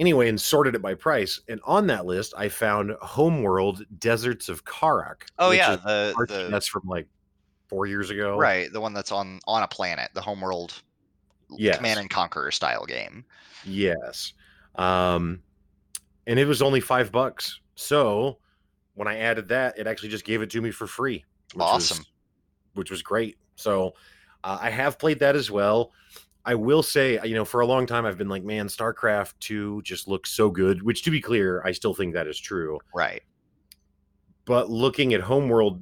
anyway, 0.00 0.28
and 0.28 0.40
sorted 0.40 0.74
it 0.74 0.82
by 0.82 0.94
price. 0.94 1.40
And 1.48 1.60
on 1.64 1.86
that 1.88 2.06
list, 2.06 2.34
I 2.36 2.48
found 2.48 2.90
Homeworld 3.00 3.84
Deserts 4.00 4.48
of 4.48 4.64
Kharak. 4.64 5.22
oh 5.38 5.52
yeah, 5.52 5.76
the 5.76 6.14
the 6.26 6.48
RTS 6.50 6.68
from 6.68 6.82
like 6.88 7.06
four 7.68 7.86
years 7.86 8.10
ago. 8.10 8.36
Right, 8.36 8.72
the 8.72 8.80
one 8.80 8.92
that's 8.94 9.12
on 9.12 9.38
on 9.46 9.62
a 9.62 9.68
planet, 9.68 10.10
the 10.14 10.20
homeworld 10.20 10.82
Yes. 11.56 11.76
command 11.78 11.98
and 12.00 12.08
conquer 12.08 12.50
style 12.52 12.84
game. 12.86 13.24
Yes. 13.64 14.34
Um, 14.76 15.42
and 16.28 16.38
it 16.38 16.44
was 16.46 16.62
only 16.62 16.80
five 16.80 17.10
bucks. 17.10 17.58
So 17.74 18.38
when 18.94 19.08
I 19.08 19.18
added 19.18 19.48
that, 19.48 19.76
it 19.76 19.88
actually 19.88 20.10
just 20.10 20.24
gave 20.24 20.42
it 20.42 20.50
to 20.50 20.60
me 20.60 20.70
for 20.70 20.86
free. 20.86 21.24
Which 21.54 21.60
Awesome. 21.64 21.98
Was, 21.98 22.06
which 22.74 22.90
was 22.92 23.02
great. 23.02 23.36
So 23.56 23.94
uh, 24.44 24.58
I 24.60 24.70
have 24.70 24.96
played 24.96 25.18
that 25.18 25.34
as 25.34 25.50
well. 25.50 25.90
I 26.50 26.56
will 26.56 26.82
say, 26.82 27.16
you 27.22 27.36
know, 27.36 27.44
for 27.44 27.60
a 27.60 27.66
long 27.66 27.86
time, 27.86 28.04
I've 28.04 28.18
been 28.18 28.28
like, 28.28 28.42
man, 28.42 28.66
StarCraft 28.66 29.34
2 29.38 29.82
just 29.82 30.08
looks 30.08 30.32
so 30.32 30.50
good, 30.50 30.82
which 30.82 31.04
to 31.04 31.10
be 31.12 31.20
clear, 31.20 31.62
I 31.64 31.70
still 31.70 31.94
think 31.94 32.12
that 32.14 32.26
is 32.26 32.40
true. 32.40 32.80
Right. 32.92 33.22
But 34.46 34.68
looking 34.68 35.14
at 35.14 35.20
Homeworld 35.20 35.80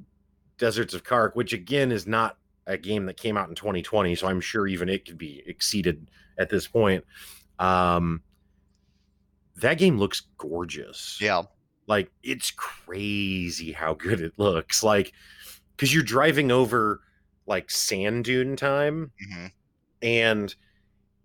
Deserts 0.59 0.93
of 0.93 1.05
Kharak, 1.05 1.35
which 1.35 1.55
again 1.55 1.91
is 1.91 2.07
not 2.07 2.37
a 2.67 2.77
game 2.77 3.07
that 3.07 3.17
came 3.17 3.39
out 3.39 3.49
in 3.49 3.55
2020, 3.55 4.15
so 4.15 4.27
I'm 4.27 4.43
sure 4.43 4.67
even 4.67 4.91
it 4.91 5.07
could 5.07 5.17
be 5.17 5.43
exceeded 5.47 6.11
at 6.39 6.51
this 6.51 6.69
point. 6.69 7.03
Um, 7.59 8.21
that 9.57 9.79
game 9.79 9.97
looks 9.97 10.25
gorgeous. 10.37 11.19
Yeah. 11.19 11.45
Like 11.87 12.11
it's 12.23 12.51
crazy 12.51 13.73
how 13.73 13.95
good 13.95 14.21
it 14.21 14.35
looks. 14.37 14.83
Like 14.83 15.15
because 15.75 15.95
you're 15.95 16.03
driving 16.03 16.53
over 16.53 17.01
like 17.47 17.71
sand 17.71 18.27
dune 18.27 18.55
time, 18.55 19.13
hmm 19.33 19.47
and 20.03 20.55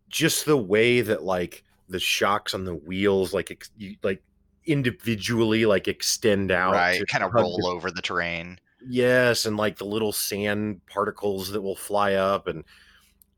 just 0.10 0.46
the 0.46 0.58
way 0.58 1.02
that 1.02 1.24
like 1.24 1.64
the 1.90 2.00
shocks 2.00 2.54
on 2.54 2.66
the 2.66 2.76
wheels 2.76 3.34
like 3.34 3.52
ex- 3.52 3.72
you, 3.78 3.96
like 4.04 4.22
individually 4.66 5.66
like 5.66 5.88
extend 5.88 6.52
out 6.52 6.74
Right. 6.74 7.00
to 7.00 7.06
Kind 7.06 7.24
of 7.24 7.34
roll 7.34 7.66
over 7.68 7.92
the 7.92 8.02
terrain. 8.02 8.60
Yes, 8.88 9.46
and 9.46 9.56
like 9.58 9.78
the 9.78 9.86
little 9.86 10.12
sand 10.12 10.82
particles 10.88 11.50
that 11.52 11.62
will 11.62 11.76
fly 11.76 12.16
up, 12.16 12.48
and 12.48 12.64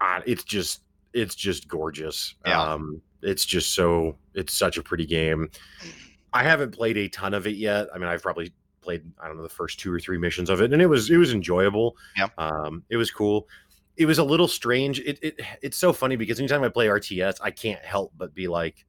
uh, 0.02 0.22
it's 0.26 0.44
just 0.44 0.82
it's 1.14 1.36
just 1.36 1.68
gorgeous. 1.68 2.36
Yeah. 2.46 2.62
Um, 2.62 3.02
it's 3.22 3.46
just 3.46 3.74
so 3.76 4.18
it's 4.34 4.54
such 4.54 4.78
a 4.78 4.84
pretty 4.84 5.06
game. 5.06 5.50
I 6.34 6.44
haven't 6.44 6.72
played 6.72 6.98
a 6.98 7.08
ton 7.10 7.34
of 7.34 7.46
it 7.48 7.56
yet. 7.56 7.88
I 7.94 7.98
mean, 8.00 8.08
I've 8.08 8.24
probably 8.24 8.52
played 8.82 9.04
I 9.20 9.28
don't 9.28 9.38
know 9.38 9.44
the 9.44 9.50
first 9.50 9.80
two 9.80 9.94
or 9.94 10.00
three 10.00 10.18
missions 10.18 10.50
of 10.50 10.62
it, 10.62 10.74
and 10.74 10.82
it 10.82 10.88
was 10.88 11.12
it 11.12 11.18
was 11.18 11.32
enjoyable. 11.32 11.96
Yeah. 12.18 12.28
Um, 12.40 12.84
it 12.90 12.98
was 12.98 13.12
cool. 13.12 13.48
It 13.98 14.06
was 14.06 14.18
a 14.18 14.24
little 14.24 14.48
strange. 14.48 15.00
It, 15.00 15.20
it 15.22 15.42
it's 15.62 15.78
so 15.78 15.94
funny 15.94 16.16
because 16.16 16.40
anytime 16.40 16.64
I 16.64 16.70
play 16.70 16.88
RTS, 16.88 17.38
I 17.42 17.52
can't 17.52 17.84
help 17.84 18.14
but 18.18 18.34
be 18.34 18.48
like, 18.48 18.86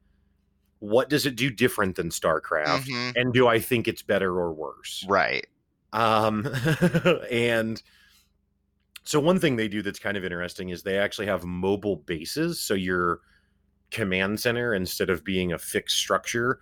what 0.81 1.09
does 1.09 1.27
it 1.27 1.37
do 1.37 1.51
different 1.51 1.97
than 1.97 2.11
StarCraft? 2.11 2.87
Mhm. 2.87 3.13
And 3.17 3.33
do 3.33 3.47
I 3.49 3.59
think 3.61 3.89
it's 3.89 4.03
better 4.03 4.31
or 4.39 4.53
worse? 4.53 5.05
Right. 5.09 5.47
Um, 5.93 6.47
and 7.31 7.83
so 9.05 9.21
one 9.21 9.39
thing 9.39 9.57
they 9.57 9.69
do 9.69 9.83
that's 9.83 9.99
kind 10.01 10.17
of 10.17 10.25
interesting 10.25 10.71
is 10.71 10.83
they 10.83 10.99
actually 10.99 11.27
have 11.27 11.45
mobile 11.45 11.97
bases. 11.97 12.61
So 12.61 12.75
your 12.75 13.21
command 13.91 14.41
center, 14.41 14.75
instead 14.75 15.09
of 15.11 15.25
being 15.25 15.53
a 15.53 15.59
fixed 15.59 15.97
structure, 15.97 16.59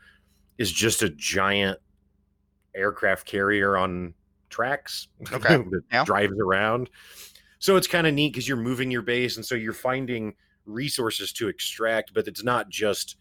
is 0.58 0.70
just 0.70 1.02
a 1.02 1.08
giant 1.08 1.78
aircraft 2.74 3.26
carrier 3.26 3.76
on 3.76 4.14
tracks 4.50 5.08
Okay, 5.32 5.56
that 5.70 5.82
yeah. 5.90 6.04
drives 6.04 6.38
around. 6.38 6.90
So 7.64 7.76
it's 7.76 7.86
kind 7.86 8.06
of 8.06 8.12
neat 8.12 8.30
because 8.34 8.46
you're 8.46 8.58
moving 8.58 8.90
your 8.90 9.00
base, 9.00 9.36
and 9.36 9.46
so 9.46 9.54
you're 9.54 9.72
finding 9.72 10.34
resources 10.66 11.32
to 11.32 11.48
extract, 11.48 12.12
but 12.12 12.28
it's 12.28 12.44
not 12.44 12.68
just 12.68 13.16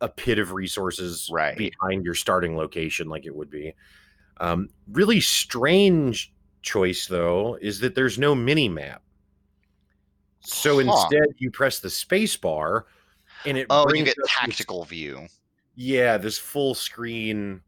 a 0.00 0.08
pit 0.08 0.38
of 0.38 0.52
resources 0.52 1.28
Right. 1.32 1.58
behind 1.58 2.04
your 2.04 2.14
starting 2.14 2.56
location 2.56 3.08
like 3.08 3.26
it 3.26 3.34
would 3.34 3.50
be. 3.50 3.74
Um, 4.36 4.68
really 4.92 5.18
strange 5.20 6.32
choice 6.62 7.08
though 7.08 7.58
is 7.60 7.80
that 7.80 7.96
there's 7.96 8.16
no 8.16 8.32
mini 8.32 8.68
map. 8.68 9.02
So 10.38 10.74
Huh. 10.74 10.92
instead, 10.92 11.34
you 11.38 11.50
press 11.50 11.80
the 11.80 11.90
space 11.90 12.36
bar, 12.36 12.86
and 13.44 13.58
it 13.58 13.66
Oh, 13.70 13.80
you 13.80 13.86
brings 13.88 14.04
get 14.04 14.12
up 14.12 14.16
this- 14.22 14.30
tactical 14.36 14.84
view. 14.84 15.26
yeah, 15.74 16.16
this 16.16 16.38
full 16.38 16.76
screen, 16.76 17.60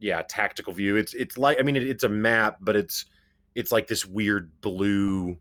yeah, 0.00 0.20
tactical 0.28 0.74
view. 0.74 0.96
It's 0.96 1.14
it's 1.14 1.38
like 1.38 1.58
I 1.58 1.62
mean 1.62 1.76
it, 1.76 1.84
it's 1.84 2.04
a 2.04 2.10
map, 2.10 2.58
but 2.60 2.76
it's 2.76 3.06
it's 3.54 3.72
like 3.72 3.86
this 3.86 4.04
weird 4.04 4.50
blue. 4.60 5.38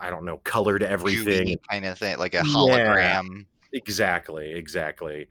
I 0.00 0.10
don't 0.10 0.24
know, 0.24 0.38
colored 0.38 0.82
everything. 0.82 1.58
kind 1.70 1.84
of 1.84 1.98
thing, 1.98 2.18
like 2.18 2.34
a 2.34 2.38
Yeah. 2.38 2.42
hologram. 2.44 3.46
Exactly, 3.72 4.52
exactly. 4.52 5.28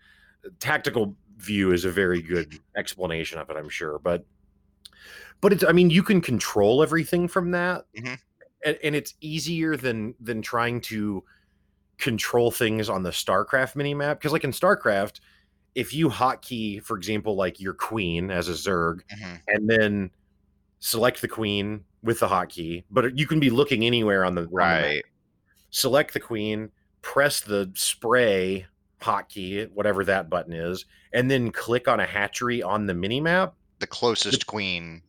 Tactical 0.60 1.15
view 1.38 1.71
is 1.71 1.86
a 1.86 1.91
very 1.91 2.21
good 2.21 2.58
explanation 2.75 3.39
of 3.39 3.49
it, 3.49 3.58
I'm 3.58 3.69
sure. 3.69 3.99
But 3.99 4.25
but 5.41 5.54
it's 5.54 5.63
I 5.63 5.71
mean, 5.71 5.89
you 5.89 6.04
can 6.04 6.21
control 6.21 6.82
everything 6.84 7.27
from 7.27 7.51
that. 7.51 7.86
Mhm. 7.97 8.19
And, 8.65 8.77
and 8.84 8.95
it's 8.95 9.13
easier 9.21 9.75
than 9.77 10.13
than 10.19 10.41
trying 10.41 10.82
to 10.82 11.23
control 11.97 12.49
things 12.51 12.89
on 12.89 13.04
the 13.04 13.10
StarCraft 13.12 13.75
mini 13.75 13.93
map. 13.93 14.19
Because 14.19 14.32
like 14.32 14.43
in 14.43 14.51
StarCraft, 14.51 15.19
if 15.75 15.93
you 15.93 16.10
hotkey, 16.10 16.84
for 16.84 16.97
example, 16.97 17.36
like 17.36 17.60
your 17.60 17.73
queen 17.73 18.30
as 18.32 18.49
a 18.49 18.54
Zerg, 18.54 19.01
Mhm. 19.15 19.41
and 19.47 19.69
then 19.69 20.12
select 20.80 21.21
the 21.21 21.27
queen 21.27 21.86
with 22.03 22.19
the 22.19 22.27
hotkey, 22.27 22.83
but 22.89 23.17
you 23.17 23.27
can 23.27 23.39
be 23.39 23.49
looking 23.49 23.85
anywhere 23.85 24.25
on 24.25 24.35
the 24.35 24.41
the 24.41 24.47
Right. 24.49 25.03
select 25.69 26.13
the 26.13 26.19
queen, 26.19 26.69
press 27.01 27.41
the 27.41 27.71
spray 27.75 28.65
hotkey, 29.01 29.69
whatever 29.71 30.03
that 30.05 30.29
button 30.29 30.53
is, 30.53 30.85
and 31.13 31.29
then 31.29 31.51
click 31.51 31.87
on 31.87 31.99
a 31.99 32.05
hatchery 32.05 32.61
on 32.63 32.85
the 32.85 32.93
mini 32.93 33.19
map. 33.19 33.53
The 33.79 33.87
closest 33.87 34.47
queen. 34.47 35.01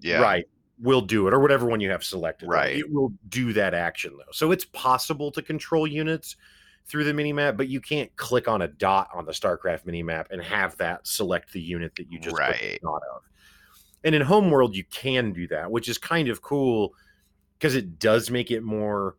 Yeah. 0.00 0.20
Right. 0.20 0.44
Will 0.78 1.00
do 1.00 1.26
it, 1.26 1.32
or 1.32 1.40
whatever 1.40 1.66
one 1.66 1.80
you 1.80 1.90
have 1.90 2.04
selected. 2.04 2.48
Right. 2.48 2.76
It 2.76 2.92
will 2.92 3.12
do 3.28 3.52
that 3.54 3.72
action 3.74 4.12
though. 4.16 4.30
So 4.32 4.52
it's 4.52 4.64
possible 4.66 5.30
to 5.32 5.40
control 5.42 5.86
units 5.86 6.36
through 6.86 7.04
the 7.04 7.14
mini 7.14 7.32
map, 7.32 7.56
but 7.56 7.68
you 7.68 7.80
can't 7.80 8.14
click 8.16 8.46
on 8.46 8.62
a 8.62 8.68
dot 8.68 9.08
on 9.12 9.24
the 9.24 9.32
StarCraft 9.32 9.86
mini 9.86 10.02
map 10.02 10.28
and 10.30 10.40
have 10.42 10.76
that 10.76 11.06
select 11.06 11.52
the 11.52 11.60
unit 11.60 11.94
that 11.96 12.10
you 12.12 12.18
just 12.20 12.36
the 12.36 12.40
Right. 12.42 12.78
dot 12.82 13.02
of. 13.14 13.22
And 14.06 14.14
in 14.14 14.22
Homeworld, 14.22 14.76
you 14.76 14.84
can 14.84 15.32
do 15.32 15.48
that, 15.48 15.68
which 15.68 15.88
is 15.88 15.98
kind 15.98 16.28
of 16.28 16.40
cool 16.40 16.94
because 17.58 17.74
it 17.74 17.98
does 17.98 18.30
make 18.30 18.52
it 18.52 18.62
more 18.62 19.16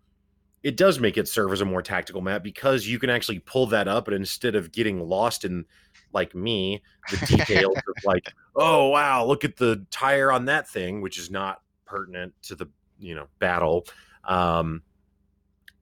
it 0.63 0.75
does 0.75 0.99
make 0.99 1.17
it 1.17 1.27
serve 1.27 1.51
as 1.51 1.61
a 1.61 1.65
more 1.65 1.81
tactical 1.81 2.21
map 2.21 2.43
because 2.43 2.87
you 2.87 2.97
can 2.97 3.09
actually 3.09 3.39
pull 3.39 3.67
that 3.67 3.87
up 3.87 4.07
and 4.07 4.15
instead 4.15 4.55
of 4.55 4.71
getting 4.71 4.99
lost 4.99 5.45
in 5.45 5.65
like 6.13 6.33
me 6.33 6.81
the 7.11 7.25
details 7.25 7.75
of 7.75 8.03
like 8.05 8.33
oh 8.55 8.87
wow 8.89 9.23
look 9.25 9.43
at 9.43 9.55
the 9.57 9.85
tire 9.91 10.31
on 10.31 10.45
that 10.45 10.67
thing 10.67 10.99
which 10.99 11.17
is 11.17 11.29
not 11.29 11.61
pertinent 11.85 12.33
to 12.41 12.55
the 12.55 12.67
you 12.99 13.13
know 13.13 13.27
battle 13.39 13.85
um 14.25 14.81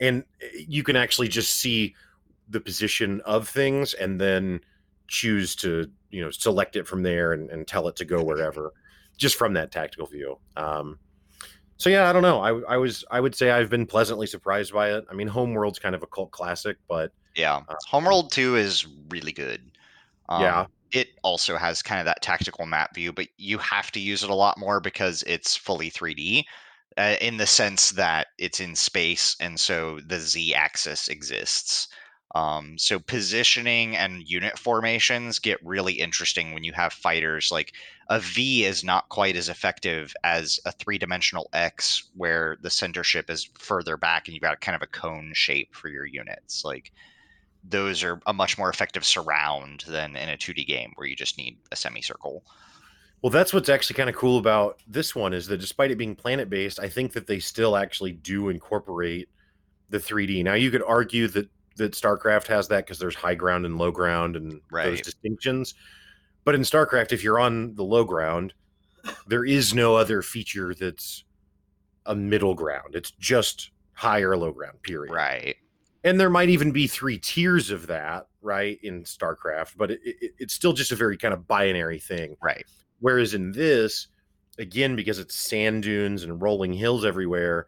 and 0.01 0.23
eh, 0.41 0.65
you 0.67 0.83
can 0.83 0.95
actually 0.95 1.27
just 1.27 1.55
see 1.55 1.95
the 2.49 2.59
position 2.59 3.21
of 3.21 3.47
things 3.47 3.93
and 3.93 4.19
then 4.19 4.59
choose 5.07 5.55
to 5.55 5.89
you 6.09 6.21
know 6.21 6.31
select 6.31 6.75
it 6.75 6.85
from 6.85 7.01
there 7.01 7.33
and, 7.33 7.49
and 7.49 7.67
tell 7.67 7.87
it 7.87 7.95
to 7.95 8.05
go 8.05 8.23
wherever 8.23 8.73
just 9.17 9.35
from 9.35 9.53
that 9.53 9.71
tactical 9.71 10.05
view 10.05 10.37
um 10.57 10.97
so 11.77 11.89
yeah 11.89 12.09
i 12.09 12.13
don't 12.13 12.21
know 12.21 12.39
I, 12.39 12.75
I 12.75 12.77
was 12.77 13.03
i 13.11 13.19
would 13.19 13.35
say 13.35 13.51
i've 13.51 13.69
been 13.69 13.85
pleasantly 13.85 14.27
surprised 14.27 14.73
by 14.73 14.91
it 14.91 15.05
i 15.09 15.13
mean 15.13 15.27
homeworld's 15.27 15.79
kind 15.79 15.95
of 15.95 16.03
a 16.03 16.07
cult 16.07 16.31
classic 16.31 16.77
but 16.87 17.11
Yeah. 17.35 17.61
Homeworld 17.89 18.31
2 18.31 18.55
is 18.55 18.87
really 19.09 19.33
good. 19.33 19.59
Um, 20.29 20.41
Yeah. 20.41 20.65
It 20.91 21.09
also 21.23 21.57
has 21.57 21.81
kind 21.81 21.99
of 21.99 22.05
that 22.05 22.21
tactical 22.21 22.65
map 22.65 22.95
view, 22.95 23.11
but 23.11 23.27
you 23.37 23.57
have 23.57 23.91
to 23.91 23.99
use 23.99 24.23
it 24.23 24.29
a 24.29 24.35
lot 24.35 24.57
more 24.57 24.79
because 24.79 25.21
it's 25.27 25.57
fully 25.57 25.91
3D 25.91 26.45
uh, 26.95 27.17
in 27.19 27.35
the 27.35 27.45
sense 27.45 27.91
that 27.91 28.27
it's 28.37 28.61
in 28.61 28.75
space. 28.75 29.35
And 29.41 29.59
so 29.59 29.99
the 30.07 30.19
Z 30.19 30.53
axis 30.53 31.09
exists. 31.09 31.89
Um, 32.35 32.77
so 32.77 32.99
positioning 32.99 33.95
and 33.95 34.29
unit 34.29 34.59
formations 34.59 35.39
get 35.39 35.65
really 35.65 35.93
interesting 35.93 36.53
when 36.53 36.65
you 36.65 36.73
have 36.73 36.91
fighters. 36.91 37.49
Like 37.49 37.71
a 38.09 38.19
V 38.19 38.65
is 38.65 38.83
not 38.83 39.07
quite 39.07 39.37
as 39.37 39.47
effective 39.47 40.13
as 40.25 40.59
a 40.65 40.73
three 40.73 40.97
dimensional 40.97 41.49
X, 41.53 42.09
where 42.13 42.57
the 42.61 42.69
center 42.69 43.05
ship 43.05 43.29
is 43.29 43.49
further 43.57 43.95
back 43.95 44.27
and 44.27 44.35
you've 44.35 44.41
got 44.41 44.59
kind 44.59 44.75
of 44.75 44.81
a 44.81 44.87
cone 44.87 45.31
shape 45.33 45.73
for 45.73 45.87
your 45.87 46.05
units. 46.05 46.65
Like 46.65 46.91
those 47.63 48.03
are 48.03 48.19
a 48.27 48.33
much 48.33 48.57
more 48.57 48.69
effective 48.69 49.05
surround 49.05 49.85
than 49.87 50.17
in 50.17 50.27
a 50.27 50.37
2D 50.37 50.67
game 50.67 50.91
where 50.95 51.07
you 51.07 51.15
just 51.15 51.37
need 51.37 51.57
a 51.71 51.77
semicircle. 51.77 52.43
Well, 53.21 53.29
that's 53.29 53.53
what's 53.53 53.69
actually 53.69 53.95
kind 53.95 54.09
of 54.09 54.15
cool 54.15 54.37
about 54.37 54.81
this 54.87 55.15
one 55.15 55.33
is 55.33 55.47
that 55.47 55.61
despite 55.61 55.89
it 55.89 55.97
being 55.97 56.15
planet 56.15 56.49
based, 56.49 56.81
I 56.81 56.89
think 56.89 57.13
that 57.13 57.27
they 57.27 57.39
still 57.39 57.77
actually 57.77 58.11
do 58.11 58.49
incorporate 58.49 59.29
the 59.89 59.99
3D. 59.99 60.43
Now, 60.43 60.55
you 60.55 60.69
could 60.69 60.83
argue 60.83 61.29
that 61.29 61.49
that 61.77 61.93
StarCraft 61.93 62.47
has 62.47 62.67
that 62.69 62.85
because 62.85 62.99
there's 62.99 63.15
high 63.15 63.35
ground 63.35 63.65
and 63.65 63.77
low 63.77 63.91
ground 63.91 64.35
and 64.35 64.61
those 64.71 65.01
distinctions. 65.01 65.73
But 66.43 66.55
in 66.55 66.61
StarCraft, 66.61 67.11
if 67.11 67.23
you're 67.23 67.39
on 67.39 67.73
the 67.75 67.83
low 67.83 68.03
ground, 68.03 68.53
there 69.27 69.45
is 69.45 69.73
no 69.73 69.95
other 69.95 70.21
feature 70.21 70.73
that's 70.73 71.23
a 72.05 72.15
middle 72.15 72.53
ground. 72.53 72.95
It's 72.95 73.11
just 73.11 73.71
high 73.93 74.21
or 74.21 74.37
low 74.37 74.51
ground, 74.51 74.81
period 74.83 75.13
Right. 75.13 75.55
and 76.03 76.19
there 76.19 76.29
might 76.29 76.49
even 76.49 76.71
be 76.71 76.85
three 76.87 77.17
tiers 77.17 77.71
of 77.71 77.87
that 77.87 78.27
right 78.41 78.77
in 78.83 79.03
starcraft 79.03 79.71
but 79.77 79.89
it, 79.89 79.99
it, 80.03 80.33
it's 80.37 80.53
still 80.53 80.73
just 80.73 80.91
a 80.91 80.95
very 80.95 81.17
kind 81.17 81.33
of 81.33 81.47
binary 81.47 81.97
thing 81.97 82.35
Right. 82.43 82.65
whereas 82.99 83.33
in 83.33 83.51
this 83.53 84.07
again 84.59 84.95
because 84.95 85.17
it's 85.17 85.33
sand 85.33 85.81
dunes 85.83 86.23
and 86.23 86.41
rolling 86.41 86.73
hills 86.73 87.05
everywhere 87.05 87.65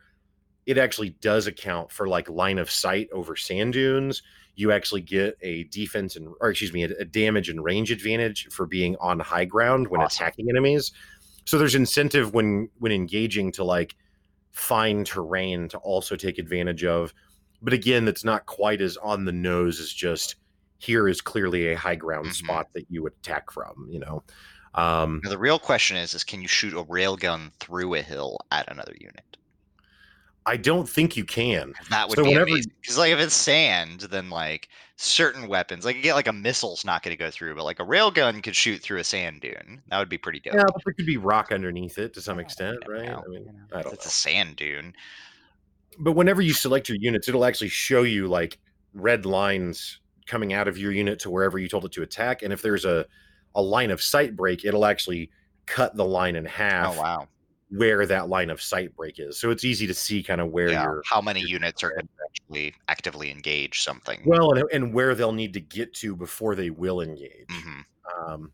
it 0.68 0.78
actually 0.78 1.10
does 1.22 1.48
account 1.48 1.92
for 1.92 2.08
like 2.08 2.30
line 2.30 2.60
of 2.60 2.70
sight 2.70 3.08
over 3.12 3.36
sand 3.36 3.74
dunes 3.74 4.22
you 4.56 4.72
actually 4.72 5.02
get 5.02 5.36
a 5.42 5.64
defense 5.66 6.16
and 6.16 6.28
or 6.42 6.50
excuse 6.52 6.74
me 6.74 6.84
a, 6.84 6.90
a 7.00 7.06
damage 7.06 7.50
and 7.50 7.64
range 7.64 7.90
advantage 7.92 8.48
for 8.52 8.66
being 8.68 8.96
on 9.00 9.20
high 9.20 9.46
ground 9.46 9.88
when 9.88 10.02
Awesome. 10.02 10.24
attacking 10.26 10.50
enemies 10.50 10.92
so 11.46 11.58
there's 11.58 11.76
incentive 11.76 12.34
when 12.34 12.70
when 12.80 12.92
engaging 12.92 13.52
to 13.54 13.64
like 13.64 13.96
find 14.52 15.06
terrain 15.06 15.70
to 15.70 15.78
also 15.80 16.16
take 16.16 16.38
advantage 16.40 16.84
of 16.84 17.14
but 17.62 17.74
again 17.74 18.06
that's 18.06 18.24
not 18.24 18.46
quite 18.46 18.82
as 18.82 18.98
on 18.98 19.26
the 19.26 19.32
nose 19.32 19.80
as 19.80 19.92
just 19.94 20.36
here 20.80 21.08
is 21.08 21.22
clearly 21.22 21.70
a 21.72 21.78
high 21.78 21.96
ground 21.96 22.28
Mhm. 22.28 22.34
spot 22.34 22.68
that 22.74 22.86
you 22.90 23.02
would 23.04 23.14
attack 23.22 23.52
from 23.52 23.88
you 23.90 24.00
know 24.00 24.24
um 24.74 25.22
Now, 25.24 25.30
the 25.30 25.38
real 25.38 25.60
question 25.60 25.98
is: 25.98 26.14
is 26.14 26.24
can 26.24 26.42
you 26.42 26.48
shoot 26.48 26.74
a 26.74 26.84
railgun 26.84 27.52
through 27.60 27.94
a 27.96 28.02
hill 28.02 28.38
at 28.52 28.70
another 28.72 28.94
unit? 29.00 29.24
I 30.48 30.58
don't 30.58 30.90
think 30.90 31.16
you 31.16 31.24
can 31.26 31.74
That 31.92 32.10
would 32.10 32.18
So 32.18 32.24
be 32.24 32.30
whenever- 32.30 32.50
amazing. 32.50 32.72
Because 32.82 32.98
like 32.98 33.12
if 33.14 33.20
it's 33.20 33.36
sand, 33.36 34.02
then 34.10 34.30
like 34.32 34.70
certain 34.96 35.48
weapons, 35.48 35.86
like 35.86 35.96
you 35.96 36.02
get 36.02 36.16
like 36.16 36.28
a 36.28 36.34
missile's 36.34 36.84
not 36.84 37.04
going 37.04 37.16
to 37.16 37.24
go 37.24 37.30
through, 37.30 37.54
but 37.54 37.64
like 37.66 37.80
a 37.80 37.86
railgun 37.86 38.42
could 38.42 38.56
shoot 38.56 38.82
through 38.82 38.98
a 38.98 39.04
sand 39.04 39.42
dune. 39.42 39.80
That 39.90 40.00
would 40.00 40.10
be 40.10 40.18
pretty 40.18 40.40
dope. 40.40 40.56
yeah 40.56 40.64
but 40.74 40.82
there 40.84 40.94
could 40.94 41.06
be 41.06 41.18
rock 41.18 41.52
underneath 41.52 42.00
it 42.00 42.14
to 42.16 42.22
some 42.22 42.40
extent 42.40 42.78
right 42.88 43.06
know, 43.06 43.24
i 43.24 43.30
mean 43.30 43.44
you 43.44 43.52
know, 43.52 43.78
i 43.78 43.82
don't 43.84 43.94
it's 43.94 44.06
know 44.06 44.10
a 44.10 44.12
sand 44.12 44.56
dune. 44.56 44.94
but 46.00 46.14
whenever 46.14 46.42
you 46.42 46.54
select 46.54 46.90
your 46.90 46.98
units 47.00 47.28
it'll 47.28 47.46
actually 47.46 47.70
show 47.70 48.02
you 48.04 48.28
like 48.28 48.58
red 48.94 49.26
lines 49.26 50.00
coming 50.26 50.52
out 50.54 50.68
of 50.68 50.78
your 50.78 50.92
unit 50.92 51.20
to 51.20 51.30
wherever 51.30 51.60
you 51.60 51.68
told 51.68 51.86
it 51.86 51.92
to 51.92 52.02
attack 52.02 52.42
and 52.42 52.52
if 52.52 52.62
there's 52.62 52.86
a 52.86 53.06
a 53.56 53.62
line 53.62 53.92
of 53.92 54.02
sight 54.02 54.36
break 54.36 54.66
it'll 54.66 54.86
actually 54.86 55.30
cut 55.68 55.96
the 55.96 56.06
line 56.06 56.36
in 56.36 56.46
oh, 56.48 56.50
half 56.50 56.98
Oh 56.98 57.02
wow! 57.02 57.28
Where 57.70 58.06
that 58.06 58.30
line 58.30 58.50
of 58.50 58.62
sight 58.62 58.96
break 58.96 59.20
is 59.20 59.38
so 59.40 59.50
it's 59.52 59.66
easy 59.66 59.86
to 59.88 59.94
see 59.94 60.24
kind 60.24 60.40
of 60.40 60.50
where 60.52 60.70
Yeah. 60.70 60.84
you're 60.84 61.04
How 61.06 61.20
many 61.22 61.42
units 61.42 61.84
are 61.84 61.94
actually 62.30 62.74
actively 62.88 63.30
engage 63.30 63.82
something? 63.82 64.22
well 64.26 64.54
and, 64.54 64.64
and 64.72 64.94
where 64.94 65.16
they'll 65.16 65.34
need 65.34 65.54
to 65.54 65.60
get 65.60 65.94
to 65.96 66.16
before 66.16 66.56
they 66.56 66.70
will 66.70 67.02
engage 67.02 67.48
Mhm. 67.50 67.84
um 68.18 68.52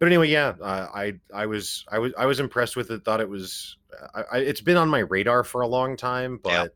but 0.00 0.06
anyway, 0.06 0.28
yeah, 0.28 0.54
uh, 0.60 0.88
I 0.92 1.14
I 1.32 1.46
was 1.46 1.84
I 1.88 2.00
was 2.00 2.12
I 2.18 2.26
was 2.26 2.40
impressed 2.40 2.74
with 2.74 2.90
it. 2.90 3.04
Thought 3.04 3.20
it 3.20 3.28
was. 3.28 3.78
I, 4.12 4.22
I, 4.32 4.38
it's 4.38 4.60
been 4.60 4.76
on 4.76 4.88
my 4.88 4.98
radar 4.98 5.44
for 5.44 5.60
a 5.60 5.68
long 5.68 5.96
time, 5.96 6.40
but 6.42 6.50
Yeah. 6.50 6.66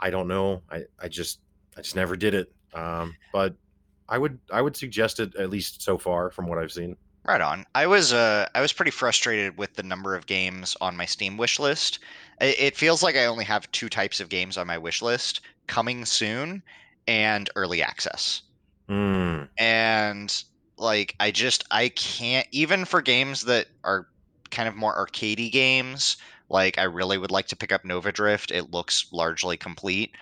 I 0.00 0.08
don't 0.08 0.26
know. 0.26 0.62
I 0.70 0.84
I 0.98 1.08
just 1.08 1.40
I 1.76 1.82
just 1.82 1.94
never 1.96 2.16
did 2.16 2.32
it. 2.32 2.50
Um, 2.72 3.14
but 3.30 3.54
I 4.08 4.16
would 4.16 4.38
I 4.50 4.62
would 4.62 4.74
suggest 4.74 5.20
it 5.20 5.36
at 5.36 5.50
least 5.50 5.82
so 5.82 5.98
far 5.98 6.30
from 6.30 6.46
what 6.46 6.56
I've 6.58 6.72
seen. 6.72 6.96
Right 7.26 7.42
on. 7.42 7.66
I 7.74 7.86
was 7.86 8.14
uh 8.14 8.48
I 8.54 8.62
was 8.62 8.72
pretty 8.72 8.90
frustrated 8.90 9.58
with 9.58 9.74
the 9.74 9.82
number 9.82 10.14
of 10.14 10.24
games 10.26 10.74
on 10.80 10.96
my 10.96 11.04
Steam 11.04 11.36
wish 11.36 11.58
list. 11.58 11.98
It, 12.40 12.74
feels 12.76 13.02
like 13.02 13.16
I 13.16 13.26
only 13.26 13.44
have 13.44 13.70
two 13.72 13.88
types 13.90 14.18
of 14.18 14.30
games 14.30 14.56
on 14.56 14.66
my 14.66 14.78
wish 14.78 15.02
list: 15.02 15.42
coming 15.66 16.06
soon 16.06 16.62
and 17.06 17.50
early 17.54 17.82
access. 17.82 18.40
Mm, 18.88 19.48
And 19.58 20.32
like 20.78 21.14
I 21.20 21.30
just 21.30 21.64
I 21.70 21.88
can't 21.90 22.46
even 22.52 22.84
for 22.84 23.00
games 23.02 23.42
that 23.42 23.68
are 23.84 24.08
kind 24.50 24.68
of 24.68 24.76
more 24.76 24.94
arcadey 24.96 25.50
games, 25.50 26.16
like 26.50 26.78
I 26.78 26.84
really 26.84 27.18
would 27.18 27.30
like 27.30 27.46
to 27.48 27.56
pick 27.56 27.72
up 27.72 27.84
Nova 27.84 28.12
Drift. 28.12 28.50
It 28.50 28.70
looks 28.70 29.06
largely 29.12 29.56
complete. 29.56 30.14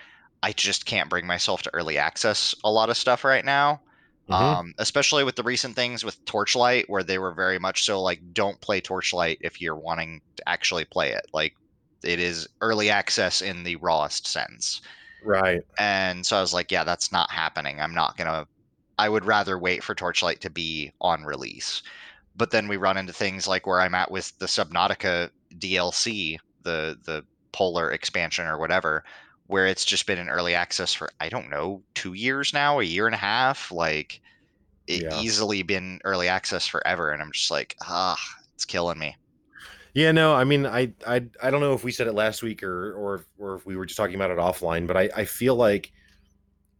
I 0.43 0.53
just 0.53 0.85
can't 0.85 1.09
bring 1.09 1.27
myself 1.27 1.63
to 1.63 1.73
early 1.73 1.97
access 1.97 2.53
a 2.63 2.71
lot 2.71 2.89
of 2.89 2.97
stuff 2.97 3.23
right 3.23 3.43
now. 3.45 3.81
Mhm. 4.29 4.33
Um, 4.33 4.73
especially 4.77 5.23
with 5.23 5.35
the 5.35 5.43
recent 5.43 5.75
things 5.75 6.03
with 6.03 6.23
Torchlight, 6.25 6.89
where 6.89 7.03
they 7.03 7.17
were 7.19 7.33
very 7.33 7.59
much 7.59 7.83
so 7.83 8.01
like, 8.01 8.21
don't 8.33 8.59
play 8.61 8.81
Torchlight 8.81 9.37
if 9.41 9.61
you're 9.61 9.75
wanting 9.75 10.21
to 10.37 10.49
actually 10.49 10.85
play 10.85 11.11
it. 11.11 11.27
Like, 11.33 11.55
it 12.03 12.19
is 12.19 12.47
early 12.61 12.89
access 12.89 13.41
in 13.41 13.63
the 13.63 13.75
rawest 13.77 14.27
sense. 14.27 14.81
right. 15.23 15.63
And 15.77 16.25
so 16.25 16.37
I 16.37 16.41
was 16.41 16.53
like, 16.53 16.71
yeah, 16.71 16.83
that's 16.83 17.11
not 17.11 17.31
happening. 17.31 17.81
I'm 17.81 17.93
not 17.93 18.17
going 18.17 18.29
to, 18.29 18.47
I 18.97 19.09
would 19.09 19.25
rather 19.25 19.57
wait 19.57 19.83
for 19.83 19.95
Torchlight 19.95 20.41
to 20.41 20.49
be 20.49 20.91
on 21.01 21.23
release. 21.23 21.81
But 22.35 22.51
then 22.51 22.67
we 22.67 22.77
run 22.77 22.97
into 22.97 23.13
things 23.13 23.47
like 23.47 23.65
where 23.65 23.79
I'm 23.79 23.95
at 23.95 24.11
with 24.11 24.37
the 24.39 24.45
Subnautica 24.45 25.29
DLC, 25.57 26.37
the, 26.63 26.97
the 27.03 27.23
Polar 27.51 27.91
expansion 27.91 28.45
or 28.45 28.57
whatever, 28.57 29.03
where 29.47 29.67
it's 29.67 29.85
just 29.85 30.07
been 30.07 30.19
in 30.19 30.29
early 30.29 30.55
access 30.55 30.93
for, 30.93 31.11
I 31.19 31.29
don't 31.29 31.49
know, 31.49 31.83
two 31.95 32.13
years 32.13 32.53
now, 32.53 32.79
a 32.79 32.83
year 32.83 33.05
and 33.07 33.15
a 33.15 33.19
half. 33.19 33.71
Like, 33.71 34.21
it 34.87 35.03
Yeah. 35.03 35.11
easily 35.11 35.63
been 35.63 35.99
early 36.05 36.27
access 36.29 36.67
forever. 36.67 37.11
And 37.11 37.21
I'm 37.23 37.31
just 37.33 37.51
like, 37.51 37.75
ah, 37.83 38.19
it's 38.55 38.65
killing 38.65 38.99
me. 38.99 39.17
Yeah, 39.93 40.11
no, 40.11 40.35
I 40.35 40.43
mean, 40.43 40.65
I, 40.65 40.93
I, 41.07 41.25
I 41.41 41.49
don't 41.51 41.61
know 41.61 41.73
if 41.73 41.83
we 41.83 41.91
said 41.91 42.07
it 42.07 42.13
last 42.13 42.43
week 42.43 42.63
or, 42.63 42.93
or, 42.93 43.25
or 43.37 43.55
if 43.55 43.65
we 43.65 43.77
were 43.77 43.85
just 43.85 43.97
talking 43.97 44.15
about 44.15 44.31
it 44.31 44.37
offline, 44.37 44.87
but 44.87 44.97
I, 44.97 45.09
I 45.15 45.25
feel 45.25 45.55
like 45.55 45.91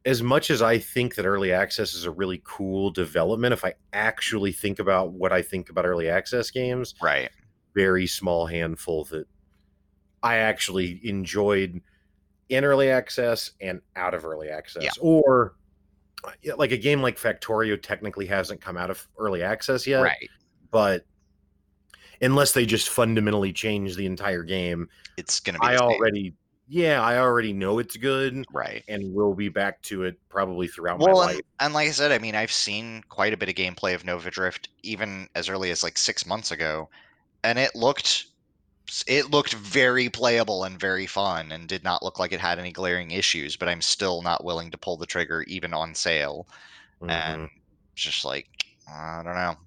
as 0.06 0.24
much 0.24 0.52
as 0.52 0.62
I 0.62 0.80
think 0.80 1.16
that 1.16 1.26
early 1.26 1.52
access 1.54 1.94
is 1.96 2.06
a 2.06 2.12
really 2.12 2.42
cool 2.46 2.92
development, 2.92 3.54
if 3.54 3.66
I 3.66 3.76
actually 3.94 4.54
think 4.54 4.80
about 4.80 5.14
what 5.14 5.34
I 5.34 5.42
think 5.42 5.70
about 5.70 5.86
early 5.86 6.10
access 6.10 6.52
games, 6.52 6.96
Right. 7.02 7.32
very 7.76 8.08
small 8.08 8.48
handful 8.48 9.06
that 9.06 9.28
I 10.24 10.38
actually 10.38 11.02
enjoyed 11.08 11.82
in 12.50 12.64
early 12.64 12.90
access 12.90 13.52
and 13.62 13.82
out 13.96 14.14
of 14.14 14.26
early 14.26 14.50
access, 14.50 14.84
Yeah. 14.84 14.92
or 15.00 15.56
like 16.58 16.72
a 16.72 16.78
game 16.78 17.02
like 17.02 17.18
Factorio 17.20 17.80
technically 17.82 18.26
hasn't 18.26 18.62
come 18.62 18.78
out 18.78 18.90
of 18.90 19.08
early 19.18 19.44
access 19.44 19.86
yet, 19.86 20.02
Right. 20.02 20.30
but 20.72 21.06
unless 22.22 22.54
they 22.54 22.66
just 22.66 22.90
fundamentally 22.90 23.54
change 23.54 23.96
the 23.96 24.06
entire 24.06 24.44
game, 24.44 24.90
It's 25.18 25.40
going 25.40 25.54
to 25.56 25.60
be 25.60 25.68
I 25.68 25.78
already, 25.78 26.34
yeah, 26.68 27.02
I 27.02 27.18
already 27.20 27.54
know 27.54 27.78
it's 27.80 27.96
good 27.98 28.44
Right. 28.52 28.84
and 28.88 29.14
we'll 29.14 29.34
be 29.36 29.50
back 29.50 29.82
to 29.84 30.04
it 30.04 30.18
probably 30.30 30.68
throughout 30.68 31.00
my 31.00 31.12
life. 31.12 31.36
and, 31.36 31.44
and 31.60 31.74
like 31.74 31.88
I 31.88 31.92
said, 31.92 32.12
I 32.12 32.18
mean, 32.20 32.36
I've 32.36 32.52
seen 32.52 33.04
quite 33.10 33.34
a 33.34 33.38
bit 33.38 33.50
of 33.50 33.56
gameplay 33.56 33.94
of 33.94 34.04
Nova 34.04 34.32
Drift 34.32 34.70
even 34.84 35.30
as 35.36 35.48
early 35.50 35.70
as 35.72 35.84
like 35.84 35.98
six 35.98 36.26
months 36.26 36.52
ago, 36.52 36.90
and 37.44 37.60
it 37.60 37.76
looked 37.76 38.26
it 39.08 39.32
looked 39.32 39.54
very 39.54 40.10
playable 40.10 40.64
and 40.64 40.80
very 40.80 41.06
fun, 41.06 41.52
and 41.52 41.68
did 41.68 41.84
not 41.84 42.04
look 42.04 42.20
like 42.20 42.32
it 42.32 42.40
had 42.40 42.60
any 42.60 42.72
glaring 42.72 43.12
issues. 43.12 43.56
But 43.56 43.70
I'm 43.70 43.82
still 43.82 44.22
not 44.22 44.44
willing 44.44 44.72
to 44.72 44.78
pull 44.78 44.98
the 44.98 45.06
trigger 45.06 45.44
even 45.44 45.74
on 45.74 45.96
sale, 45.96 46.48
Mhm. 47.02 47.10
and 47.10 47.50
just 47.96 48.26
like 48.26 48.48
I 48.88 49.22
don't 49.24 49.36
know. 49.36 49.58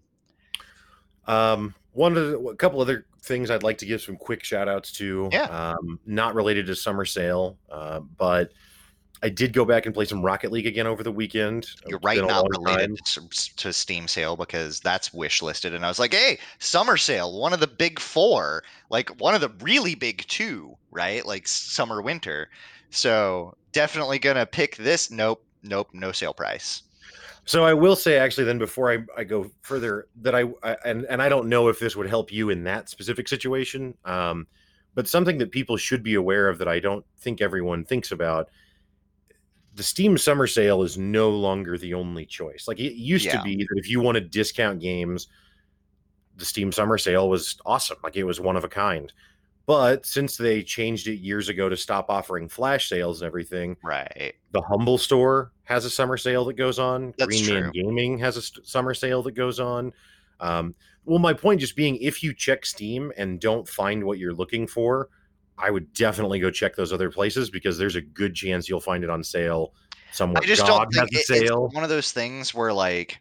Um, 1.26 1.74
one 1.92 2.16
of 2.16 2.28
the, 2.28 2.38
a 2.38 2.56
couple 2.56 2.80
other 2.80 3.06
things 3.22 3.50
I'd 3.50 3.62
like 3.64 3.78
to 3.78 3.86
give 3.86 4.00
some 4.00 4.16
quick 4.16 4.44
shout 4.44 4.68
outs 4.68 4.92
to. 4.92 5.28
Yeah. 5.32 5.44
Um, 5.44 5.98
not 6.06 6.34
related 6.34 6.66
to 6.66 6.76
summer 6.76 7.04
sale, 7.04 7.58
uh, 7.70 8.00
but 8.00 8.52
I 9.22 9.28
did 9.28 9.52
go 9.52 9.64
back 9.64 9.86
and 9.86 9.94
play 9.94 10.04
some 10.04 10.22
Rocket 10.22 10.52
League 10.52 10.66
again 10.66 10.86
over 10.86 11.02
the 11.02 11.12
weekend. 11.12 11.68
You're 11.86 12.00
right, 12.02 12.18
not 12.18 12.46
related 12.50 12.98
time. 13.04 13.28
to, 13.30 13.56
to 13.56 13.72
Steam 13.72 14.06
sale 14.06 14.36
because 14.36 14.80
that's 14.80 15.12
wish 15.12 15.42
listed, 15.42 15.74
and 15.74 15.84
I 15.84 15.88
was 15.88 15.98
like, 15.98 16.14
hey, 16.14 16.38
summer 16.58 16.96
sale, 16.96 17.38
one 17.38 17.52
of 17.52 17.60
the 17.60 17.66
big 17.66 17.98
four, 17.98 18.62
like 18.90 19.10
one 19.20 19.34
of 19.34 19.40
the 19.40 19.52
really 19.60 19.94
big 19.94 20.26
two, 20.28 20.76
right? 20.90 21.24
Like 21.26 21.48
summer 21.48 22.00
winter. 22.02 22.48
So 22.90 23.56
definitely 23.72 24.18
gonna 24.18 24.46
pick 24.46 24.76
this. 24.76 25.10
Nope, 25.10 25.44
nope, 25.62 25.88
no 25.92 26.12
sale 26.12 26.34
price. 26.34 26.82
So 27.44 27.64
I 27.64 27.72
will 27.72 27.96
say 27.96 28.18
actually 28.18 28.44
then 28.44 28.58
before 28.58 28.92
I, 28.92 28.98
I 29.16 29.24
go 29.24 29.50
further 29.62 30.08
that 30.20 30.34
I, 30.34 30.44
I 30.62 30.76
and 30.84 31.06
and 31.06 31.22
I 31.22 31.28
don't 31.28 31.48
know 31.48 31.68
if 31.68 31.78
this 31.78 31.96
would 31.96 32.08
help 32.08 32.30
you 32.30 32.50
in 32.50 32.64
that 32.64 32.88
specific 32.88 33.26
situation. 33.26 33.94
Um, 34.04 34.46
but 34.94 35.08
something 35.08 35.38
that 35.38 35.50
people 35.50 35.76
should 35.76 36.02
be 36.02 36.14
aware 36.14 36.48
of 36.48 36.58
that 36.58 36.68
I 36.68 36.80
don't 36.80 37.04
think 37.18 37.40
everyone 37.40 37.84
thinks 37.84 38.12
about. 38.12 38.50
The 39.78 39.84
Steam 39.84 40.18
Summer 40.18 40.48
Sale 40.48 40.82
is 40.82 40.98
no 40.98 41.30
longer 41.30 41.78
the 41.78 41.94
only 41.94 42.26
choice. 42.26 42.66
Like 42.66 42.80
it 42.80 42.94
used 42.94 43.26
Yeah. 43.26 43.38
to 43.38 43.44
be 43.44 43.54
that 43.58 43.76
if 43.76 43.88
you 43.88 44.00
wanted 44.00 44.28
discount 44.32 44.80
games, 44.80 45.28
the 46.34 46.44
Steam 46.44 46.72
Summer 46.72 46.98
Sale 46.98 47.28
was 47.28 47.56
awesome. 47.64 47.96
Like 48.02 48.16
it 48.16 48.24
was 48.24 48.40
one 48.40 48.56
of 48.56 48.64
a 48.64 48.68
kind. 48.68 49.12
But 49.66 50.04
since 50.04 50.36
they 50.36 50.64
changed 50.64 51.06
it 51.06 51.20
years 51.20 51.48
ago 51.48 51.68
to 51.68 51.76
stop 51.76 52.06
offering 52.10 52.48
flash 52.48 52.88
sales 52.88 53.22
and 53.22 53.26
everything, 53.28 53.76
Right. 53.84 54.34
the 54.50 54.62
Humble 54.62 54.98
Store 54.98 55.52
has 55.62 55.84
a 55.84 55.90
summer 55.90 56.16
sale 56.16 56.44
that 56.46 56.54
goes 56.54 56.80
on. 56.80 57.14
That's 57.16 57.40
Green 57.40 57.60
Man 57.62 57.70
Gaming 57.70 58.18
has 58.18 58.36
a 58.36 58.42
st- 58.42 58.66
summer 58.66 58.94
sale 58.94 59.22
that 59.22 59.32
goes 59.36 59.60
on. 59.60 59.92
Um, 60.40 60.74
well, 61.04 61.20
my 61.20 61.34
point 61.34 61.60
just 61.60 61.76
being, 61.76 61.98
if 61.98 62.20
you 62.24 62.34
check 62.34 62.66
Steam 62.66 63.12
and 63.16 63.38
don't 63.38 63.68
find 63.68 64.02
what 64.02 64.18
you're 64.18 64.34
looking 64.34 64.66
for, 64.66 65.08
I 65.58 65.70
would 65.70 65.92
definitely 65.92 66.38
go 66.38 66.50
check 66.50 66.76
those 66.76 66.92
other 66.92 67.10
places 67.10 67.50
because 67.50 67.78
there's 67.78 67.96
a 67.96 68.00
good 68.00 68.34
chance 68.34 68.68
you'll 68.68 68.80
find 68.80 69.04
it 69.04 69.10
on 69.10 69.24
sale 69.24 69.72
somewhere. 70.12 70.42
I 70.42 70.46
just 70.46 70.62
God 70.66 70.90
don't 70.92 71.08
think 71.08 71.20
it- 71.20 71.26
sale. 71.26 71.66
it's 71.66 71.74
one 71.74 71.84
of 71.84 71.90
those 71.90 72.12
things 72.12 72.54
where 72.54 72.72
like 72.72 73.18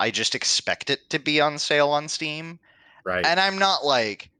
I 0.00 0.10
just 0.10 0.34
expect 0.34 0.90
it 0.90 1.08
to 1.10 1.18
be 1.18 1.40
on 1.40 1.58
sale 1.58 1.88
on 1.88 2.08
Steam, 2.08 2.58
right. 3.04 3.24
and 3.24 3.38
I'm 3.40 3.58
not 3.58 3.84
like. 3.84 4.30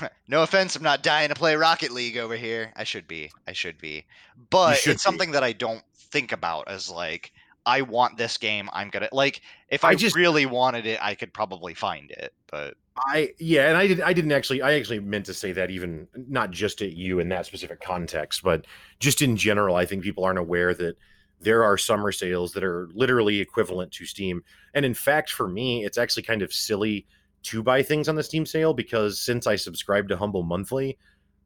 No 0.26 0.42
offense, 0.42 0.74
I'm 0.74 0.82
not 0.82 1.02
dying 1.02 1.28
to 1.28 1.34
play 1.34 1.54
Rocket 1.54 1.90
League 1.90 2.16
over 2.16 2.34
here. 2.34 2.72
I 2.76 2.84
should 2.84 3.06
be. 3.06 3.30
I 3.46 3.52
should 3.52 3.76
be. 3.76 4.06
But 4.48 4.78
should 4.78 4.92
it's 4.92 5.02
be. 5.02 5.06
something 5.06 5.32
that 5.32 5.42
I 5.44 5.52
don't 5.52 5.82
think 5.94 6.32
about 6.32 6.68
as 6.68 6.88
like 6.88 7.34
I 7.64 7.82
want 7.82 8.16
this 8.16 8.36
game. 8.38 8.68
I'm 8.72 8.88
gonna 8.88 9.08
like 9.12 9.42
if 9.68 9.84
I, 9.84 9.90
I 9.90 9.94
just- 9.94 10.16
really 10.16 10.46
wanted 10.46 10.86
it, 10.86 10.98
I 11.02 11.14
could 11.14 11.32
probably 11.32 11.74
find 11.74 12.10
it. 12.10 12.32
But 12.50 12.74
I 12.96 13.30
yeah, 13.38 13.68
and 13.68 13.76
I 13.76 13.86
did 13.86 14.00
I 14.00 14.12
didn't 14.12 14.32
actually 14.32 14.62
I 14.62 14.74
actually 14.74 15.00
meant 15.00 15.26
to 15.26 15.34
say 15.34 15.52
that 15.52 15.70
even 15.70 16.06
not 16.14 16.50
just 16.50 16.82
at 16.82 16.92
you 16.92 17.20
in 17.20 17.28
that 17.30 17.46
specific 17.46 17.80
context, 17.80 18.42
but 18.42 18.66
just 19.00 19.22
in 19.22 19.36
general, 19.36 19.76
I 19.76 19.86
think 19.86 20.02
people 20.02 20.24
aren't 20.24 20.38
aware 20.38 20.74
that 20.74 20.96
there 21.40 21.64
are 21.64 21.76
summer 21.76 22.12
sales 22.12 22.52
that 22.52 22.62
are 22.62 22.88
literally 22.94 23.40
equivalent 23.40 23.92
to 23.92 24.06
Steam. 24.06 24.42
And 24.74 24.84
in 24.84 24.94
fact, 24.94 25.30
for 25.30 25.48
me, 25.48 25.84
it's 25.84 25.98
actually 25.98 26.22
kind 26.22 26.42
of 26.42 26.52
silly 26.52 27.06
to 27.44 27.62
buy 27.62 27.82
things 27.82 28.08
on 28.08 28.14
the 28.14 28.22
Steam 28.22 28.46
sale 28.46 28.72
because 28.72 29.20
since 29.20 29.46
I 29.46 29.56
subscribe 29.56 30.08
to 30.08 30.16
Humble 30.16 30.44
Monthly, 30.44 30.98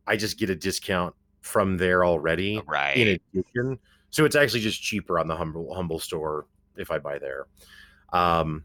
I 0.07 0.17
just 0.17 0.39
get 0.39 0.51
a 0.51 0.55
discount 0.55 1.15
from 1.41 1.77
there 1.77 2.05
already 2.05 2.61
right, 2.67 2.97
in 2.97 3.21
addition. 3.35 3.79
So 4.11 4.25
it's 4.25 4.37
actually 4.37 4.61
just 4.61 4.83
cheaper 4.83 5.19
on 5.19 5.29
the 5.29 5.37
Humble 5.37 5.75
Humble 5.75 5.99
store 5.99 6.47
if 6.77 6.91
I 6.91 6.99
buy 6.99 7.19
there. 7.19 7.47
Um, 8.13 8.65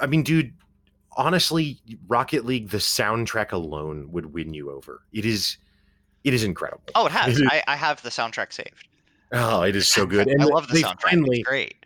I 0.00 0.06
mean, 0.06 0.22
dude, 0.22 0.52
honestly, 1.16 1.80
Rocket 2.06 2.44
League, 2.44 2.70
the 2.70 2.78
soundtrack 2.78 3.52
alone 3.52 4.10
would 4.12 4.32
win 4.32 4.54
you 4.54 4.70
over. 4.70 5.02
It 5.12 5.24
is, 5.24 5.56
it 6.24 6.34
is 6.34 6.44
incredible. 6.44 6.84
oh, 6.94 7.06
it 7.06 7.12
has. 7.12 7.40
Is 7.40 7.46
I, 7.50 7.62
I 7.66 7.76
have 7.76 8.02
the 8.02 8.10
soundtrack 8.10 8.52
saved. 8.52 8.88
Oh, 9.32 9.62
it 9.62 9.76
is 9.76 9.88
so 9.88 10.06
good. 10.06 10.28
And 10.30 10.42
I 10.42 10.46
love 10.46 10.68
the 10.68 10.82
soundtrack. 10.82 11.00
Finally, 11.02 11.40
it's 11.40 11.48
great. 11.48 11.76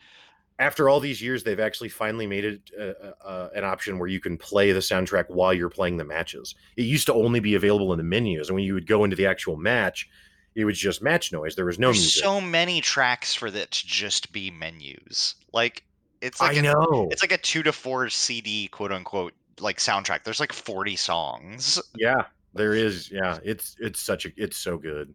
after 0.58 0.88
all 0.88 0.98
these 0.98 1.20
years, 1.22 1.44
they've 1.44 1.60
actually 1.60 1.90
finally 1.90 2.26
made 2.26 2.44
it 2.44 2.70
uh, 2.78 3.26
uh, 3.26 3.48
an 3.54 3.64
option 3.64 3.98
where 3.98 4.08
you 4.08 4.20
can 4.20 4.36
play 4.36 4.72
the 4.72 4.80
soundtrack 4.80 5.26
while 5.28 5.52
you're 5.52 5.70
playing 5.70 5.96
the 5.96 6.04
matches. 6.04 6.54
It 6.76 6.82
used 6.82 7.06
to 7.06 7.14
only 7.14 7.40
be 7.40 7.54
available 7.54 7.92
in 7.92 7.98
the 7.98 8.04
menus, 8.04 8.48
and 8.48 8.56
when 8.56 8.64
you 8.64 8.74
would 8.74 8.86
go 8.86 9.04
into 9.04 9.16
the 9.16 9.26
actual 9.26 9.56
match, 9.56 10.08
it 10.54 10.64
was 10.64 10.78
just 10.78 11.02
match 11.02 11.32
noise. 11.32 11.56
There 11.56 11.64
was 11.64 11.78
no 11.78 11.88
There's 11.88 11.98
music. 11.98 12.22
so 12.22 12.40
many 12.40 12.80
tracks 12.80 13.34
for 13.34 13.50
that 13.50 13.70
to 13.72 13.86
just 13.86 14.32
be 14.32 14.50
menus. 14.50 15.34
Like 15.52 15.82
it's 16.20 16.40
like 16.40 16.56
I 16.56 16.60
a, 16.60 16.62
know. 16.62 17.08
it's 17.10 17.22
like 17.22 17.32
a 17.32 17.38
two 17.38 17.62
to 17.64 17.72
four 17.72 18.08
CD 18.08 18.68
quote 18.68 18.92
unquote 18.92 19.34
like 19.60 19.78
soundtrack. 19.78 20.24
There's 20.24 20.40
like 20.40 20.52
40 20.52 20.96
songs. 20.96 21.80
Yeah, 21.96 22.24
there 22.54 22.74
is. 22.74 23.10
Yeah, 23.10 23.38
it's 23.44 23.76
it's 23.80 24.00
such 24.00 24.26
a 24.26 24.32
it's 24.36 24.56
so 24.56 24.78
good. 24.78 25.14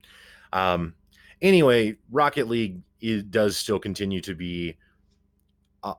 Um, 0.53 0.93
anyway, 1.41 1.95
Rocket 2.11 2.47
League 2.47 2.81
it 3.01 3.31
does 3.31 3.55
still 3.55 3.79
continue 3.79 4.19
to 4.21 4.35
be 4.35 4.75
uh, 5.83 5.93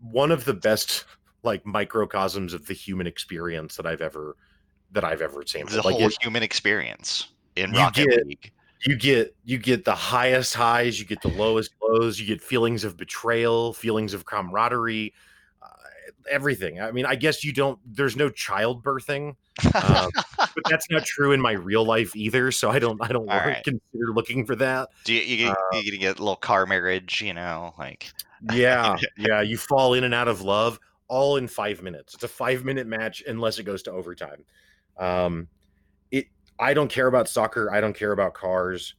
one 0.00 0.32
of 0.32 0.44
the 0.44 0.54
best 0.54 1.04
like 1.44 1.64
microcosms 1.64 2.52
of 2.52 2.66
the 2.66 2.74
human 2.74 3.06
experience 3.06 3.76
that 3.76 3.86
I've 3.86 4.00
ever 4.00 4.36
that 4.92 5.04
I've 5.04 5.22
ever 5.22 5.44
seen. 5.46 5.66
The 5.66 5.76
like 5.82 5.94
whole 5.96 6.06
it- 6.08 6.16
human 6.20 6.42
experience 6.42 7.28
in 7.54 7.72
Rocket 7.72 8.26
League. 8.26 8.52
You 8.84 8.96
get 8.96 9.34
you 9.44 9.58
get 9.58 9.84
the 9.84 9.94
highest 9.94 10.54
highs, 10.54 10.98
you 10.98 11.06
get 11.06 11.22
the 11.22 11.28
lowest 11.28 11.72
lows, 11.82 12.20
you 12.20 12.26
get 12.26 12.40
feelings 12.40 12.84
of 12.84 12.96
betrayal, 12.96 13.72
feelings 13.72 14.14
of 14.14 14.24
camaraderie, 14.24 15.14
uh, 15.62 15.66
everything. 16.30 16.80
I 16.80 16.92
mean, 16.92 17.06
I 17.06 17.14
guess 17.14 17.42
you 17.44 17.52
don't. 17.52 17.78
There's 17.86 18.16
no 18.16 18.28
childbirthing, 18.30 19.34
um, 19.74 20.10
but 20.36 20.62
that's 20.70 20.90
not 20.90 21.04
true 21.04 21.32
in 21.32 21.40
my 21.40 21.52
real 21.52 21.84
life 21.84 22.14
either. 22.14 22.52
So 22.52 22.70
I 22.70 22.78
don't 22.78 23.00
I 23.02 23.08
don't 23.08 23.26
right. 23.26 23.64
consider 23.64 24.12
looking 24.14 24.44
for 24.44 24.56
that. 24.56 24.90
Do 25.04 25.14
you, 25.14 25.22
you, 25.22 25.36
get, 25.46 25.52
Uh, 25.52 25.78
you 25.78 25.92
gonna 25.92 26.00
get 26.00 26.18
a 26.18 26.22
little 26.22 26.36
car 26.36 26.66
marriage? 26.66 27.22
You 27.22 27.34
know, 27.34 27.74
like 27.78 28.12
Yeah, 28.52 28.96
yeah. 29.16 29.40
You 29.40 29.56
fall 29.56 29.94
in 29.94 30.04
and 30.04 30.14
out 30.14 30.28
of 30.28 30.42
love 30.42 30.78
all 31.08 31.36
in 31.36 31.48
five 31.48 31.82
minutes. 31.82 32.14
It's 32.14 32.24
a 32.24 32.28
five 32.28 32.64
minute 32.64 32.86
match 32.86 33.22
unless 33.26 33.58
it 33.58 33.64
goes 33.64 33.82
to 33.84 33.92
overtime. 33.92 34.44
Um. 34.98 35.48
I 36.58 36.74
don't 36.74 36.90
care 36.90 37.06
about 37.06 37.28
soccer. 37.28 37.72
I 37.72 37.80
don't 37.80 37.96
care 37.96 38.12
about 38.12 38.34
cars. 38.34 38.94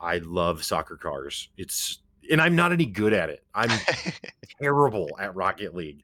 I 0.00 0.18
love 0.18 0.64
soccer 0.64 0.96
cars. 0.96 1.48
It's 1.56 1.98
and 2.30 2.40
I'm 2.40 2.54
not 2.54 2.72
any 2.72 2.86
good 2.86 3.12
at 3.12 3.30
it. 3.30 3.42
I'm 3.54 3.70
terrible 4.60 5.08
at 5.18 5.34
Rocket 5.34 5.74
League. 5.74 6.02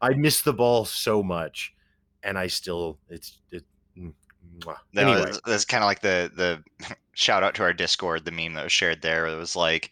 I 0.00 0.10
miss 0.10 0.42
the 0.42 0.52
ball 0.52 0.84
so 0.84 1.22
much, 1.22 1.74
and 2.22 2.38
I 2.38 2.46
still 2.46 2.98
it's 3.08 3.38
it. 3.50 3.64
mm, 3.96 4.12
mwah. 4.60 4.76
No, 4.92 5.02
anyway, 5.02 5.24
that's, 5.26 5.40
that's 5.46 5.64
kind 5.64 5.82
of 5.82 5.88
like 5.88 6.00
the 6.00 6.30
the 6.34 6.96
shout 7.12 7.42
out 7.42 7.54
to 7.56 7.62
our 7.62 7.72
Discord, 7.72 8.24
the 8.24 8.30
meme 8.30 8.54
that 8.54 8.64
was 8.64 8.72
shared 8.72 9.02
there. 9.02 9.26
It 9.26 9.36
was 9.36 9.56
like, 9.56 9.90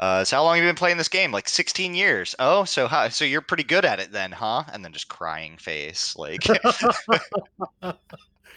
uh, 0.00 0.24
"So 0.24 0.36
how 0.36 0.44
long 0.44 0.56
have 0.56 0.64
you 0.64 0.68
been 0.68 0.76
playing 0.76 0.98
this 0.98 1.08
game? 1.08 1.32
Like 1.32 1.48
16 1.48 1.94
years. 1.94 2.34
Oh, 2.38 2.64
so 2.64 2.86
how? 2.86 3.08
So 3.08 3.24
you're 3.24 3.40
pretty 3.40 3.64
good 3.64 3.84
at 3.84 4.00
it 4.00 4.12
then, 4.12 4.32
huh?" 4.32 4.64
And 4.72 4.84
then 4.84 4.92
just 4.92 5.08
crying 5.08 5.56
face, 5.56 6.16
like, 6.16 6.40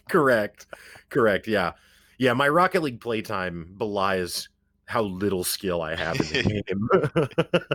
correct, 0.10 0.68
correct. 1.10 1.48
Yeah, 1.48 1.74
yeah. 2.18 2.34
My 2.34 2.48
Rocket 2.50 2.84
League 2.84 3.02
playtime 3.02 3.74
belies 3.78 4.50
how 4.86 5.02
little 5.02 5.44
skill 5.44 5.82
I 5.82 5.96
have 5.96 6.18
in 6.20 6.28
the 6.46 6.64
game. 6.68 6.90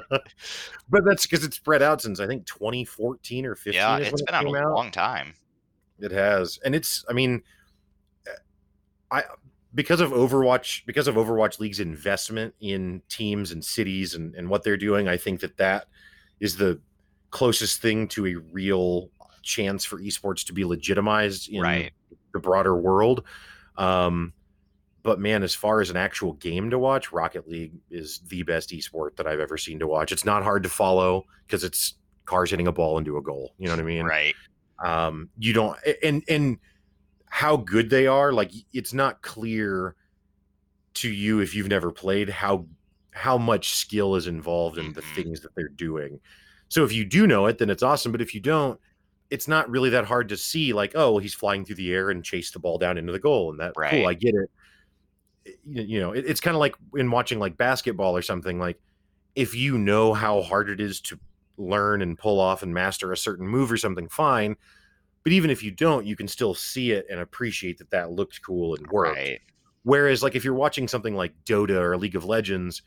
but 0.88 1.04
that's 1.04 1.26
because 1.26 1.44
it's 1.44 1.56
spread 1.56 1.82
out 1.82 2.00
since 2.00 2.20
I 2.20 2.26
think 2.26 2.46
2014 2.46 3.44
or 3.44 3.54
15. 3.54 3.74
yeah, 3.74 3.98
it's 3.98 4.22
been 4.22 4.34
it 4.34 4.34
out 4.34 4.46
a 4.46 4.56
out. 4.56 4.74
long 4.74 4.90
time. 4.90 5.34
It 5.98 6.10
has, 6.10 6.58
and 6.64 6.74
it's. 6.74 7.04
I 7.08 7.12
mean, 7.12 7.42
eh, 8.26 8.30
I 9.10 9.24
because 9.74 10.00
of 10.00 10.10
Overwatch 10.10 10.84
because 10.86 11.06
of 11.06 11.14
Overwatch 11.14 11.60
League's 11.60 11.80
investment 11.80 12.54
in 12.60 13.02
teams 13.08 13.52
and 13.52 13.64
cities 13.64 14.14
and 14.14 14.34
and 14.34 14.48
what 14.48 14.64
they're 14.64 14.76
doing. 14.76 15.06
I 15.06 15.16
think 15.16 15.40
that 15.40 15.58
that 15.58 15.86
is 16.40 16.56
the 16.56 16.80
closest 17.30 17.80
thing 17.80 18.08
to 18.08 18.26
a 18.26 18.34
real 18.36 19.10
chance 19.42 19.84
for 19.84 19.98
esports 19.98 20.44
to 20.46 20.52
be 20.52 20.64
legitimized 20.64 21.48
in 21.50 21.60
Right. 21.62 21.92
The 22.32 22.38
broader 22.40 22.76
world. 22.76 23.24
Um, 23.76 24.32
but 25.02 25.18
man, 25.18 25.42
as 25.42 25.54
far 25.54 25.80
as 25.80 25.90
an 25.90 25.96
actual 25.96 26.34
game 26.34 26.70
to 26.70 26.78
watch, 26.78 27.10
Rocket 27.12 27.48
League 27.48 27.72
is 27.90 28.20
the 28.28 28.42
best 28.44 28.70
esport 28.70 29.16
that 29.16 29.26
I've 29.26 29.40
ever 29.40 29.58
seen 29.58 29.78
to 29.80 29.86
watch. 29.86 30.12
It's 30.12 30.24
not 30.24 30.42
hard 30.44 30.62
to 30.62 30.68
follow 30.68 31.24
because 31.46 31.64
it's 31.64 31.94
cars 32.24 32.50
hitting 32.50 32.68
a 32.68 32.72
ball 32.72 32.98
into 32.98 33.16
a 33.16 33.22
goal. 33.22 33.52
You 33.58 33.66
know 33.66 33.72
what 33.72 33.80
I 33.80 33.84
mean? 33.84 34.06
Right. 34.06 34.34
um 34.84 35.28
you 35.38 35.52
don't 35.52 35.76
and 36.02 36.24
and 36.28 36.58
how 37.28 37.56
good 37.56 37.88
they 37.88 38.06
are 38.08 38.32
like 38.32 38.50
it's 38.72 38.92
not 38.92 39.22
clear 39.22 39.94
to 40.94 41.08
you 41.08 41.38
if 41.40 41.54
you've 41.54 41.68
never 41.68 41.92
played 41.92 42.28
how 42.28 42.66
how 43.12 43.38
much 43.38 43.74
skill 43.74 44.16
is 44.16 44.26
involved 44.26 44.78
in 44.78 44.92
the 44.92 45.00
Mhm. 45.02 45.14
things 45.14 45.40
that 45.42 45.54
they're 45.54 45.68
doing 45.68 46.18
so 46.68 46.82
if 46.84 46.92
you 46.92 47.04
do 47.04 47.26
know 47.28 47.46
it 47.46 47.58
then 47.58 47.70
it's 47.70 47.82
awesome 47.82 48.10
but 48.12 48.20
if 48.22 48.34
you 48.34 48.40
don't 48.40 48.80
it's 49.32 49.48
not 49.48 49.68
really 49.70 49.90
that 49.90 50.04
hard 50.04 50.28
to 50.28 50.36
see 50.36 50.72
like 50.72 50.92
oh 50.94 51.18
he's 51.18 51.34
flying 51.34 51.64
through 51.64 51.76
the 51.76 51.92
air 51.92 52.10
and 52.10 52.24
chase 52.24 52.50
the 52.52 52.58
ball 52.60 52.78
down 52.78 52.98
into 52.98 53.12
the 53.12 53.18
goal 53.18 53.50
and 53.50 53.58
that 53.60 53.72
Right. 53.76 53.90
cool 53.90 54.06
i 54.06 54.14
get 54.14 54.34
it 54.34 54.50
you 55.64 55.98
know 55.98 56.12
it, 56.12 56.24
it's 56.26 56.40
kind 56.40 56.54
of 56.54 56.60
like 56.60 56.76
in 56.94 57.10
watching 57.10 57.38
like 57.38 57.56
basketball 57.56 58.16
or 58.16 58.22
something 58.22 58.58
like 58.58 58.78
if 59.34 59.54
you 59.54 59.76
know 59.78 60.14
how 60.14 60.42
hard 60.42 60.68
it 60.68 60.80
is 60.80 61.00
to 61.00 61.18
learn 61.56 62.00
and 62.02 62.18
pull 62.18 62.38
off 62.40 62.62
and 62.62 62.72
master 62.72 63.10
a 63.12 63.16
certain 63.16 63.46
move 63.46 63.72
or 63.72 63.76
something 63.76 64.08
fine 64.08 64.54
but 65.24 65.32
even 65.32 65.50
if 65.50 65.62
you 65.62 65.70
don't 65.70 66.06
you 66.06 66.14
can 66.16 66.28
still 66.28 66.54
see 66.54 66.92
it 66.92 67.06
and 67.10 67.18
appreciate 67.20 67.78
that 67.78 67.90
that 67.90 68.10
looked 68.12 68.40
cool 68.46 68.74
and 68.76 68.86
worked 68.90 69.16
Right. 69.18 69.40
whereas 69.82 70.22
like 70.22 70.34
if 70.36 70.44
you're 70.44 70.54
watching 70.54 70.86
something 70.86 71.14
like 71.16 71.34
dota 71.44 71.80
or 71.80 71.96
league 71.96 72.16
of 72.16 72.24
legends 72.24 72.82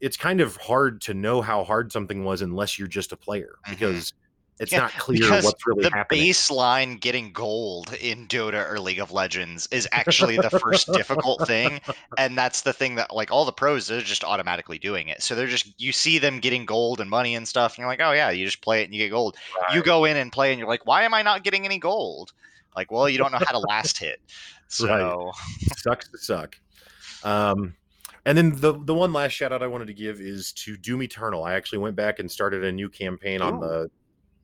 it's 0.00 0.16
kind 0.16 0.40
of 0.40 0.56
hard 0.56 1.00
to 1.02 1.14
know 1.14 1.40
how 1.40 1.64
hard 1.64 1.92
something 1.92 2.24
was 2.24 2.42
unless 2.42 2.78
you're 2.78 2.88
just 2.88 3.12
a 3.12 3.16
player 3.16 3.54
Mhm. 3.66 3.70
because 3.70 4.12
it's 4.58 4.72
Yeah, 4.72 4.80
not 4.80 4.92
clear 4.92 5.30
what's 5.42 5.66
really 5.66 5.82
the 5.82 5.90
happening 5.90 6.24
baseline 6.24 6.98
getting 6.98 7.32
gold 7.32 7.92
in 7.94 8.26
Dota 8.26 8.70
or 8.70 8.80
League 8.80 8.98
of 8.98 9.12
Legends 9.12 9.68
is 9.70 9.86
actually 9.92 10.36
the 10.36 10.48
first 10.48 10.90
difficult 10.92 11.46
thing, 11.46 11.80
and 12.18 12.38
that's 12.38 12.62
the 12.62 12.72
thing 12.72 12.94
that 12.94 13.14
like 13.14 13.30
all 13.30 13.44
the 13.44 13.52
pros 13.52 13.86
they're 13.86 14.00
just 14.00 14.24
automatically 14.24 14.78
doing 14.78 15.08
it. 15.08 15.22
So 15.22 15.34
they're 15.34 15.46
just 15.46 15.78
you 15.78 15.92
see 15.92 16.18
them 16.18 16.40
getting 16.40 16.64
gold 16.64 17.00
and 17.00 17.10
money 17.10 17.34
and 17.34 17.46
stuff, 17.46 17.74
and 17.74 17.78
you're 17.78 17.88
like, 17.88 18.00
oh 18.00 18.12
yeah, 18.12 18.30
you 18.30 18.46
just 18.46 18.62
play 18.62 18.80
it 18.80 18.84
and 18.84 18.94
you 18.94 19.04
get 19.04 19.10
gold. 19.10 19.36
You 19.74 19.82
go 19.82 20.04
in 20.06 20.16
and 20.16 20.32
play, 20.32 20.52
and 20.52 20.58
you're 20.58 20.68
like, 20.68 20.86
why 20.86 21.02
am 21.02 21.12
I 21.12 21.22
not 21.22 21.44
getting 21.44 21.66
any 21.66 21.78
gold? 21.78 22.32
Like, 22.74 22.90
well, 22.90 23.08
you 23.08 23.18
don't 23.18 23.32
know 23.32 23.38
how 23.38 23.52
to 23.52 23.58
last 23.58 23.98
hit. 24.00 24.20
So 24.68 25.32
sucks 25.76 26.08
to 26.08 26.18
suck. 26.18 26.58
Um, 27.24 27.74
and 28.24 28.36
then 28.36 28.58
the 28.58 28.78
the 28.84 28.94
one 28.94 29.12
last 29.12 29.32
shout 29.32 29.52
out 29.52 29.62
I 29.62 29.66
wanted 29.66 29.86
to 29.88 29.94
give 29.94 30.20
is 30.20 30.52
to 30.52 30.76
Doom 30.78 31.02
Eternal. 31.02 31.44
I 31.44 31.54
actually 31.54 31.78
went 31.78 31.94
back 31.94 32.18
and 32.18 32.30
started 32.30 32.64
a 32.64 32.72
new 32.72 32.88
campaign 32.88 33.42
on 33.42 33.60
the 33.60 33.90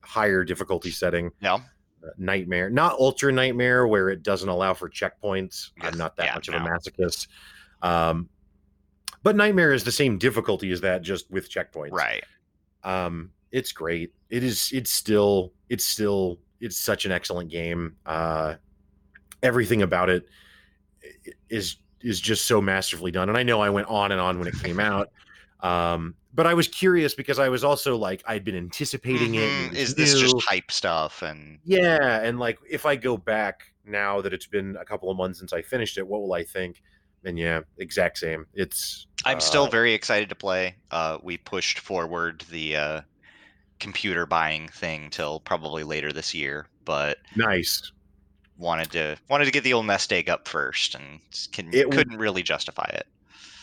higher 0.03 0.45
difficulty 0.45 0.91
setting, 0.91 1.31
yeah, 1.41 1.55
uh, 1.55 2.09
Nightmare, 2.19 2.71
not 2.71 2.99
Ultra 2.99 3.33
Nightmare, 3.33 3.87
where 3.87 4.09
it 4.09 4.23
doesn't 4.23 4.49
allow 4.49 4.75
for 4.75 4.89
checkpoints. 4.89 5.71
Yes, 5.77 5.93
I'm 5.93 5.99
not 5.99 6.17
that 6.17 6.27
yeah, 6.27 6.35
much 6.35 6.49
of 6.49 6.55
no. 6.55 6.61
a 6.61 6.69
masochist. 6.69 7.29
Um, 7.83 8.29
but 9.23 9.37
Nightmare 9.37 9.73
is 9.73 9.85
the 9.85 9.93
same 9.93 10.19
difficulty 10.19 10.71
as 10.73 10.81
that, 10.81 11.03
just 11.03 11.31
with 11.31 11.51
checkpoints. 11.51 11.93
right. 11.93 12.25
um 12.85 13.31
it's 13.53 13.71
great 13.71 14.13
it 14.31 14.43
is 14.43 14.71
it's 14.73 14.91
still 14.91 15.53
it's 15.69 15.85
still 15.85 16.39
it's 16.61 16.77
such 16.79 17.05
an 17.05 17.13
excellent 17.13 17.51
game 17.51 17.95
uh 18.07 18.55
everything 19.43 19.83
about 19.83 20.09
it 20.11 20.27
is 21.25 21.35
is 21.51 21.77
is 22.01 22.21
just 22.21 22.47
so 22.47 22.61
masterfully 22.61 23.13
done 23.13 23.29
and 23.29 23.39
i 23.39 23.43
know 23.43 23.61
i 23.61 23.71
went 23.71 23.87
on 23.89 24.11
and 24.11 24.21
on 24.21 24.39
when 24.39 24.49
it 24.49 24.59
came 24.61 24.81
out 24.93 25.11
um 25.61 26.15
but 26.33 26.47
i 26.47 26.55
was 26.55 26.69
curious 26.69 27.15
because 27.15 27.39
i 27.39 27.49
was 27.49 27.65
also 27.65 27.97
like 27.97 28.23
i'd 28.27 28.45
been 28.45 28.57
anticipating 28.57 29.33
Mhm, 29.33 29.73
it 29.73 29.77
Is 29.77 29.95
this 29.95 30.19
just 30.19 30.41
hype 30.41 30.71
stuff? 30.71 31.23
And 31.23 31.59
yeah 31.65 32.21
and 32.23 32.39
like 32.39 32.59
if 32.69 32.87
i 32.87 32.97
go 32.97 33.17
back 33.17 33.73
now 33.85 34.21
that 34.21 34.33
it's 34.33 34.47
been 34.47 34.77
a 34.77 34.85
couple 34.85 35.11
of 35.11 35.17
months 35.17 35.39
since 35.39 35.53
i 35.53 35.63
finished 35.63 35.99
it 35.99 36.07
what 36.07 36.21
will 36.21 36.33
i 36.33 36.43
think 36.45 36.83
and 37.25 37.39
yeah 37.39 37.61
exact 37.79 38.19
same 38.19 38.47
it's 38.55 39.07
I'm 39.25 39.41
still 39.41 39.65
uh, 39.65 39.71
very 39.71 39.93
excited 39.93 40.29
to 40.31 40.35
play. 40.35 40.75
Uh, 40.91 41.19
we 41.23 41.39
pushed 41.39 41.79
forward 41.79 42.45
the 42.51 42.77
uh, 42.77 43.01
computer 43.79 44.27
buying 44.27 44.69
thing 44.69 45.11
till 45.11 45.41
probably 45.41 45.85
later 45.85 46.13
this 46.13 46.35
year, 46.35 46.67
but 46.85 47.19
nice 47.37 47.93
wanted 48.59 48.91
to 48.93 49.17
wanted 49.29 49.45
to 49.45 49.51
get 49.51 49.65
the 49.65 49.73
old 49.73 49.87
nest 49.87 50.13
egg 50.13 50.29
up 50.29 50.49
first, 50.49 50.95
and 50.95 51.21
can, 51.53 51.71
It 51.73 51.91
couldn't 51.91 52.19
really 52.19 52.43
justify 52.43 52.89
it. 52.95 53.07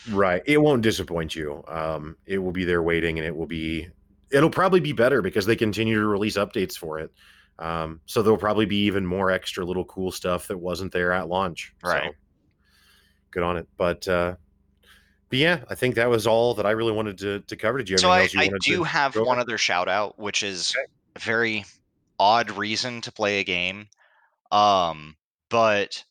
Right. 0.08 0.42
It 0.46 0.58
won't 0.58 0.82
disappoint 0.82 1.34
you. 1.34 1.62
Um, 1.68 2.16
it 2.26 2.38
will 2.38 2.52
be 2.52 2.64
there 2.64 2.82
waiting 2.82 3.18
and 3.18 3.26
it 3.26 3.34
will 3.34 3.46
be 3.46 3.88
it'll 4.30 4.50
probably 4.50 4.80
be 4.80 4.92
better 4.92 5.22
because 5.22 5.46
they 5.46 5.56
continue 5.56 5.98
to 5.98 6.06
release 6.06 6.36
updates 6.36 6.76
for 6.76 7.00
it. 7.00 7.10
Um, 7.58 8.00
so 8.06 8.22
there'll 8.22 8.38
probably 8.38 8.64
be 8.64 8.84
even 8.84 9.04
more 9.04 9.30
extra 9.30 9.64
little 9.64 9.84
cool 9.84 10.12
stuff 10.12 10.48
that 10.48 10.56
wasn't 10.56 10.92
there 10.92 11.12
at 11.12 11.28
launch. 11.28 11.74
Right. 11.82 12.04
So 12.04 12.10
good 13.30 13.42
on 13.42 13.56
it. 13.56 13.68
But 13.76 14.06
uh 14.08 14.36
but 15.30 15.38
yeah, 15.38 15.60
I 15.70 15.76
think 15.76 15.94
that 15.94 16.10
was 16.10 16.26
all 16.26 16.54
that 16.54 16.66
I 16.66 16.72
really 16.72 16.92
wanted 16.92 17.16
to, 17.18 17.40
to 17.40 17.56
cover. 17.56 17.78
Did 17.78 17.88
you 17.88 17.94
have 17.94 18.00
So 18.00 18.10
I, 18.10 18.22
else 18.22 18.34
you 18.34 18.40
I 18.40 18.50
do 18.60 18.82
have 18.82 19.14
one 19.14 19.38
other 19.38 19.58
shout 19.58 19.88
out, 19.88 20.18
which 20.18 20.42
is 20.42 20.74
a 21.14 21.20
very 21.20 21.64
odd 22.18 22.50
reason 22.50 23.00
to 23.02 23.12
play 23.12 23.38
a 23.38 23.44
game. 23.44 23.86
Um, 24.50 25.16
but 25.48 26.04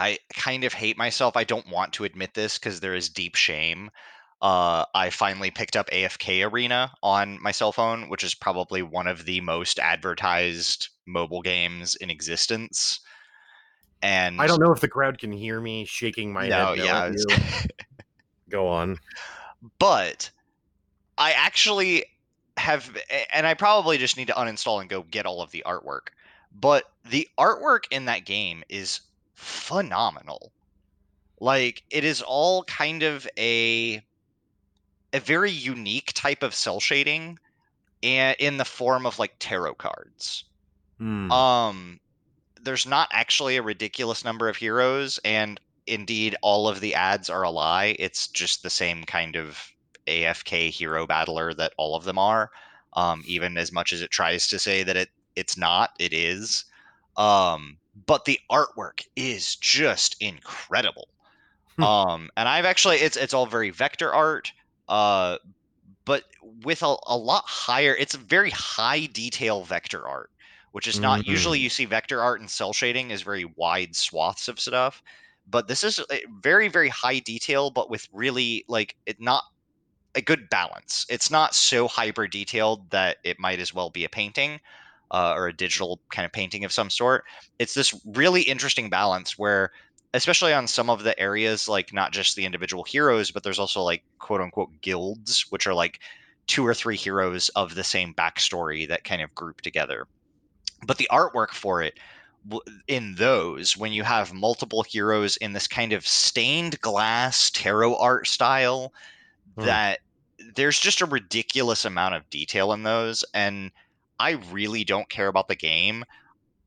I 0.00 0.16
kind 0.32 0.64
of 0.64 0.72
hate 0.72 0.96
myself. 0.96 1.36
I 1.36 1.44
don't 1.44 1.68
want 1.70 1.92
to 1.92 2.04
admit 2.04 2.32
this 2.32 2.56
because 2.56 2.80
there 2.80 2.94
is 2.94 3.10
deep 3.10 3.34
shame. 3.34 3.90
Uh, 4.40 4.86
I 4.94 5.10
finally 5.10 5.50
picked 5.50 5.76
up 5.76 5.90
AFK 5.90 6.50
Arena 6.50 6.90
on 7.02 7.38
my 7.42 7.52
cell 7.52 7.70
phone, 7.70 8.08
which 8.08 8.24
is 8.24 8.34
probably 8.34 8.80
one 8.80 9.06
of 9.06 9.26
the 9.26 9.42
most 9.42 9.78
advertised 9.78 10.88
mobile 11.04 11.42
games 11.42 11.96
in 11.96 12.08
existence. 12.08 13.00
And 14.00 14.40
I 14.40 14.46
don't 14.46 14.58
know 14.58 14.72
if 14.72 14.80
the 14.80 14.88
crowd 14.88 15.18
can 15.18 15.32
hear 15.32 15.60
me 15.60 15.84
shaking 15.84 16.32
my 16.32 16.48
no, 16.48 16.68
head. 16.68 16.78
no 16.78 16.84
yeah, 16.84 17.12
you. 17.14 17.36
Go 18.48 18.68
on. 18.68 18.98
but 19.78 20.30
I 21.18 21.32
actually 21.32 22.06
have, 22.56 22.90
and 23.34 23.46
I 23.46 23.52
probably 23.52 23.98
just 23.98 24.16
need 24.16 24.28
to 24.28 24.32
uninstall 24.32 24.80
and 24.80 24.88
go 24.88 25.02
get 25.02 25.26
all 25.26 25.42
of 25.42 25.50
the 25.50 25.62
artwork. 25.66 26.08
But 26.58 26.90
the 27.10 27.28
artwork 27.38 27.84
in 27.90 28.06
that 28.06 28.24
game 28.24 28.64
is 28.70 29.02
phenomenal. 29.40 30.52
Like 31.40 31.82
it 31.90 32.04
is 32.04 32.22
all 32.22 32.64
kind 32.64 33.02
of 33.02 33.26
a 33.38 34.02
a 35.12 35.20
very 35.20 35.50
unique 35.50 36.12
type 36.14 36.42
of 36.42 36.54
cel 36.54 36.78
shading 36.78 37.38
and 38.02 38.36
in 38.38 38.58
the 38.58 38.64
form 38.64 39.06
of 39.06 39.18
like 39.18 39.34
tarot 39.38 39.74
cards. 39.74 40.44
Hmm. 40.98 41.32
Um, 41.32 42.00
there's 42.62 42.86
not 42.86 43.08
actually 43.12 43.56
a 43.56 43.62
ridiculous 43.62 44.24
number 44.24 44.48
of 44.48 44.56
heroes, 44.56 45.18
and 45.24 45.58
indeed, 45.86 46.36
all 46.42 46.68
of 46.68 46.80
the 46.80 46.94
ads 46.94 47.30
are 47.30 47.42
a 47.42 47.50
lie. 47.50 47.96
It's 47.98 48.28
just 48.28 48.62
the 48.62 48.70
same 48.70 49.04
kind 49.04 49.34
of 49.36 49.72
AFK 50.06 50.70
hero 50.70 51.06
battler 51.06 51.54
that 51.54 51.72
all 51.78 51.96
of 51.96 52.04
them 52.04 52.18
are. 52.18 52.50
Um, 52.92 53.22
even 53.26 53.56
as 53.56 53.72
much 53.72 53.92
as 53.92 54.02
it 54.02 54.10
tries 54.10 54.46
to 54.48 54.58
say 54.58 54.82
that 54.82 54.96
it 54.96 55.08
it's 55.34 55.56
not, 55.56 55.90
it 55.98 56.12
is. 56.12 56.66
Um, 57.16 57.78
but 58.06 58.24
the 58.24 58.40
artwork 58.50 59.06
is 59.16 59.56
just 59.56 60.16
incredible. 60.20 61.08
Hmm. 61.76 61.82
Um, 61.82 62.30
and 62.36 62.48
I've 62.48 62.64
actually 62.64 62.96
it's 62.96 63.16
it's 63.16 63.34
all 63.34 63.46
very 63.46 63.70
vector 63.70 64.12
art. 64.12 64.52
Uh, 64.88 65.38
but 66.04 66.24
with 66.64 66.82
a, 66.82 66.96
a 67.06 67.16
lot 67.16 67.44
higher, 67.46 67.94
it's 67.94 68.14
very 68.14 68.50
high 68.50 69.06
detail 69.06 69.62
vector 69.62 70.06
art, 70.08 70.30
which 70.72 70.88
is 70.88 70.98
not 70.98 71.26
usually 71.26 71.58
Mm. 71.58 71.62
you 71.62 71.68
see 71.70 71.84
vector 71.84 72.20
art 72.20 72.40
and 72.40 72.50
cel 72.50 72.72
shading 72.72 73.10
is 73.10 73.22
very 73.22 73.44
wide 73.56 73.94
swaths 73.94 74.48
of 74.48 74.58
stuff. 74.58 75.02
But 75.46 75.68
this 75.68 75.84
is 75.84 76.00
very, 76.42 76.68
very 76.68 76.88
high 76.88 77.18
detail, 77.20 77.70
but 77.70 77.90
with 77.90 78.08
really 78.12 78.64
like 78.68 78.96
it 79.06 79.20
not 79.20 79.44
a 80.14 80.22
good 80.22 80.48
balance. 80.50 81.06
It's 81.08 81.30
not 81.30 81.54
so 81.54 81.86
hyper 81.86 82.26
detailed 82.26 82.90
that 82.90 83.18
it 83.24 83.38
might 83.38 83.60
as 83.60 83.72
well 83.72 83.90
be 83.90 84.04
a 84.04 84.08
painting 84.08 84.60
uh, 85.10 85.34
or 85.36 85.48
a 85.48 85.56
digital 85.56 86.00
kind 86.10 86.26
of 86.26 86.32
painting 86.32 86.64
of 86.64 86.72
some 86.72 86.90
sort. 86.90 87.24
It's 87.58 87.74
this 87.74 87.94
really 88.04 88.42
interesting 88.42 88.90
balance 88.90 89.38
where, 89.38 89.72
especially 90.14 90.52
on 90.52 90.66
some 90.66 90.90
of 90.90 91.02
the 91.04 91.18
areas, 91.18 91.68
like 91.68 91.92
not 91.92 92.12
just 92.12 92.36
the 92.36 92.44
individual 92.46 92.84
heroes, 92.84 93.30
but 93.30 93.42
there's 93.42 93.58
also 93.58 93.82
like 93.82 94.04
quote 94.18 94.40
unquote 94.40 94.80
guilds, 94.80 95.46
which 95.50 95.66
are 95.66 95.74
like 95.74 96.00
two 96.46 96.66
or 96.66 96.74
three 96.74 96.96
heroes 96.96 97.48
of 97.50 97.74
the 97.74 97.84
same 97.84 98.14
backstory 98.14 98.86
that 98.88 99.04
kind 99.04 99.22
of 99.22 99.34
group 99.34 99.60
together. 99.60 100.06
But 100.86 100.98
the 100.98 101.08
artwork 101.12 101.50
for 101.50 101.82
it 101.82 101.98
in 102.88 103.14
those, 103.16 103.76
when 103.76 103.92
you 103.92 104.02
have 104.02 104.32
multiple 104.32 104.82
heroes 104.82 105.36
in 105.38 105.52
this 105.52 105.68
kind 105.68 105.92
of 105.92 106.06
stained 106.06 106.80
glass 106.80 107.50
tarot 107.50 107.96
art 107.96 108.26
style, 108.26 108.92
Hmm. 109.56 109.64
that 109.66 110.00
there's 110.54 110.80
just 110.80 111.00
a 111.00 111.06
ridiculous 111.06 111.84
amount 111.84 112.14
of 112.14 112.28
detail 112.30 112.72
in 112.72 112.82
those 112.82 113.24
and 113.34 113.70
I 114.20 114.32
really 114.52 114.84
don't 114.84 115.10
care 115.10 115.28
about 115.28 115.48
the 115.48 115.56
game. 115.56 116.04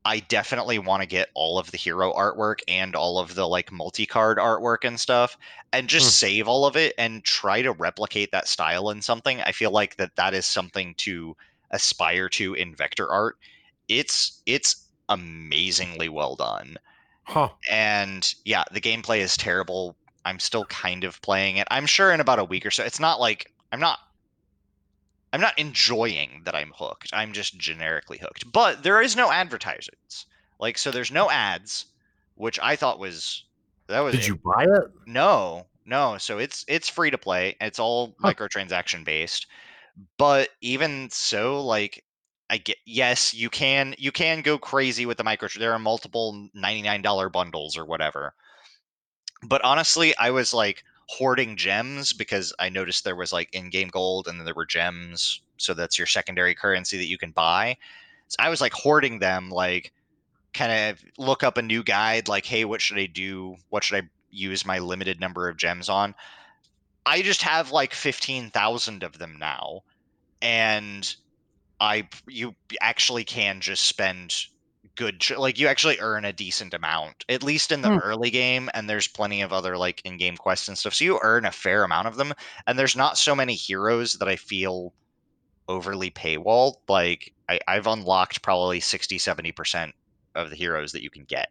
I 0.06 0.20
definitely 0.20 0.78
want 0.78 1.02
to 1.02 1.06
get 1.06 1.30
all 1.34 1.58
of 1.58 1.70
the 1.70 1.78
hero 1.78 2.12
artwork 2.12 2.60
and 2.68 2.94
all 2.96 3.18
of 3.18 3.34
the 3.34 3.48
like 3.48 3.72
multi-card 3.72 4.38
artwork 4.38 4.84
and 4.84 5.00
stuff 5.00 5.36
and 5.72 5.88
just 5.88 6.10
Hmm. 6.10 6.14
save 6.18 6.46
all 6.48 6.66
of 6.66 6.76
it 6.76 6.94
and 6.98 7.24
try 7.24 7.62
to 7.62 7.72
replicate 7.72 8.30
that 8.32 8.48
style 8.48 8.90
in 8.90 9.00
something. 9.02 9.40
I 9.42 9.52
feel 9.52 9.70
like 9.70 9.96
that 9.96 10.16
that 10.16 10.34
is 10.34 10.46
something 10.46 10.94
to 10.98 11.36
aspire 11.70 12.28
to 12.30 12.54
in 12.54 12.76
vector 12.76 13.10
art. 13.10 13.36
It's 13.88 14.42
it's 14.46 14.90
amazingly 15.08 16.08
well 16.10 16.36
done 16.36 16.76
Huh. 17.24 17.54
and 17.70 18.34
yeah, 18.44 18.64
the 18.72 18.80
gameplay 18.80 19.18
is 19.18 19.36
terrible. 19.36 19.96
I'm 20.24 20.38
still 20.38 20.66
kind 20.66 21.04
of 21.04 21.20
playing 21.22 21.56
it. 21.58 21.68
I'm 21.70 21.86
sure 21.86 22.12
in 22.12 22.20
about 22.20 22.38
a 22.38 22.44
week 22.44 22.66
or 22.66 22.70
so. 22.70 22.84
It's 22.84 23.00
not 23.00 23.20
like 23.20 23.52
I'm 23.72 23.80
not 23.80 23.98
I'm 25.34 25.40
not 25.40 25.58
enjoying 25.58 26.42
that 26.44 26.54
I'm 26.54 26.72
hooked. 26.76 27.10
I'm 27.12 27.32
just 27.32 27.58
generically 27.58 28.18
hooked. 28.18 28.52
But 28.52 28.84
there 28.84 29.02
is 29.02 29.16
no 29.16 29.32
advertisements. 29.32 30.26
Like 30.60 30.78
so 30.78 30.92
there's 30.92 31.10
no 31.10 31.28
ads, 31.28 31.86
which 32.36 32.60
I 32.60 32.76
thought 32.76 33.00
was 33.00 33.42
that 33.88 33.98
was 33.98 34.14
Did 34.14 34.28
you 34.28 34.36
buy 34.36 34.62
it? 34.62 34.90
no, 35.06 35.66
no. 35.84 36.18
So 36.18 36.38
it's 36.38 36.64
it's 36.68 36.88
free 36.88 37.10
to 37.10 37.18
play. 37.18 37.56
It's 37.60 37.80
all 37.80 38.14
Huh. 38.22 38.32
microtransaction 38.32 39.04
based. 39.04 39.48
But 40.18 40.50
even 40.60 41.10
so, 41.10 41.60
like 41.64 42.04
I 42.48 42.58
get 42.58 42.78
yes, 42.86 43.34
you 43.34 43.50
can 43.50 43.96
you 43.98 44.12
can 44.12 44.42
go 44.42 44.56
crazy 44.56 45.04
with 45.04 45.18
the 45.18 45.24
micro. 45.24 45.48
There 45.58 45.72
are 45.72 45.80
multiple 45.80 46.48
ninety 46.54 46.82
nine 46.82 47.02
dollar 47.02 47.28
bundles 47.28 47.76
or 47.76 47.84
whatever. 47.84 48.34
But 49.42 49.62
honestly, 49.64 50.16
I 50.16 50.30
was 50.30 50.52
like 50.52 50.84
hoarding 51.08 51.56
gems 51.56 52.12
because 52.12 52.52
I 52.58 52.68
noticed 52.68 53.04
there 53.04 53.16
was 53.16 53.32
like 53.32 53.52
in 53.52 53.70
game 53.70 53.88
gold 53.88 54.28
and 54.28 54.38
then 54.38 54.44
there 54.44 54.54
were 54.54 54.66
gems. 54.66 55.40
So 55.56 55.74
that's 55.74 55.98
your 55.98 56.06
secondary 56.06 56.54
currency 56.54 56.96
that 56.98 57.08
you 57.08 57.18
can 57.18 57.30
buy. 57.30 57.76
So 58.28 58.36
I 58.38 58.48
was 58.48 58.60
like 58.60 58.72
hoarding 58.72 59.18
them, 59.18 59.50
like 59.50 59.92
kind 60.52 60.90
of 60.90 61.04
look 61.18 61.42
up 61.42 61.58
a 61.58 61.62
new 61.62 61.82
guide, 61.82 62.28
like, 62.28 62.46
hey, 62.46 62.64
what 62.64 62.80
should 62.80 62.98
I 62.98 63.06
do? 63.06 63.56
What 63.70 63.84
should 63.84 64.02
I 64.02 64.08
use 64.30 64.64
my 64.64 64.78
limited 64.78 65.20
number 65.20 65.48
of 65.48 65.56
gems 65.56 65.88
on? 65.88 66.14
I 67.06 67.22
just 67.22 67.42
have 67.42 67.70
like 67.70 67.92
15,000 67.92 69.02
of 69.02 69.18
them 69.18 69.36
now. 69.38 69.82
And 70.40 71.14
I 71.80 72.08
you 72.26 72.54
actually 72.80 73.24
can 73.24 73.60
just 73.60 73.86
spend 73.86 74.46
good 74.96 75.20
ch- 75.20 75.36
like 75.36 75.58
you 75.58 75.66
actually 75.68 75.98
earn 76.00 76.24
a 76.24 76.32
decent 76.32 76.74
amount 76.74 77.24
at 77.28 77.42
least 77.42 77.72
in 77.72 77.82
the 77.82 77.90
Hmm. 77.90 77.98
early 77.98 78.30
game 78.30 78.70
and 78.74 78.88
there's 78.88 79.08
plenty 79.08 79.42
of 79.42 79.52
other 79.52 79.76
like 79.76 80.00
in-game 80.04 80.36
quests 80.36 80.68
and 80.68 80.78
stuff 80.78 80.94
so 80.94 81.04
you 81.04 81.18
earn 81.22 81.44
a 81.44 81.52
fair 81.52 81.84
amount 81.84 82.08
of 82.08 82.16
them 82.16 82.32
and 82.66 82.78
there's 82.78 82.96
not 82.96 83.18
so 83.18 83.34
many 83.34 83.54
heroes 83.54 84.14
that 84.18 84.28
i 84.28 84.36
feel 84.36 84.94
overly 85.68 86.10
paywalled 86.10 86.74
like 86.88 87.32
I, 87.48 87.60
i've 87.68 87.86
unlocked 87.86 88.42
probably 88.42 88.80
60 88.80 89.18
70% 89.18 89.92
of 90.34 90.50
the 90.50 90.56
heroes 90.56 90.92
that 90.92 91.02
you 91.02 91.10
can 91.10 91.24
get 91.24 91.48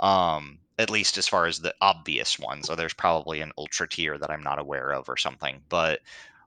um 0.00 0.58
at 0.78 0.90
least 0.90 1.18
as 1.18 1.28
far 1.28 1.46
as 1.46 1.60
the 1.60 1.74
obvious 1.80 2.38
ones 2.38 2.66
so 2.66 2.74
there's 2.74 2.94
probably 2.94 3.40
an 3.40 3.52
ultra 3.58 3.88
tier 3.88 4.18
that 4.18 4.30
i'm 4.30 4.42
not 4.42 4.58
aware 4.58 4.92
of 4.92 5.08
or 5.08 5.16
something 5.16 5.62
but 5.68 6.00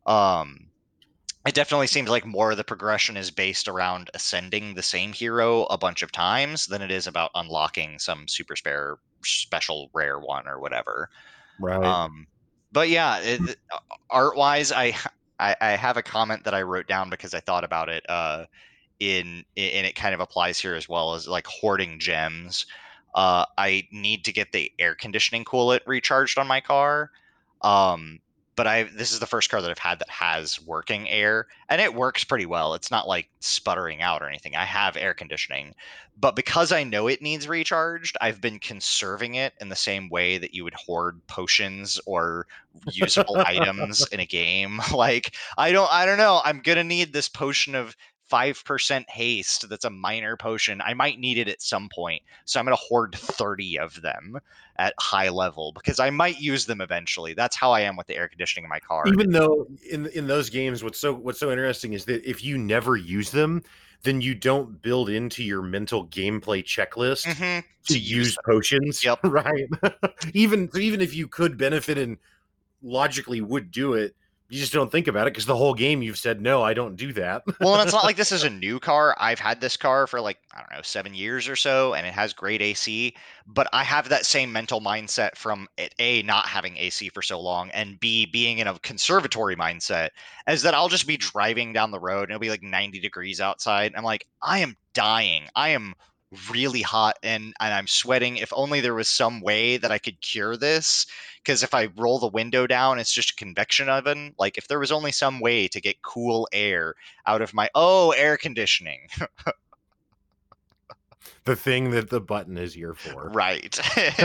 um 0.06 0.68
it 1.46 1.54
definitely 1.54 1.88
seems 1.88 2.10
like 2.10 2.26
more 2.26 2.52
of 2.52 2.58
the 2.58 2.64
progression 2.64 3.18
is 3.18 3.30
based 3.32 3.68
around 3.68 4.10
ascending 4.14 4.74
the 4.74 4.82
same 4.84 5.14
hero 5.14 5.64
a 5.66 5.78
bunch 5.78 6.02
of 6.02 6.12
times 6.12 6.66
than 6.68 6.82
it 6.82 6.92
is 6.92 7.08
about 7.08 7.32
unlocking 7.36 8.00
some 8.00 8.28
super 8.28 8.56
spare 8.56 8.98
special 9.24 9.90
rare 9.94 10.20
one 10.20 10.48
or 10.48 10.60
whatever. 10.60 11.10
Right. 11.60 11.84
um 11.84 12.28
but 12.72 12.90
yeah 12.90 13.20
it, 13.22 13.58
art 14.10 14.36
wise 14.36 14.72
I, 14.74 14.94
I 15.40 15.56
i 15.62 15.70
have 15.70 15.96
a 15.98 16.04
comment 16.04 16.44
that 16.44 16.54
i 16.54 16.62
wrote 16.62 16.88
down 16.88 17.10
because 17.10 17.34
i 17.34 17.40
thought 17.40 17.64
about 17.64 17.88
it 17.90 18.04
uh 18.10 18.46
in 19.00 19.46
and 19.56 19.86
it 19.88 19.96
kind 19.96 20.14
of 20.14 20.20
applies 20.20 20.60
here 20.60 20.76
as 20.76 20.90
well 20.90 21.14
as 21.16 21.28
like 21.28 21.48
hoarding 21.48 22.00
gems. 22.00 22.66
Uh 23.14 23.46
i 23.58 23.88
need 23.92 24.26
to 24.26 24.34
get 24.34 24.52
the 24.52 24.72
air 24.80 24.96
conditioning 24.96 25.46
coolant 25.46 25.82
recharged 25.86 26.38
on 26.38 26.48
my 26.48 26.60
car. 26.62 27.12
Um 27.62 28.20
but 28.56 28.68
i 28.68 28.84
this 28.84 29.12
is 29.12 29.20
the 29.20 29.26
first 29.26 29.50
car 29.50 29.62
that 29.62 29.72
i've 29.72 29.78
had 29.78 30.00
that 30.00 30.10
has 30.10 30.62
working 30.66 31.10
air 31.10 31.48
and 31.70 31.82
it 31.82 31.96
works 31.96 32.24
pretty 32.24 32.46
well. 32.46 32.76
It's 32.76 32.92
not 32.92 33.08
like 33.08 33.30
sputtering 33.40 34.02
out 34.02 34.22
or 34.22 34.30
anything. 34.30 34.56
I 34.56 34.66
have 34.66 34.96
air 34.96 35.14
conditioning 35.14 35.74
but 36.18 36.36
because 36.36 36.72
i 36.72 36.84
know 36.84 37.08
it 37.08 37.22
needs 37.22 37.48
recharged 37.48 38.18
i've 38.22 38.40
been 38.40 38.60
conserving 38.60 39.36
it 39.36 39.54
in 39.60 39.70
the 39.70 39.76
same 39.76 40.10
way 40.10 40.38
that 40.38 40.54
you 40.54 40.64
would 40.64 40.74
hoard 40.74 41.20
potions 41.28 42.00
or 42.06 42.48
usable 42.92 43.38
items 43.46 44.06
in 44.12 44.20
a 44.20 44.26
game. 44.26 44.80
Like 44.94 45.36
i 45.58 45.72
don't 45.72 45.92
i 45.92 46.06
don't 46.06 46.18
know. 46.18 46.42
I'm 46.46 46.62
gonna 46.62 46.84
need 46.84 47.12
this 47.12 47.28
potion 47.28 47.76
of 47.76 47.96
5% 48.28 49.10
haste 49.10 49.70
that's 49.70 49.86
a 49.86 49.90
minor 49.90 50.36
potion 50.36 50.82
i 50.82 50.94
might 50.94 51.20
need 51.20 51.38
it 51.38 51.48
at 51.48 51.62
some 51.62 51.90
point 51.94 52.22
so 52.46 52.60
i'm 52.60 52.66
gonna 52.66 52.76
hoard 52.76 53.16
30 53.16 53.78
of 53.80 54.02
them 54.02 54.40
at 54.78 54.94
high 55.00 55.30
level 55.30 55.72
because 55.74 56.00
i 56.00 56.10
might 56.10 56.40
use 56.40 56.66
them 56.66 56.82
eventually 56.82 57.34
that's 57.34 57.56
how 57.56 57.72
i 57.72 57.82
am 57.82 57.96
with 57.96 58.08
the 58.08 58.16
air 58.16 58.28
conditioning 58.28 58.66
in 58.66 58.70
my 58.70 58.80
car 58.80 59.04
Even 59.08 59.32
though 59.32 59.68
in 59.90 60.08
in 60.08 60.28
those 60.28 60.50
games, 60.50 60.84
what's 60.84 61.00
so 61.00 61.14
what's 61.14 61.40
so 61.40 61.52
interesting 61.52 61.94
is 61.94 62.06
that 62.06 62.28
if 62.30 62.44
you 62.44 62.58
never 62.58 62.96
use 62.98 63.32
them, 63.32 63.62
then 64.04 64.22
you 64.22 64.36
don't 64.36 64.82
build 64.82 65.10
into 65.10 65.44
your 65.44 65.62
mental 65.62 66.08
gameplay 66.08 66.64
checklist 66.64 67.26
Mhm, 67.26 67.64
to, 67.88 67.94
to 67.94 68.00
use 68.00 68.10
use 68.28 68.38
potions. 68.46 69.04
Yep. 69.04 69.20
Right. 69.24 69.68
even 70.34 70.70
even 70.76 71.02
if 71.02 71.14
you 71.14 71.28
could 71.28 71.58
benefit 71.58 71.98
and 71.98 72.18
logically 72.82 73.42
would 73.42 73.72
do 73.72 73.94
it, 73.94 74.16
you 74.48 74.60
just 74.60 74.74
don't 74.74 74.92
think 74.92 75.08
about 75.08 75.26
it 75.26 75.34
because 75.34 75.48
the 75.48 75.56
whole 75.56 75.74
game 75.74 76.04
you've 76.04 76.20
said 76.20 76.40
no, 76.40 76.62
I 76.62 76.76
don't 76.76 76.96
do 76.96 77.12
that. 77.14 77.44
well, 77.60 77.74
and 77.74 77.84
it's 77.84 77.94
not 77.94 78.04
like 78.04 78.16
this 78.16 78.32
is 78.32 78.44
a 78.44 78.50
new 78.50 78.80
car. 78.80 79.16
I've 79.20 79.40
had 79.40 79.60
this 79.60 79.76
car 79.76 80.06
for 80.06 80.22
like, 80.22 80.38
I 80.54 80.60
don't 80.60 80.72
know, 80.72 80.82
seven 80.84 81.16
years 81.16 81.48
or 81.48 81.56
so, 81.56 81.96
and 81.96 82.06
it 82.06 82.14
has 82.14 82.32
great 82.34 82.62
AC. 82.62 83.16
But 83.48 83.68
I 83.74 83.84
have 83.84 84.10
that 84.10 84.26
same 84.26 84.52
mental 84.52 84.82
mindset 84.82 85.36
from 85.36 85.68
it, 85.78 85.96
A, 85.98 86.22
not 86.22 86.48
having 86.48 86.78
AC 86.78 87.10
for 87.10 87.24
so 87.24 87.40
long, 87.40 87.72
and 87.72 88.00
B, 88.00 88.28
being 88.28 88.60
in 88.60 88.68
a 88.68 88.78
conservatory 88.80 89.56
mindset, 89.56 90.10
as 90.46 90.62
that 90.62 90.76
I'll 90.76 90.90
just 90.90 91.08
be 91.08 91.18
driving 91.18 91.74
down 91.74 91.90
the 91.90 92.00
road 92.00 92.24
and 92.24 92.32
it'll 92.32 92.40
be 92.40 92.50
like 92.50 92.64
90 92.64 93.00
degrees 93.00 93.42
outside. 93.42 93.94
I'm 93.96 94.04
like, 94.04 94.28
I 94.44 94.60
am 94.60 94.78
dying. 94.94 95.48
I 95.56 95.70
am 95.70 95.96
really 96.50 96.82
hot 96.82 97.18
and, 97.24 97.54
and 97.60 97.74
I'm 97.74 97.88
sweating. 97.88 98.38
If 98.38 98.52
only 98.54 98.82
there 98.82 98.96
was 98.96 99.08
some 99.08 99.42
way 99.42 99.78
that 99.78 99.92
I 99.92 99.98
could 99.98 100.20
cure 100.22 100.58
this. 100.58 101.06
Because 101.38 101.64
if 101.64 101.74
I 101.74 101.90
roll 101.96 102.20
the 102.20 102.28
window 102.28 102.66
down, 102.66 103.00
it's 103.00 103.14
just 103.14 103.32
a 103.32 103.36
convection 103.36 103.88
oven. 103.88 104.34
Like 104.40 104.58
if 104.58 104.68
there 104.68 104.80
was 104.80 104.92
only 104.92 105.12
some 105.12 105.40
way 105.40 105.68
to 105.68 105.80
get 105.80 106.02
cool 106.02 106.48
air 106.52 106.96
out 107.28 107.42
of 107.42 107.54
my 107.54 107.70
oh 107.76 108.12
air 108.12 108.36
conditioning, 108.38 109.08
the 111.46 111.56
thing 111.56 111.92
that 111.92 112.10
the 112.10 112.20
button 112.20 112.58
is 112.58 112.74
here 112.74 112.96
for. 112.96 113.30
right? 113.30 113.80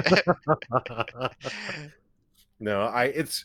no, 2.60 2.82
I 2.82 3.04
it's 3.04 3.44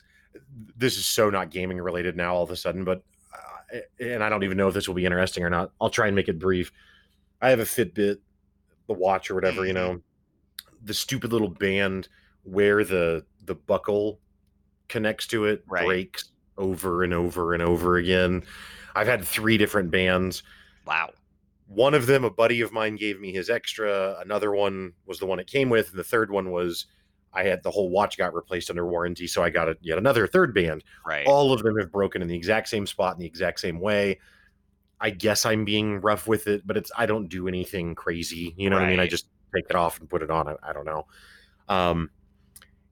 this 0.78 0.98
is 0.98 1.06
so 1.06 1.30
not 1.30 1.50
gaming 1.52 1.80
related 1.80 2.16
now 2.16 2.36
all 2.36 2.44
of 2.44 2.52
a 2.52 2.56
sudden, 2.56 2.84
but 2.84 3.04
uh, 3.34 3.80
and 4.00 4.24
I 4.24 4.30
don't 4.30 4.44
even 4.44 4.58
know 4.58 4.70
if 4.70 4.74
this 4.74 4.88
will 4.88 4.96
be 4.96 5.06
interesting 5.06 5.44
or 5.44 5.50
not. 5.50 5.72
I'll 5.82 5.90
try 5.90 6.08
and 6.08 6.16
make 6.16 6.30
it 6.30 6.40
brief. 6.40 6.72
I 7.42 7.50
have 7.50 7.60
a 7.60 7.64
Fitbit, 7.64 8.20
the 8.88 8.94
watch 8.94 9.30
or 9.32 9.36
whatever, 9.36 9.66
you 9.66 9.72
Mhm. 9.72 9.76
know, 9.76 10.02
the 10.84 10.94
stupid 10.94 11.32
little 11.32 11.50
band 11.50 12.08
where 12.44 12.84
the 12.84 13.26
the 13.46 13.56
buckle 13.56 14.20
connects 14.88 15.28
to 15.28 15.46
it 15.46 15.64
Right. 15.68 15.86
breaks 15.86 16.32
over 16.58 17.04
and 17.04 17.14
over 17.14 17.54
and 17.54 17.62
over 17.62 17.98
again. 17.98 18.44
I've 18.96 19.08
had 19.08 19.24
three 19.24 19.58
different 19.58 19.92
bands. 19.92 20.42
Wow. 20.88 21.14
One 21.68 21.94
of 21.94 22.06
them, 22.08 22.24
a 22.24 22.30
buddy 22.30 22.62
of 22.62 22.72
mine 22.72 22.96
gave 22.96 23.20
me 23.20 23.32
his 23.32 23.50
extra. 23.50 24.18
Another 24.20 24.52
one 24.52 24.94
was 25.06 25.20
the 25.20 25.26
one 25.26 25.40
it 25.40 25.48
came 25.48 25.70
with, 25.70 25.90
and 25.90 26.00
the 26.00 26.04
third 26.04 26.32
one 26.32 26.52
was 26.52 26.86
I 27.34 27.44
had 27.44 27.64
the 27.64 27.72
whole 27.72 27.90
watch 27.90 28.18
got 28.18 28.34
replaced 28.34 28.70
under 28.70 28.86
warranty, 28.88 29.28
so 29.28 29.44
I 29.44 29.50
got 29.50 29.68
a, 29.68 29.78
yet 29.82 29.98
another 29.98 30.26
third 30.26 30.54
band 30.54 30.84
Right. 31.06 31.28
all 31.28 31.52
of 31.52 31.62
them 31.64 31.78
have 31.78 31.92
broken 31.92 32.22
in 32.22 32.28
the 32.30 32.36
exact 32.36 32.70
same 32.70 32.88
spot 32.88 33.14
in 33.16 33.20
the 33.20 33.26
exact 33.26 33.60
same 33.60 33.80
way. 33.82 34.20
I 35.00 35.10
guess 35.10 35.46
I'm 35.46 35.66
being 35.66 36.00
rough 36.02 36.28
with 36.28 36.48
it, 36.48 36.66
but 36.66 36.78
it's 36.78 36.92
I 36.98 37.06
don't 37.06 37.28
do 37.28 37.48
anything 37.48 37.96
crazy. 37.96 38.54
You 38.58 38.70
know 38.70 38.78
what 38.78 38.86
I 38.86 38.90
mean? 38.90 39.00
I 39.00 39.08
just 39.08 39.28
take 39.54 39.66
it 39.70 39.76
off 39.76 40.00
and 40.00 40.10
put 40.10 40.22
it 40.22 40.32
on. 40.32 40.48
I, 40.48 40.56
I 40.64 40.74
don't 40.74 40.86
know. 40.86 41.06
Um. 41.68 42.10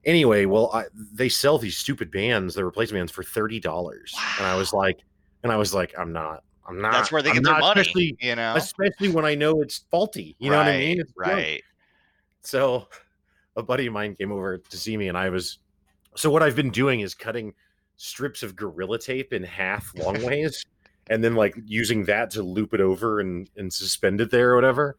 Anyway, 0.04 0.44
well, 0.44 0.70
I, 0.74 0.84
they 1.14 1.30
sell 1.30 1.56
these 1.56 1.78
stupid 1.78 2.10
bands, 2.10 2.54
the 2.54 2.64
replacement 2.64 3.00
bands, 3.00 3.12
for 3.12 3.22
thirty 3.22 3.58
dollars, 3.58 4.14
and 4.38 4.46
I 4.46 4.54
was 4.54 4.72
like, 4.72 4.98
and 5.42 5.50
I 5.50 5.56
was 5.56 5.72
like, 5.72 5.94
I'm 5.98 6.12
not. 6.12 6.44
I'm 6.66 6.80
not. 6.80 6.92
That's 6.92 7.10
where 7.10 7.22
they 7.22 7.30
I'm 7.30 7.36
get 7.36 7.44
their 7.44 7.58
money. 7.58 7.80
especially, 7.80 8.16
you 8.20 8.36
know. 8.36 8.54
especially 8.56 9.08
when 9.08 9.24
I 9.24 9.34
know 9.34 9.62
it's 9.62 9.84
faulty. 9.90 10.36
You 10.38 10.50
know 10.50 10.58
what 10.58 10.66
I 10.66 10.78
mean? 10.78 11.00
It's 11.00 11.12
right. 11.16 11.62
So 12.42 12.88
a 13.56 13.62
buddy 13.62 13.86
of 13.86 13.92
mine 13.92 14.14
came 14.14 14.32
over 14.32 14.58
to 14.58 14.76
see 14.76 14.96
me 14.96 15.08
and 15.08 15.16
I 15.16 15.30
was 15.30 15.58
so 16.16 16.30
what 16.30 16.42
I've 16.42 16.56
been 16.56 16.70
doing 16.70 17.00
is 17.00 17.14
cutting 17.14 17.54
strips 17.96 18.42
of 18.42 18.56
gorilla 18.56 18.98
tape 18.98 19.32
in 19.32 19.42
half 19.42 19.92
long 19.96 20.22
ways 20.24 20.64
and 21.08 21.22
then 21.22 21.34
like 21.34 21.54
using 21.64 22.04
that 22.04 22.30
to 22.30 22.42
loop 22.42 22.74
it 22.74 22.80
over 22.80 23.20
and, 23.20 23.48
and 23.56 23.72
suspend 23.72 24.20
it 24.20 24.30
there 24.30 24.52
or 24.52 24.54
whatever. 24.56 24.96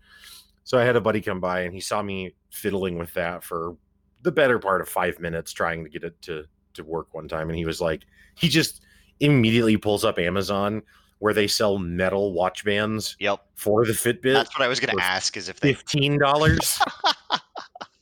So 0.64 0.78
I 0.78 0.84
had 0.84 0.96
a 0.96 1.02
buddy 1.02 1.22
come 1.22 1.40
by 1.40 1.62
and 1.62 1.74
he 1.74 1.80
saw 1.80 2.02
me 2.02 2.34
fiddling 2.50 2.98
with 2.98 3.14
that 3.14 3.44
for 3.44 3.76
the 4.22 4.32
better 4.32 4.58
part 4.60 4.82
of 4.82 4.90
five 4.90 5.20
minutes 5.20 5.52
trying 5.54 5.84
to 5.84 5.90
get 5.90 6.04
it 6.04 6.20
to 6.24 6.46
to 6.74 6.84
work 6.84 7.14
one 7.14 7.28
time 7.28 7.50
and 7.50 7.58
he 7.58 7.64
was 7.66 7.80
like 7.80 8.04
he 8.36 8.50
just 8.50 8.82
immediately 9.20 9.78
pulls 9.78 10.04
up 10.04 10.18
Amazon 10.20 10.82
where 11.20 11.34
they 11.34 11.48
sell 11.48 11.78
metal 11.78 12.34
watch 12.34 12.66
bands 12.66 13.16
Yep. 13.20 13.40
for 13.56 13.86
the 13.86 13.94
Fitbit 13.94 14.34
That's 14.34 14.58
what 14.58 14.66
I 14.66 14.68
was 14.68 14.80
going 14.80 14.98
to 14.98 15.04
ask. 15.04 15.38
Is 15.38 15.48
if 15.48 15.60
they 15.60 15.74
fifteen 15.74 16.18
dollars 16.20 16.80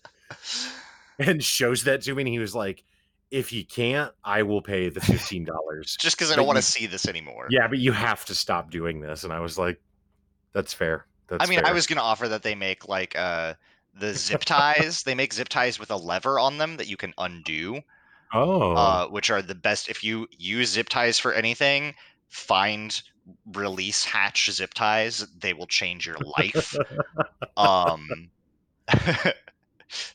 and 1.20 1.44
shows 1.44 1.84
that 1.84 2.02
to 2.04 2.16
me 2.16 2.24
and 2.24 2.30
he 2.30 2.40
was 2.40 2.56
like 2.56 2.84
if 3.34 3.52
you 3.52 3.66
can't 3.66 4.12
i 4.24 4.44
will 4.44 4.62
pay 4.62 4.90
the 4.90 5.02
fifteen 5.02 5.44
dollars 5.44 5.98
just 6.00 6.16
because 6.16 6.32
I 6.32 6.36
don't 6.36 6.46
want 6.46 6.58
to 6.58 6.62
see 6.62 6.86
this 6.86 7.08
anymore. 7.08 7.48
yeah 7.50 7.68
but 7.68 7.80
you 7.80 7.92
have 7.92 8.24
to 8.26 8.36
stop 8.36 8.70
doing 8.70 9.02
this 9.02 9.24
and 9.24 9.34
i 9.34 9.40
was 9.40 9.58
like 9.58 9.82
that's 10.54 10.74
fair 10.74 11.08
that's 11.28 11.48
I 11.48 11.50
mean, 11.50 11.66
I 11.66 11.72
was 11.72 11.88
going 11.88 11.98
to 11.98 12.04
offer 12.04 12.28
that 12.28 12.44
they 12.44 12.56
make 12.56 12.88
like 12.88 13.16
uh 13.18 13.54
the 13.96 14.14
zip 14.14 14.44
ties. 14.46 15.04
they 15.04 15.16
make 15.16 15.34
zip 15.34 15.50
ties 15.50 15.80
with 15.80 15.92
a 15.92 15.96
lever 15.96 16.40
on 16.40 16.58
them 16.58 16.78
that 16.78 16.88
you 16.88 16.98
can 16.98 17.14
undo, 17.18 17.82
oh 18.34 18.74
uh, 18.74 19.08
which 19.08 19.30
are 19.30 19.42
the 19.42 19.56
best. 19.56 19.90
If 19.90 20.04
you 20.04 20.28
use 20.38 20.70
zip 20.72 20.90
ties 20.90 21.20
for 21.20 21.34
anything, 21.34 21.96
find 22.30 23.02
release 23.54 24.04
hatch 24.04 24.50
zip 24.52 24.74
ties. 24.74 25.26
They 25.40 25.54
will 25.54 25.68
change 25.68 26.06
your 26.06 26.18
life. 26.38 26.76
um, 27.58 28.30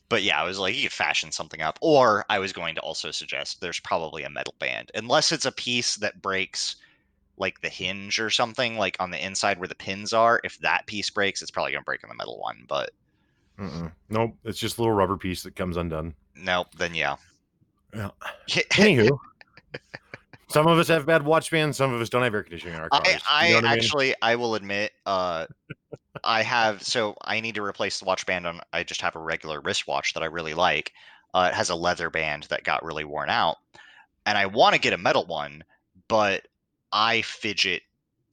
but 0.09 0.23
yeah, 0.23 0.41
I 0.41 0.45
was 0.45 0.59
like, 0.59 0.75
you 0.75 0.83
could 0.83 0.91
fashion 0.91 1.31
something 1.31 1.61
up. 1.61 1.77
Or 1.81 2.25
I 2.29 2.39
was 2.39 2.53
going 2.53 2.75
to 2.75 2.81
also 2.81 3.11
suggest 3.11 3.61
there's 3.61 3.79
probably 3.79 4.23
a 4.23 4.29
metal 4.29 4.55
band, 4.59 4.91
unless 4.95 5.31
it's 5.31 5.45
a 5.45 5.51
piece 5.51 5.95
that 5.97 6.21
breaks 6.21 6.75
like 7.37 7.61
the 7.61 7.69
hinge 7.69 8.19
or 8.19 8.29
something, 8.29 8.77
like 8.77 8.97
on 8.99 9.11
the 9.11 9.23
inside 9.25 9.59
where 9.59 9.67
the 9.67 9.75
pins 9.75 10.13
are. 10.13 10.41
If 10.43 10.57
that 10.59 10.87
piece 10.87 11.09
breaks, 11.09 11.41
it's 11.41 11.51
probably 11.51 11.71
gonna 11.73 11.83
break 11.83 12.03
on 12.03 12.09
the 12.09 12.15
metal 12.15 12.39
one. 12.39 12.65
But 12.67 12.91
Mm-mm. 13.59 13.91
nope 14.09 14.35
it's 14.45 14.59
just 14.59 14.77
a 14.77 14.81
little 14.81 14.95
rubber 14.95 15.17
piece 15.17 15.43
that 15.43 15.55
comes 15.55 15.75
undone 15.75 16.15
nope, 16.35 16.67
then 16.77 16.95
yeah. 16.95 17.17
Yeah. 17.93 18.11
anywho 18.49 19.17
some 20.49 20.67
of 20.67 20.77
us 20.79 20.87
have 20.87 21.05
bad 21.05 21.23
watch 21.25 21.51
bands 21.51 21.77
some 21.77 21.93
of 21.93 22.01
us 22.01 22.09
don't 22.09 22.23
have 22.23 22.33
air 22.33 22.43
conditioning 22.43 22.75
in 22.75 22.81
our 22.81 22.89
cars 22.89 23.21
I, 23.29 23.47
I 23.47 23.47
You 23.47 23.49
know 23.49 23.55
what 23.57 23.65
mean? 23.69 23.73
actually 23.73 24.15
I 24.21 24.35
will 24.35 24.55
admit 24.55 24.91
uh 25.05 25.45
I 26.23 26.43
have 26.43 26.81
so 26.83 27.15
I 27.23 27.39
need 27.39 27.55
to 27.55 27.63
replace 27.63 27.99
the 27.99 28.05
watch 28.05 28.25
band 28.25 28.47
on 28.47 28.61
I 28.73 28.83
just 28.83 29.01
have 29.01 29.15
a 29.15 29.19
regular 29.19 29.61
wristwatch 29.61 30.13
that 30.13 30.23
I 30.23 30.27
really 30.27 30.53
like. 30.53 30.93
Uh, 31.33 31.49
it 31.51 31.55
has 31.55 31.69
a 31.69 31.75
leather 31.75 32.09
band 32.09 32.43
that 32.43 32.63
got 32.63 32.83
really 32.83 33.03
worn 33.03 33.29
out. 33.29 33.57
And 34.25 34.37
I 34.37 34.45
want 34.47 34.75
to 34.75 34.81
get 34.81 34.93
a 34.93 34.97
metal 34.97 35.25
one, 35.25 35.63
but 36.07 36.47
I 36.91 37.21
fidget 37.23 37.83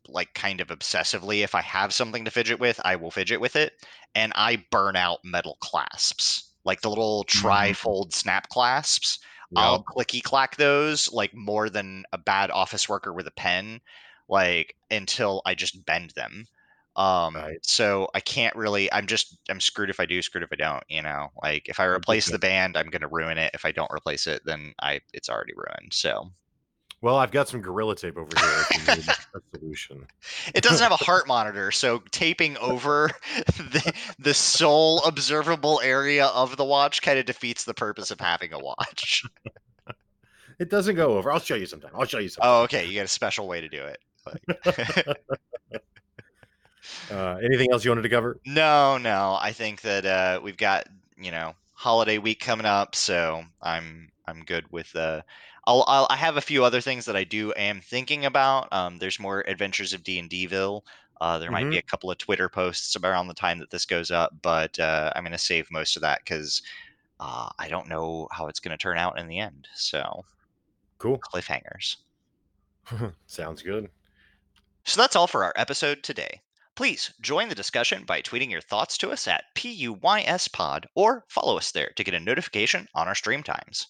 like 0.08 0.34
kind 0.34 0.60
of 0.60 0.68
obsessively. 0.68 1.44
If 1.44 1.54
I 1.54 1.62
have 1.62 1.94
something 1.94 2.24
to 2.24 2.30
fidget 2.30 2.60
with, 2.60 2.80
I 2.84 2.96
will 2.96 3.10
fidget 3.10 3.40
with 3.40 3.56
it. 3.56 3.74
And 4.14 4.32
I 4.36 4.64
burn 4.70 4.96
out 4.96 5.20
metal 5.24 5.56
clasps. 5.60 6.52
Like 6.64 6.80
the 6.82 6.90
little 6.90 7.24
Mhm. 7.34 7.76
tri-fold 7.80 8.14
snap 8.14 8.48
clasps. 8.50 9.18
Yeah. 9.50 9.78
I'll 9.78 9.84
clicky 9.84 10.22
clack 10.22 10.56
those 10.56 11.12
like 11.12 11.34
more 11.34 11.70
than 11.70 12.04
a 12.12 12.18
bad 12.18 12.50
office 12.50 12.88
worker 12.88 13.12
with 13.12 13.26
a 13.26 13.32
pen, 13.32 13.80
like 14.28 14.76
until 14.90 15.42
I 15.46 15.54
just 15.54 15.84
bend 15.86 16.10
them. 16.10 16.46
Um, 16.96 17.34
Right. 17.36 17.58
so 17.62 18.08
I 18.14 18.20
can't 18.20 18.56
really. 18.56 18.92
I'm 18.92 19.06
just 19.06 19.38
I'm 19.48 19.60
screwed 19.60 19.90
if 19.90 20.00
I 20.00 20.06
do, 20.06 20.20
screwed 20.22 20.42
if 20.44 20.52
I 20.52 20.56
don't. 20.56 20.82
You 20.88 21.02
know, 21.02 21.28
like 21.42 21.68
if 21.68 21.78
I 21.78 21.84
replace 21.84 22.26
the 22.26 22.38
band, 22.38 22.76
I'm 22.76 22.88
gonna 22.88 23.08
ruin 23.08 23.38
it. 23.38 23.50
If 23.54 23.64
I 23.64 23.72
don't 23.72 23.90
replace 23.92 24.26
it, 24.26 24.42
then 24.44 24.74
I 24.82 25.00
it's 25.12 25.28
already 25.28 25.52
ruined. 25.54 25.92
So 25.92 26.32
well 27.02 27.16
i've 27.16 27.30
got 27.30 27.46
some 27.46 27.60
gorilla 27.60 27.94
tape 27.94 28.16
over 28.16 28.30
here 28.40 28.66
if 28.70 28.88
you 28.88 28.94
need 28.96 29.04
a 29.34 29.58
solution 29.58 30.06
it 30.54 30.62
doesn't 30.64 30.82
have 30.82 30.92
a 30.92 30.96
heart 31.04 31.28
monitor, 31.28 31.70
so 31.70 32.02
taping 32.10 32.56
over 32.56 33.10
the 33.58 33.92
the 34.18 34.32
sole 34.32 35.02
observable 35.04 35.78
area 35.84 36.26
of 36.28 36.56
the 36.56 36.64
watch 36.64 37.02
kind 37.02 37.18
of 37.18 37.26
defeats 37.26 37.64
the 37.64 37.74
purpose 37.74 38.10
of 38.10 38.18
having 38.18 38.54
a 38.54 38.58
watch. 38.58 39.22
it 40.58 40.70
doesn't 40.70 40.94
go 40.96 41.18
over 41.18 41.30
i'll 41.30 41.38
show 41.38 41.54
you 41.54 41.66
sometime 41.66 41.90
i'll 41.94 42.06
show 42.06 42.18
you 42.18 42.30
sometime 42.30 42.50
Oh, 42.50 42.62
okay. 42.62 42.86
You 42.86 42.94
got 42.94 43.04
a 43.04 43.08
special 43.08 43.46
way 43.46 43.60
to 43.60 43.68
do 43.68 43.84
it. 43.84 43.98
Uh, 47.10 47.38
anything 47.42 47.70
else 47.72 47.84
you 47.84 47.90
wanted 47.90 48.02
to 48.02 48.08
cover 48.08 48.38
No, 48.44 48.98
no. 48.98 49.38
I 49.40 49.52
think 49.52 49.80
that 49.82 50.04
uh, 50.04 50.40
we've 50.42 50.56
got 50.56 50.86
you 51.16 51.30
know 51.30 51.54
holiday 51.72 52.18
week 52.18 52.40
coming 52.40 52.66
up, 52.66 52.94
so 52.94 53.44
I'm 53.62 54.10
I'm 54.26 54.44
good 54.44 54.70
with. 54.70 54.94
Uh, 54.94 55.22
I'll, 55.66 55.84
I'll 55.88 56.06
I 56.10 56.16
have 56.16 56.36
a 56.36 56.42
few 56.42 56.64
other 56.64 56.80
things 56.80 57.04
that 57.06 57.16
I 57.16 57.24
do 57.24 57.52
am 57.56 57.80
thinking 57.80 58.24
about. 58.24 58.72
Um, 58.72 58.98
there's 58.98 59.18
more 59.18 59.44
Adventures 59.46 59.92
of 59.92 60.02
D 60.02 60.18
and 60.18 60.30
Dville. 60.30 60.82
Uh, 61.20 61.38
there 61.38 61.50
might 61.50 61.70
be 61.70 61.78
a 61.78 61.82
couple 61.82 62.10
of 62.10 62.18
Twitter 62.18 62.48
posts 62.48 62.94
around 63.02 63.26
the 63.26 63.34
time 63.34 63.58
that 63.58 63.70
this 63.70 63.86
goes 63.86 64.10
up, 64.10 64.34
but 64.42 64.78
uh, 64.78 65.10
I'm 65.16 65.22
going 65.22 65.32
to 65.32 65.38
save 65.38 65.70
most 65.70 65.96
of 65.96 66.02
that 66.02 66.20
because 66.22 66.60
uh, 67.20 67.48
I 67.58 67.68
don't 67.68 67.88
know 67.88 68.28
how 68.30 68.48
it's 68.48 68.60
going 68.60 68.76
to 68.76 68.82
turn 68.82 68.98
out 68.98 69.18
in 69.18 69.26
the 69.26 69.38
end. 69.38 69.66
So 69.74 70.24
cool 70.98 71.18
cliffhangers. 71.18 71.96
sounds 73.26 73.62
good 73.62 73.88
So 74.84 75.00
that's 75.00 75.16
all 75.16 75.26
for 75.26 75.42
our 75.42 75.54
episode 75.56 76.02
today. 76.02 76.40
Please 76.76 77.14
join 77.22 77.48
the 77.48 77.54
discussion 77.54 78.04
by 78.04 78.20
tweeting 78.20 78.50
your 78.50 78.60
thoughts 78.60 78.98
to 78.98 79.10
us 79.10 79.26
at 79.26 79.44
PUYSPod 79.54 80.84
or 80.94 81.24
follow 81.26 81.56
us 81.56 81.72
there 81.72 81.90
to 81.96 82.04
get 82.04 82.12
a 82.12 82.20
notification 82.20 82.86
on 82.94 83.08
our 83.08 83.14
stream 83.14 83.42
times. 83.42 83.86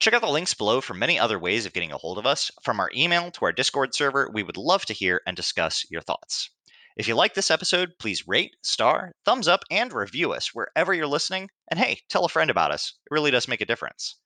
Check 0.00 0.12
out 0.12 0.20
the 0.20 0.28
links 0.28 0.52
below 0.52 0.82
for 0.82 0.92
many 0.92 1.18
other 1.18 1.38
ways 1.38 1.64
of 1.64 1.72
getting 1.72 1.92
a 1.92 1.96
hold 1.96 2.18
of 2.18 2.26
us, 2.26 2.50
from 2.62 2.78
our 2.78 2.90
email 2.94 3.30
to 3.30 3.46
our 3.46 3.52
Discord 3.52 3.94
server. 3.94 4.30
We 4.30 4.42
would 4.42 4.58
love 4.58 4.84
to 4.84 4.92
hear 4.92 5.22
and 5.26 5.34
discuss 5.34 5.90
your 5.90 6.02
thoughts. 6.02 6.50
If 6.98 7.08
you 7.08 7.14
like 7.14 7.32
this 7.32 7.50
episode, 7.50 7.94
please 7.98 8.28
rate, 8.28 8.54
star, 8.62 9.12
thumbs 9.24 9.48
up, 9.48 9.64
and 9.70 9.90
review 9.90 10.34
us 10.34 10.54
wherever 10.54 10.92
you're 10.92 11.06
listening. 11.06 11.48
And 11.68 11.80
hey, 11.80 12.02
tell 12.10 12.26
a 12.26 12.28
friend 12.28 12.50
about 12.50 12.70
us. 12.70 12.92
It 13.06 13.14
really 13.14 13.30
does 13.30 13.48
make 13.48 13.62
a 13.62 13.66
difference. 13.66 14.16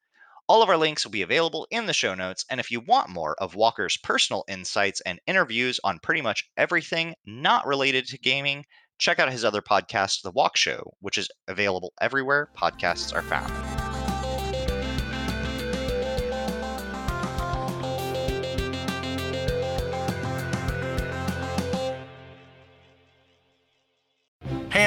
All 0.50 0.64
of 0.64 0.68
our 0.68 0.76
links 0.76 1.04
will 1.04 1.12
be 1.12 1.22
available 1.22 1.68
in 1.70 1.86
the 1.86 1.92
show 1.92 2.12
notes, 2.12 2.44
and 2.50 2.58
if 2.58 2.72
you 2.72 2.80
want 2.80 3.08
more 3.08 3.36
of 3.40 3.54
Walker's 3.54 3.96
personal 3.96 4.42
insights 4.48 5.00
and 5.02 5.20
interviews 5.28 5.78
on 5.84 6.00
pretty 6.00 6.22
much 6.22 6.50
everything 6.56 7.14
not 7.24 7.68
related 7.68 8.08
to 8.08 8.18
gaming, 8.18 8.64
check 8.98 9.20
out 9.20 9.30
his 9.30 9.44
other 9.44 9.62
podcast, 9.62 10.22
The 10.22 10.32
Walk 10.32 10.56
Show, 10.56 10.94
which 10.98 11.18
is 11.18 11.28
available 11.46 11.92
everywhere 12.00 12.50
podcasts 12.58 13.14
are 13.14 13.22
found. 13.22 13.79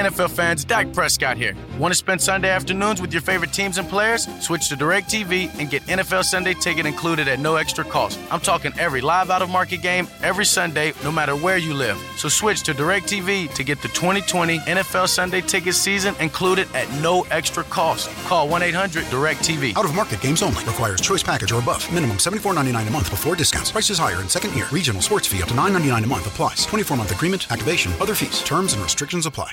NFL 0.04 0.32
fans, 0.32 0.66
Dak 0.66 0.92
Prescott 0.92 1.38
here. 1.38 1.56
Want 1.80 1.94
to 1.94 1.98
spend 1.98 2.22
Sunday 2.22 2.50
afternoons 2.50 3.00
with 3.00 3.14
your 3.14 3.22
favorite 3.22 3.54
teams 3.54 3.78
and 3.78 3.88
players? 3.88 4.28
Switch 4.42 4.68
to 4.68 4.76
DirecTV 4.76 5.58
and 5.58 5.70
get 5.70 5.82
NFL 5.84 6.26
Sunday 6.26 6.54
ticket 6.54 6.86
included 6.86 7.30
at 7.30 7.40
no 7.40 7.56
extra 7.56 7.86
cost. 7.86 8.20
I'm 8.30 8.42
talking 8.42 8.74
every 8.78 9.00
live 9.00 9.30
out 9.30 9.42
of 9.42 9.50
market 9.50 9.82
game 9.82 10.10
every 10.22 10.44
Sunday, 10.44 10.92
no 11.06 11.12
matter 11.12 11.38
where 11.38 11.58
you 11.58 11.74
live. 11.74 11.98
So 12.18 12.28
switch 12.28 12.64
to 12.64 12.74
DirecTV 12.74 13.54
to 13.54 13.64
get 13.64 13.82
the 13.82 13.88
2020 13.90 14.60
NFL 14.60 15.08
Sunday 15.08 15.40
ticket 15.40 15.76
season 15.76 16.16
included 16.20 16.68
at 16.76 16.92
no 17.02 17.22
extra 17.32 17.64
cost. 17.64 18.10
Call 18.26 18.50
1 18.50 18.62
800 18.62 19.06
DirecTV. 19.06 19.78
Out 19.78 19.86
of 19.86 19.96
market 19.96 20.20
games 20.20 20.44
only. 20.44 20.66
Requires 20.66 21.00
choice 21.00 21.24
package 21.24 21.54
or 21.54 21.60
above. 21.60 21.90
Minimum 21.94 22.18
$74.99 22.18 22.88
a 22.88 22.92
month 22.92 23.10
before 23.10 23.36
discounts. 23.36 23.72
Prices 23.72 24.00
higher 24.00 24.22
in 24.22 24.28
second 24.28 24.54
year. 24.54 24.68
Regional 24.72 25.02
sports 25.02 25.28
fee 25.28 25.42
up 25.42 25.48
to 25.48 25.54
$9.99 25.54 26.04
a 26.04 26.08
month 26.08 26.28
applies. 26.28 26.66
24 26.66 26.98
month 26.98 27.12
agreement, 27.16 27.50
activation, 27.52 27.94
other 28.02 28.16
fees. 28.16 28.44
Terms 28.44 28.74
and 28.74 28.84
restrictions 28.84 29.26
apply. 29.26 29.52